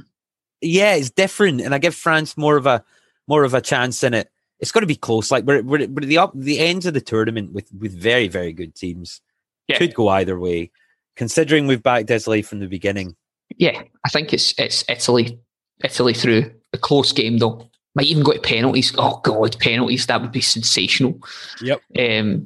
Yeah, 0.62 0.94
it's 0.94 1.11
different, 1.11 1.61
and 1.61 1.74
I 1.74 1.79
give 1.79 1.94
France 1.94 2.38
more 2.38 2.57
of 2.57 2.64
a 2.66 2.83
more 3.29 3.44
of 3.44 3.52
a 3.52 3.61
chance 3.61 4.02
in 4.02 4.14
it. 4.14 4.31
It's 4.61 4.72
going 4.72 4.81
to 4.83 4.87
be 4.87 4.96
close. 4.96 5.31
Like 5.31 5.44
we're, 5.44 5.62
we're, 5.62 5.87
we're 5.88 6.02
at 6.02 6.09
the 6.09 6.16
up 6.16 6.33
the 6.35 6.59
ends 6.59 6.87
of 6.87 6.94
the 6.94 7.02
tournament 7.02 7.52
with 7.52 7.68
with 7.79 7.92
very 7.92 8.29
very 8.29 8.55
good 8.55 8.74
teams. 8.74 9.20
Yeah. 9.68 9.76
Could 9.76 9.94
go 9.94 10.09
either 10.09 10.38
way. 10.38 10.70
Considering 11.16 11.66
we've 11.66 11.83
backed 11.83 12.11
Italy 12.11 12.40
from 12.40 12.61
the 12.61 12.68
beginning, 12.68 13.14
Yeah, 13.59 13.83
I 14.05 14.09
think 14.09 14.33
it's 14.33 14.55
it's 14.59 14.85
Italy, 14.88 15.38
Italy 15.85 16.14
through 16.14 16.50
a 16.72 16.79
close 16.79 17.12
game 17.12 17.37
though. 17.38 17.68
Might 17.96 18.06
even 18.06 18.22
go 18.22 18.32
to 18.32 18.38
penalties. 18.40 18.94
Oh 18.98 19.20
god, 19.24 19.56
penalties! 19.59 20.06
That 20.06 20.20
would 20.20 20.30
be 20.32 20.40
sensational. 20.42 21.18
Yep. 21.62 21.80
Um, 21.98 22.44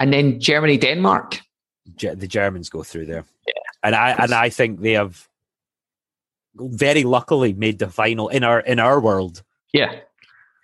and 0.00 0.12
then 0.12 0.40
Germany, 0.40 0.78
Denmark. 0.78 1.40
Ge- 1.96 2.16
the 2.16 2.28
Germans 2.28 2.70
go 2.70 2.82
through 2.82 3.06
there. 3.06 3.24
And 3.82 3.94
I 3.94 4.10
and 4.12 4.32
I 4.32 4.48
think 4.50 4.80
they 4.80 4.92
have 4.92 5.28
very 6.56 7.02
luckily 7.02 7.52
made 7.52 7.78
the 7.78 7.88
final 7.88 8.28
in 8.28 8.44
our 8.44 8.60
in 8.60 8.78
our 8.78 9.00
world 9.00 9.42
Yeah, 9.72 9.92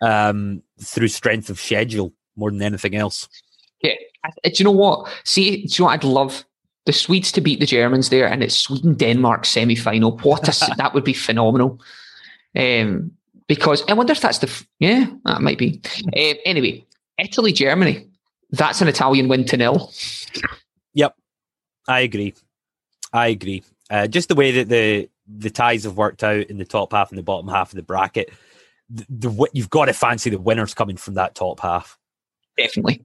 um, 0.00 0.62
through 0.82 1.08
strength 1.08 1.50
of 1.50 1.58
schedule 1.60 2.12
more 2.36 2.50
than 2.50 2.62
anything 2.62 2.94
else. 2.94 3.28
yeah. 3.82 3.94
Do 4.44 4.50
you 4.54 4.64
know 4.64 4.70
what? 4.70 5.08
See, 5.24 5.62
do 5.66 5.68
you 5.68 5.68
know 5.80 5.86
what 5.86 5.94
I'd 5.94 6.04
love 6.04 6.44
the 6.86 6.92
Swedes 6.92 7.32
to 7.32 7.40
beat 7.40 7.60
the 7.60 7.66
Germans 7.66 8.08
there, 8.08 8.26
and 8.26 8.42
it's 8.42 8.56
Sweden 8.56 8.94
Denmark 8.94 9.44
semi 9.44 9.74
final. 9.76 10.16
What 10.18 10.48
a 10.48 10.74
that 10.78 10.94
would 10.94 11.04
be 11.04 11.12
phenomenal. 11.14 11.80
Um, 12.56 13.10
because 13.50 13.82
I 13.88 13.94
wonder 13.94 14.12
if 14.12 14.20
that's 14.20 14.38
the 14.38 14.46
f- 14.46 14.64
yeah 14.78 15.06
that 15.24 15.42
might 15.42 15.58
be. 15.58 15.80
Um, 16.16 16.34
anyway, 16.44 16.86
Italy, 17.18 17.52
Germany. 17.52 18.06
That's 18.52 18.80
an 18.80 18.86
Italian 18.86 19.26
win 19.26 19.44
to 19.46 19.56
nil. 19.56 19.92
Yep, 20.94 21.16
I 21.88 22.00
agree. 22.00 22.34
I 23.12 23.26
agree. 23.26 23.64
Uh, 23.90 24.06
just 24.06 24.28
the 24.28 24.36
way 24.36 24.52
that 24.52 24.68
the 24.68 25.10
the 25.26 25.50
ties 25.50 25.82
have 25.82 25.96
worked 25.96 26.22
out 26.22 26.44
in 26.44 26.58
the 26.58 26.64
top 26.64 26.92
half 26.92 27.10
and 27.10 27.18
the 27.18 27.24
bottom 27.24 27.48
half 27.48 27.72
of 27.72 27.74
the 27.74 27.82
bracket, 27.82 28.32
the, 28.88 29.04
the 29.08 29.48
you've 29.52 29.68
got 29.68 29.86
to 29.86 29.94
fancy 29.94 30.30
the 30.30 30.38
winners 30.38 30.72
coming 30.72 30.96
from 30.96 31.14
that 31.14 31.34
top 31.34 31.58
half. 31.58 31.98
definitely. 32.56 33.02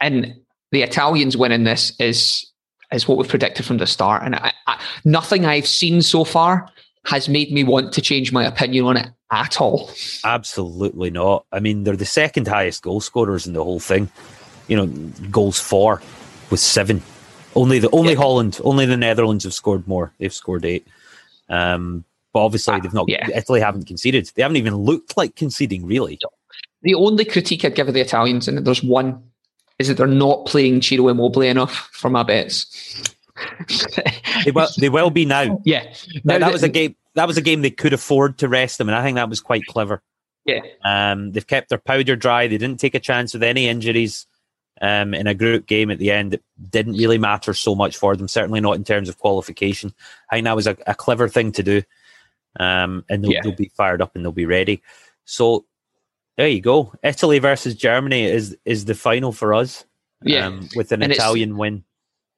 And 0.00 0.32
the 0.70 0.82
Italians 0.82 1.36
winning 1.36 1.64
this 1.64 1.92
is 1.98 2.46
is 2.92 3.08
what 3.08 3.18
we've 3.18 3.28
predicted 3.28 3.66
from 3.66 3.78
the 3.78 3.86
start. 3.88 4.22
And 4.22 4.36
I, 4.36 4.52
I, 4.68 4.80
nothing 5.04 5.44
I've 5.44 5.66
seen 5.66 6.02
so 6.02 6.22
far 6.22 6.68
has 7.06 7.28
made 7.28 7.50
me 7.50 7.64
want 7.64 7.92
to 7.94 8.00
change 8.00 8.30
my 8.30 8.44
opinion 8.46 8.84
on 8.84 8.96
it 8.96 9.08
at 9.30 9.60
all. 9.60 9.90
Absolutely 10.24 11.10
not. 11.10 11.44
I 11.52 11.60
mean, 11.60 11.84
they're 11.84 11.96
the 11.96 12.04
second 12.04 12.48
highest 12.48 12.82
goal 12.82 13.00
scorers 13.00 13.46
in 13.46 13.52
the 13.52 13.62
whole 13.64 13.80
thing. 13.80 14.10
You 14.68 14.76
know, 14.76 14.86
goals 15.30 15.58
for 15.58 16.02
with 16.50 16.60
seven. 16.60 17.02
Only 17.54 17.78
the 17.78 17.90
only 17.90 18.12
Yeah. 18.12 18.18
Holland, 18.18 18.60
only 18.64 18.86
the 18.86 18.96
Netherlands 18.96 19.44
have 19.44 19.54
scored 19.54 19.86
more. 19.88 20.12
They've 20.18 20.32
scored 20.32 20.64
eight. 20.64 20.86
Um, 21.48 22.04
but 22.32 22.40
obviously 22.44 22.74
Ah, 22.74 22.78
they've 22.80 22.92
not. 22.92 23.06
yeah. 23.08 23.26
Italy 23.34 23.60
haven't 23.60 23.86
conceded. 23.86 24.30
They 24.34 24.42
haven't 24.42 24.56
even 24.58 24.76
looked 24.76 25.16
like 25.16 25.34
conceding 25.36 25.86
really. 25.86 26.18
The 26.82 26.94
only 26.94 27.24
critique 27.24 27.64
I'd 27.64 27.74
give 27.74 27.88
of 27.88 27.94
the 27.94 28.00
Italians, 28.00 28.46
and 28.48 28.64
there's 28.66 28.82
one, 28.84 29.22
is 29.78 29.88
that 29.88 29.96
they're 29.96 30.06
not 30.06 30.44
playing 30.46 30.82
Ciro 30.82 31.08
Immobile 31.08 31.42
enough 31.42 31.88
for 31.92 32.10
my 32.10 32.22
bets. 32.22 32.66
They 34.44 34.50
will. 34.50 34.68
They 34.78 34.88
will 34.88 35.10
be 35.10 35.24
now. 35.24 35.60
yeah. 35.64 35.84
Now, 36.24 36.38
Now 36.38 36.46
that 36.46 36.52
was 36.52 36.62
a 36.62 36.68
game. 36.68 36.94
That 37.18 37.26
was 37.26 37.36
a 37.36 37.42
game 37.42 37.62
they 37.62 37.70
could 37.70 37.92
afford 37.92 38.38
to 38.38 38.48
rest 38.48 38.78
them, 38.78 38.88
and 38.88 38.96
I 38.96 39.02
think 39.02 39.16
that 39.16 39.28
was 39.28 39.40
quite 39.40 39.66
clever. 39.66 40.02
Yeah. 40.44 40.60
Um, 40.84 41.32
they've 41.32 41.46
kept 41.46 41.68
their 41.68 41.78
powder 41.78 42.16
dry. 42.16 42.46
They 42.46 42.56
didn't 42.58 42.80
take 42.80 42.94
a 42.94 43.00
chance 43.00 43.34
with 43.34 43.42
any 43.42 43.68
injuries 43.68 44.26
um, 44.80 45.12
in 45.12 45.26
a 45.26 45.34
group 45.34 45.66
game 45.66 45.90
at 45.90 45.98
the 45.98 46.10
end. 46.10 46.34
It 46.34 46.42
didn't 46.70 46.94
really 46.96 47.18
matter 47.18 47.52
so 47.52 47.74
much 47.74 47.96
for 47.96 48.16
them. 48.16 48.28
Certainly 48.28 48.60
not 48.60 48.76
in 48.76 48.84
terms 48.84 49.08
of 49.08 49.18
qualification. 49.18 49.92
I 50.30 50.36
think 50.36 50.44
that 50.44 50.56
was 50.56 50.66
a, 50.66 50.76
a 50.86 50.94
clever 50.94 51.28
thing 51.28 51.52
to 51.52 51.62
do, 51.62 51.82
um, 52.60 53.04
and 53.10 53.22
they'll, 53.24 53.32
Yeah. 53.32 53.40
they'll 53.42 53.56
be 53.56 53.70
fired 53.76 54.00
up 54.00 54.14
and 54.14 54.24
they'll 54.24 54.32
be 54.32 54.46
ready. 54.46 54.80
So 55.24 55.66
there 56.36 56.48
you 56.48 56.60
go. 56.60 56.94
Italy 57.02 57.40
versus 57.40 57.74
Germany 57.74 58.24
is 58.24 58.56
is 58.64 58.84
the 58.86 58.94
final 58.94 59.32
for 59.32 59.52
us. 59.54 59.84
Yeah. 60.22 60.46
um, 60.46 60.68
with 60.76 60.92
an 60.92 61.02
And 61.02 61.12
Italian 61.12 61.56
win. 61.58 61.84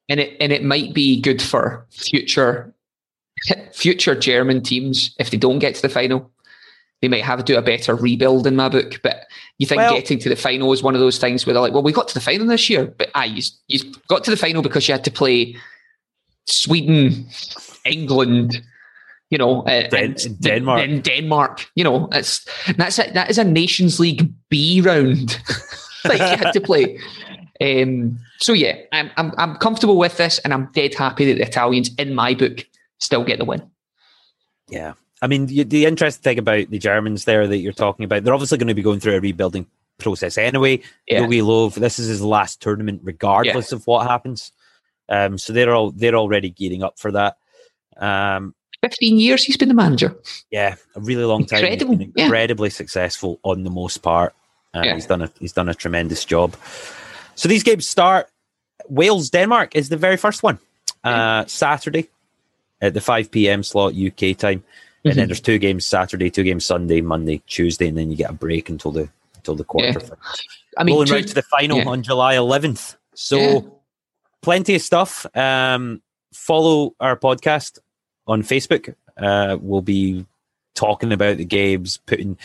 and 0.09 0.19
it 0.19 0.35
and 0.41 0.51
it 0.51 0.63
might 0.63 0.93
be 0.93 1.21
good 1.21 1.41
for 1.41 1.85
future 1.91 2.73
future 3.73 4.15
German 4.15 4.61
teams 4.61 5.15
if 5.19 5.29
they 5.29 5.37
don't 5.37 5.59
get 5.59 5.75
to 5.75 5.81
the 5.81 5.89
final. 5.89 6.31
They 7.01 7.07
might 7.07 7.23
have 7.23 7.39
to 7.39 7.45
do 7.45 7.57
a 7.57 7.63
better 7.63 7.95
rebuild 7.95 8.45
in 8.45 8.55
my 8.55 8.69
book. 8.69 8.99
But 9.01 9.25
you 9.57 9.65
think 9.65 9.79
Well- 9.79 9.93
getting 9.95 10.19
to 10.19 10.29
the 10.29 10.35
final 10.35 10.71
is 10.71 10.83
one 10.83 10.93
of 10.93 11.01
those 11.01 11.17
things 11.17 11.45
where 11.45 11.53
they're 11.53 11.61
like, 11.61 11.73
well, 11.73 11.81
we 11.83 11.91
got 11.91 12.07
to 12.09 12.13
the 12.13 12.19
final 12.21 12.45
this 12.45 12.69
year, 12.69 12.85
but 12.85 13.09
ah, 13.15 13.23
you, 13.23 13.41
you 13.67 13.79
got 14.07 14.23
to 14.25 14.31
the 14.31 14.37
final 14.37 14.61
because 14.61 14.87
you 14.87 14.93
had 14.93 15.03
to 15.05 15.11
play 15.11 15.55
Sweden, 16.45 17.25
England, 17.85 18.61
you 19.29 19.37
know, 19.37 19.61
uh, 19.63 19.87
Den- 19.87 20.15
and 20.25 20.41
Denmark. 20.41 20.79
then 20.79 21.01
Denmark. 21.01 21.71
You 21.75 21.83
know, 21.83 22.07
that's 22.11 22.45
that's 22.77 22.99
a, 22.99 23.09
that 23.13 23.29
is 23.29 23.37
a 23.37 23.43
Nations 23.43 23.99
League 23.99 24.31
B 24.49 24.81
round. 24.81 25.39
like 26.05 26.19
you 26.19 26.43
had 26.45 26.51
to 26.51 26.61
play. 26.61 26.99
Um, 27.61 28.19
so 28.39 28.53
yeah, 28.53 28.75
I'm, 28.91 29.09
I'm 29.17 29.31
I'm 29.37 29.55
comfortable 29.57 29.97
with 29.97 30.17
this, 30.17 30.39
and 30.39 30.53
I'm 30.53 30.69
dead 30.73 30.93
happy 30.95 31.25
that 31.25 31.35
the 31.35 31.47
Italians, 31.47 31.91
in 31.95 32.13
my 32.13 32.33
book, 32.33 32.65
still 33.01 33.23
get 33.23 33.39
the 33.39 33.45
win. 33.45 33.69
Yeah. 34.69 34.93
I 35.21 35.27
mean, 35.27 35.47
the, 35.47 35.63
the 35.63 35.85
interesting 35.85 36.23
thing 36.23 36.39
about 36.39 36.69
the 36.69 36.79
Germans 36.79 37.25
there 37.25 37.45
that 37.47 37.57
you're 37.57 37.73
talking 37.73 38.05
about, 38.05 38.23
they're 38.23 38.33
obviously 38.33 38.57
going 38.57 38.69
to 38.69 38.73
be 38.73 38.81
going 38.81 38.99
through 38.99 39.15
a 39.15 39.19
rebuilding 39.19 39.67
process 39.99 40.37
anyway. 40.37 40.81
Yeah. 41.07 41.21
Jogi 41.21 41.41
Löw, 41.43 41.73
this 41.73 41.99
is 41.99 42.07
his 42.07 42.21
last 42.21 42.61
tournament, 42.61 43.01
regardless 43.03 43.71
of 43.71 43.85
what 43.85 44.07
happens. 44.07 44.51
Um, 45.09 45.37
so 45.37 45.51
they're 45.53 45.73
all 45.73 45.91
they're 45.91 46.15
already 46.15 46.49
gearing 46.49 46.83
up 46.83 46.97
for 46.97 47.11
that. 47.11 47.37
Um, 47.97 48.55
Fifteen 48.81 49.19
years 49.19 49.43
he's 49.43 49.57
been 49.57 49.67
the 49.67 49.75
manager. 49.75 50.15
yeah, 50.49 50.75
a 50.95 51.01
really 51.01 51.25
long 51.25 51.45
time. 51.45 51.63
He's 51.63 51.73
Incredible, 51.73 51.97
been 51.97 52.13
yeah. 52.15 52.23
incredibly 52.23 52.69
successful 52.69 53.39
on 53.43 53.63
the 53.63 53.69
most 53.69 53.97
part. 53.97 54.33
Uh, 54.73 54.81
yeah. 54.85 54.95
He's 54.95 55.05
done 55.05 55.21
a 55.21 55.31
he's 55.39 55.53
done 55.53 55.69
a 55.69 55.75
tremendous 55.75 56.25
job. 56.25 56.55
So 57.35 57.47
these 57.47 57.61
games 57.61 57.85
start. 57.85 58.29
Wales 58.89 59.29
Denmark 59.29 59.75
is 59.75 59.89
the 59.89 59.97
very 59.97 60.17
first 60.17 60.41
one. 60.41 60.57
Uh, 61.03 61.45
Saturday 61.45 62.09
at 62.81 62.93
the 62.93 63.01
five 63.01 63.31
p.m. 63.31 63.63
slot 63.63 63.93
UK 63.93 64.37
time, 64.37 64.63
and 65.03 65.11
mm-hmm. 65.11 65.17
then 65.17 65.27
there's 65.27 65.41
two 65.41 65.57
games 65.57 65.85
Saturday, 65.85 66.29
two 66.29 66.43
games 66.43 66.65
Sunday, 66.65 67.01
Monday, 67.01 67.41
Tuesday, 67.47 67.87
and 67.87 67.97
then 67.97 68.11
you 68.11 68.17
get 68.17 68.29
a 68.29 68.33
break 68.33 68.69
until 68.69 68.91
the 68.91 69.09
until 69.35 69.55
the 69.55 69.63
quarter. 69.63 69.99
Yeah. 69.99 70.09
I 70.77 70.83
mean, 70.83 70.93
rolling 70.93 71.07
two, 71.07 71.13
right 71.13 71.27
to 71.27 71.33
the 71.33 71.41
final 71.41 71.79
yeah. 71.79 71.87
on 71.87 72.03
July 72.03 72.35
11th. 72.35 72.95
So 73.13 73.37
yeah. 73.37 73.59
plenty 74.41 74.75
of 74.75 74.81
stuff. 74.81 75.25
Um, 75.35 76.01
follow 76.33 76.95
our 76.99 77.17
podcast 77.17 77.79
on 78.27 78.43
Facebook. 78.43 78.93
Uh, 79.17 79.57
we'll 79.59 79.81
be 79.81 80.25
talking 80.75 81.11
about 81.11 81.37
the 81.37 81.45
games, 81.45 81.99
putting 82.05 82.37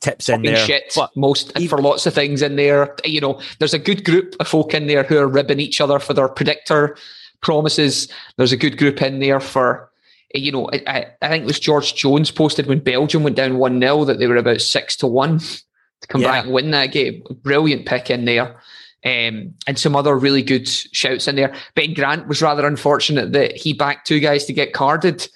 tips 0.00 0.28
in 0.28 0.42
there. 0.42 0.56
Shit, 0.56 0.92
but 0.96 1.14
most 1.16 1.52
even, 1.56 1.68
for 1.68 1.82
lots 1.82 2.06
of 2.06 2.14
things 2.14 2.42
in 2.42 2.56
there. 2.56 2.96
You 3.04 3.20
know, 3.20 3.40
there's 3.58 3.74
a 3.74 3.78
good 3.78 4.04
group 4.04 4.34
of 4.40 4.48
folk 4.48 4.74
in 4.74 4.86
there 4.86 5.04
who 5.04 5.18
are 5.18 5.28
ribbing 5.28 5.60
each 5.60 5.80
other 5.80 5.98
for 5.98 6.14
their 6.14 6.28
predictor 6.28 6.96
promises. 7.42 8.08
There's 8.36 8.52
a 8.52 8.56
good 8.56 8.78
group 8.78 9.02
in 9.02 9.20
there 9.20 9.40
for. 9.40 9.88
You 10.32 10.52
know, 10.52 10.70
I, 10.86 11.06
I 11.22 11.28
think 11.28 11.42
it 11.42 11.46
was 11.46 11.58
George 11.58 11.96
Jones 11.96 12.30
posted 12.30 12.66
when 12.66 12.78
Belgium 12.78 13.24
went 13.24 13.34
down 13.34 13.58
1 13.58 13.80
0 13.80 14.04
that 14.04 14.20
they 14.20 14.28
were 14.28 14.36
about 14.36 14.60
six 14.60 14.94
to 14.98 15.08
one 15.08 15.40
to 15.40 16.06
come 16.08 16.20
yeah. 16.20 16.28
back 16.28 16.44
and 16.44 16.54
win 16.54 16.70
that 16.70 16.92
game. 16.92 17.24
Brilliant 17.42 17.84
pick 17.84 18.10
in 18.10 18.26
there. 18.26 18.60
Um, 19.04 19.54
and 19.66 19.78
some 19.78 19.96
other 19.96 20.16
really 20.16 20.42
good 20.42 20.68
shouts 20.68 21.26
in 21.26 21.34
there. 21.34 21.54
Ben 21.74 21.94
Grant 21.94 22.28
was 22.28 22.42
rather 22.42 22.66
unfortunate 22.66 23.32
that 23.32 23.56
he 23.56 23.72
backed 23.72 24.06
two 24.06 24.20
guys 24.20 24.44
to 24.44 24.52
get 24.52 24.72
carded. 24.72 25.26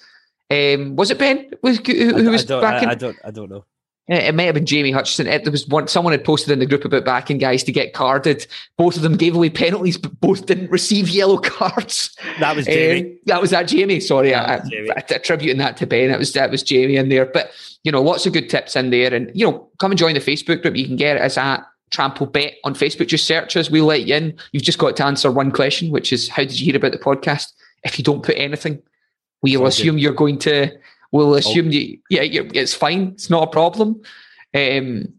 Um, 0.51 0.95
was 0.95 1.09
it 1.09 1.17
Ben? 1.17 1.51
Was 1.61 1.79
who, 1.79 2.13
who 2.13 2.29
was 2.29 2.49
I 2.49 2.61
backing? 2.61 2.89
I, 2.89 2.91
I, 2.91 2.95
don't. 2.95 3.17
I 3.25 3.31
don't 3.31 3.49
know. 3.49 3.65
It 4.07 4.35
may 4.35 4.45
have 4.45 4.53
been 4.53 4.67
Jamie 4.67 4.91
Hutchinson. 4.91 5.25
It, 5.25 5.45
there 5.45 5.51
was 5.51 5.67
one. 5.67 5.87
Someone 5.87 6.11
had 6.11 6.23
posted 6.23 6.51
in 6.51 6.59
the 6.59 6.67
group 6.67 6.85
about 6.85 7.05
backing 7.05 7.39
guys 7.39 7.63
to 7.63 7.71
get 7.71 7.93
carded. 7.93 8.45
Both 8.77 8.97
of 8.97 9.01
them 9.01 9.17
gave 9.17 9.35
away 9.35 9.49
penalties, 9.49 9.97
but 9.97 10.19
both 10.21 10.45
didn't 10.45 10.69
receive 10.69 11.09
yellow 11.09 11.37
cards. 11.43 12.15
That 12.39 12.55
was 12.55 12.65
Jamie. 12.65 13.09
Um, 13.09 13.19
that 13.25 13.41
was 13.41 13.49
that 13.49 13.67
Jamie. 13.67 13.99
Sorry, 13.99 14.35
I, 14.35 14.59
Jamie. 14.59 14.91
I, 14.91 15.03
attributing 15.09 15.57
that 15.57 15.77
to 15.77 15.87
Ben. 15.87 16.11
It 16.11 16.19
was 16.19 16.33
that 16.33 16.51
was 16.51 16.61
Jamie 16.61 16.97
in 16.97 17.09
there. 17.09 17.25
But 17.25 17.49
you 17.83 17.91
know, 17.91 18.01
lots 18.01 18.27
of 18.27 18.33
good 18.33 18.47
tips 18.47 18.75
in 18.75 18.91
there. 18.91 19.11
And 19.11 19.31
you 19.33 19.49
know, 19.49 19.69
come 19.79 19.91
and 19.91 19.97
join 19.97 20.13
the 20.13 20.19
Facebook 20.19 20.61
group. 20.61 20.75
You 20.75 20.85
can 20.85 20.97
get 20.97 21.19
us 21.19 21.35
at 21.35 21.65
Trample 21.89 22.27
Bet 22.27 22.57
on 22.63 22.75
Facebook. 22.75 23.07
Just 23.07 23.25
search 23.25 23.57
us. 23.57 23.71
We'll 23.71 23.85
let 23.85 24.05
you 24.05 24.15
in. 24.15 24.37
You've 24.51 24.63
just 24.63 24.77
got 24.77 24.95
to 24.97 25.05
answer 25.05 25.31
one 25.31 25.51
question, 25.51 25.89
which 25.89 26.13
is 26.13 26.29
how 26.29 26.43
did 26.43 26.59
you 26.59 26.65
hear 26.65 26.77
about 26.77 26.91
the 26.91 26.99
podcast? 26.99 27.53
If 27.83 27.97
you 27.97 28.03
don't 28.03 28.23
put 28.23 28.37
anything, 28.37 28.83
we'll 29.41 29.61
so 29.61 29.65
assume 29.65 29.95
good. 29.95 30.01
you're 30.03 30.13
going 30.13 30.37
to. 30.39 30.71
We'll 31.15 31.35
assume 31.35 31.69
oh. 31.69 31.71
you. 31.71 31.97
Yeah, 32.09 32.23
it's 32.23 32.73
fine. 32.73 33.13
It's 33.13 33.29
not 33.29 33.43
a 33.43 33.47
problem. 33.47 34.01
Um, 34.53 35.13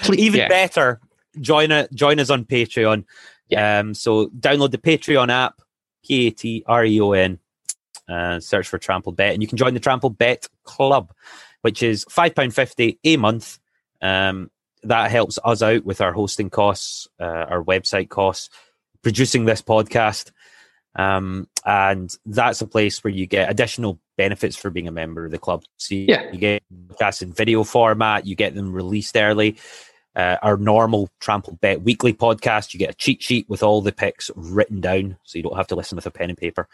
please, 0.00 0.20
Even 0.20 0.40
yeah. 0.40 0.48
better, 0.48 0.98
join 1.42 1.70
a, 1.70 1.88
join 1.92 2.18
us 2.20 2.30
on 2.30 2.46
Patreon. 2.46 3.04
Yeah. 3.50 3.80
Um, 3.80 3.92
so 3.92 4.28
download 4.28 4.70
the 4.70 4.78
Patreon 4.78 5.28
app, 5.28 5.60
P 6.06 6.28
A 6.28 6.30
T 6.30 6.64
R 6.66 6.86
E 6.86 6.98
O 7.02 7.12
N, 7.12 7.38
uh, 8.08 8.40
search 8.40 8.66
for 8.66 8.78
Trample 8.78 9.12
Bet, 9.12 9.34
and 9.34 9.42
you 9.42 9.46
can 9.46 9.58
join 9.58 9.74
the 9.74 9.80
Trample 9.80 10.08
Bet 10.08 10.48
Club, 10.64 11.12
which 11.60 11.82
is 11.82 12.06
five 12.08 12.34
pound 12.34 12.54
fifty 12.54 12.98
a 13.04 13.18
month. 13.18 13.58
Um, 14.00 14.50
that 14.84 15.10
helps 15.10 15.38
us 15.44 15.60
out 15.60 15.84
with 15.84 16.00
our 16.00 16.14
hosting 16.14 16.48
costs, 16.48 17.08
uh, 17.20 17.24
our 17.50 17.62
website 17.62 18.08
costs, 18.08 18.48
producing 19.02 19.44
this 19.44 19.60
podcast. 19.60 20.32
Um, 20.96 21.46
and 21.66 22.10
that's 22.24 22.62
a 22.62 22.66
place 22.66 23.04
where 23.04 23.12
you 23.12 23.26
get 23.26 23.50
additional 23.50 24.00
benefits 24.16 24.56
for 24.56 24.70
being 24.70 24.88
a 24.88 24.92
member 24.92 25.24
of 25.24 25.30
the 25.30 25.38
club. 25.38 25.64
So 25.76 25.94
you, 25.94 26.06
yeah. 26.08 26.30
you 26.32 26.38
get 26.38 26.62
podcasts 26.88 27.22
in 27.22 27.32
video 27.32 27.64
format, 27.64 28.26
you 28.26 28.34
get 28.34 28.54
them 28.54 28.72
released 28.72 29.16
early. 29.16 29.56
Uh, 30.14 30.36
our 30.42 30.58
normal 30.58 31.08
Trample 31.20 31.58
Bet 31.62 31.82
weekly 31.82 32.12
podcast, 32.12 32.74
you 32.74 32.78
get 32.78 32.90
a 32.90 32.94
cheat 32.94 33.22
sheet 33.22 33.48
with 33.48 33.62
all 33.62 33.80
the 33.80 33.92
picks 33.92 34.30
written 34.36 34.80
down, 34.80 35.16
so 35.22 35.38
you 35.38 35.42
don't 35.42 35.56
have 35.56 35.68
to 35.68 35.74
listen 35.74 35.96
with 35.96 36.04
a 36.04 36.10
pen 36.10 36.28
and 36.28 36.36
paper, 36.36 36.68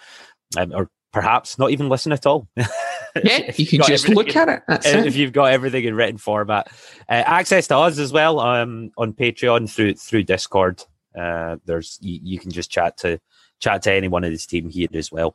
um, 0.56 0.72
or 0.74 0.90
perhaps 1.12 1.56
not 1.56 1.70
even 1.70 1.88
listen 1.88 2.10
at 2.10 2.26
all. 2.26 2.48
yeah, 2.56 3.52
you 3.54 3.64
can 3.64 3.82
just 3.82 4.08
look 4.08 4.34
at 4.34 4.48
it. 4.48 4.62
That's 4.66 4.86
if 4.86 5.06
it. 5.06 5.14
you've 5.14 5.32
got 5.32 5.52
everything 5.52 5.84
in 5.84 5.94
written 5.94 6.18
format, 6.18 6.66
uh, 7.08 7.12
access 7.12 7.68
to 7.68 7.76
us 7.76 7.98
as 7.98 8.12
well 8.12 8.40
um, 8.40 8.90
on 8.98 9.12
Patreon 9.12 9.70
through 9.70 9.94
through 9.94 10.24
Discord. 10.24 10.82
Uh, 11.16 11.56
there's 11.64 11.98
you, 12.00 12.18
you, 12.22 12.38
can 12.40 12.50
just 12.50 12.70
chat 12.70 12.96
to 12.98 13.20
chat 13.60 13.82
to 13.82 13.92
anyone 13.92 14.24
of 14.24 14.30
this 14.30 14.46
team 14.46 14.68
here 14.68 14.88
as 14.94 15.10
well. 15.10 15.34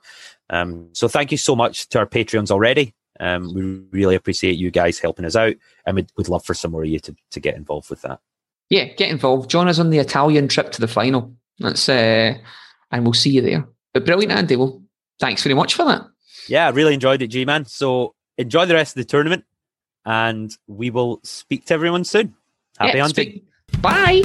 Um, 0.49 0.89
so 0.93 1.07
thank 1.07 1.32
you 1.32 1.38
so 1.38 1.55
much 1.55 1.89
to 1.89 1.99
our 1.99 2.05
Patreons 2.05 2.51
already. 2.51 2.93
Um, 3.19 3.53
we 3.53 3.61
really 3.91 4.15
appreciate 4.15 4.57
you 4.57 4.71
guys 4.71 4.99
helping 4.99 5.26
us 5.26 5.36
out, 5.36 5.55
and 5.86 5.95
we'd, 5.95 6.11
we'd 6.17 6.30
love 6.30 6.43
for 6.45 6.53
some 6.53 6.71
more 6.71 6.84
of 6.84 6.89
you 6.89 6.99
to, 6.99 7.15
to 7.32 7.39
get 7.39 7.55
involved 7.55 7.89
with 7.89 8.01
that. 8.01 8.19
Yeah, 8.69 8.86
get 8.86 9.09
involved. 9.09 9.49
Join 9.49 9.67
us 9.67 9.80
on 9.80 9.91
the 9.91 9.99
Italian 9.99 10.47
trip 10.47 10.71
to 10.71 10.82
the 10.82 10.88
final. 10.88 11.34
That's 11.59 11.88
uh, 11.88 12.34
and 12.91 13.03
we'll 13.03 13.13
see 13.13 13.30
you 13.30 13.41
there. 13.41 13.67
But 13.93 14.05
brilliant, 14.05 14.32
Andy. 14.32 14.55
Well, 14.55 14.82
thanks 15.19 15.43
very 15.43 15.53
much 15.53 15.76
for 15.76 15.86
that. 15.86 16.07
Yeah, 16.47 16.67
I 16.67 16.69
really 16.71 16.93
enjoyed 16.93 17.21
it, 17.21 17.28
G 17.28 17.45
man. 17.45 17.65
So 17.65 18.15
enjoy 18.38 18.65
the 18.65 18.74
rest 18.74 18.97
of 18.97 19.01
the 19.01 19.09
tournament, 19.09 19.45
and 20.05 20.55
we 20.67 20.89
will 20.89 21.19
speak 21.24 21.65
to 21.67 21.74
everyone 21.74 22.03
soon. 22.03 22.36
Happy 22.80 22.97
yeah, 22.97 23.03
hunting. 23.03 23.30
Speak. 23.30 23.82
Bye. 23.82 24.24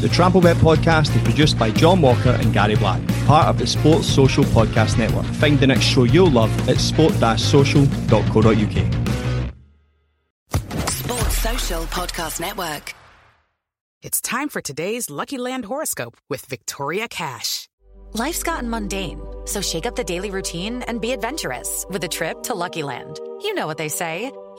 The 0.00 0.08
Trample 0.08 0.40
Bet 0.40 0.56
podcast 0.56 1.14
is 1.14 1.22
produced 1.22 1.58
by 1.58 1.70
John 1.70 2.00
Walker 2.00 2.30
and 2.30 2.52
Gary 2.52 2.76
Black, 2.76 3.00
part 3.26 3.48
of 3.48 3.58
the 3.58 3.66
Sports 3.66 4.06
Social 4.06 4.44
Podcast 4.44 4.98
Network. 4.98 5.26
Find 5.26 5.58
the 5.58 5.66
next 5.66 5.84
show 5.84 6.04
you'll 6.04 6.30
love 6.30 6.50
at 6.68 6.78
sport-social.co.uk. 6.78 8.92
Sports 10.90 11.38
Social 11.38 11.82
Podcast 11.84 12.40
Network. 12.40 12.94
It's 14.02 14.20
time 14.20 14.48
for 14.48 14.60
today's 14.60 15.10
Lucky 15.10 15.38
Land 15.38 15.64
horoscope 15.64 16.16
with 16.28 16.44
Victoria 16.46 17.06
Cash. 17.06 17.68
Life's 18.14 18.42
gotten 18.42 18.68
mundane, 18.68 19.20
so 19.44 19.62
shake 19.62 19.86
up 19.86 19.94
the 19.94 20.04
daily 20.04 20.30
routine 20.30 20.82
and 20.82 21.00
be 21.00 21.12
adventurous 21.12 21.86
with 21.88 22.02
a 22.04 22.08
trip 22.08 22.42
to 22.42 22.54
Lucky 22.54 22.82
Land. 22.82 23.20
You 23.42 23.54
know 23.54 23.68
what 23.68 23.78
they 23.78 23.88
say. 23.88 24.32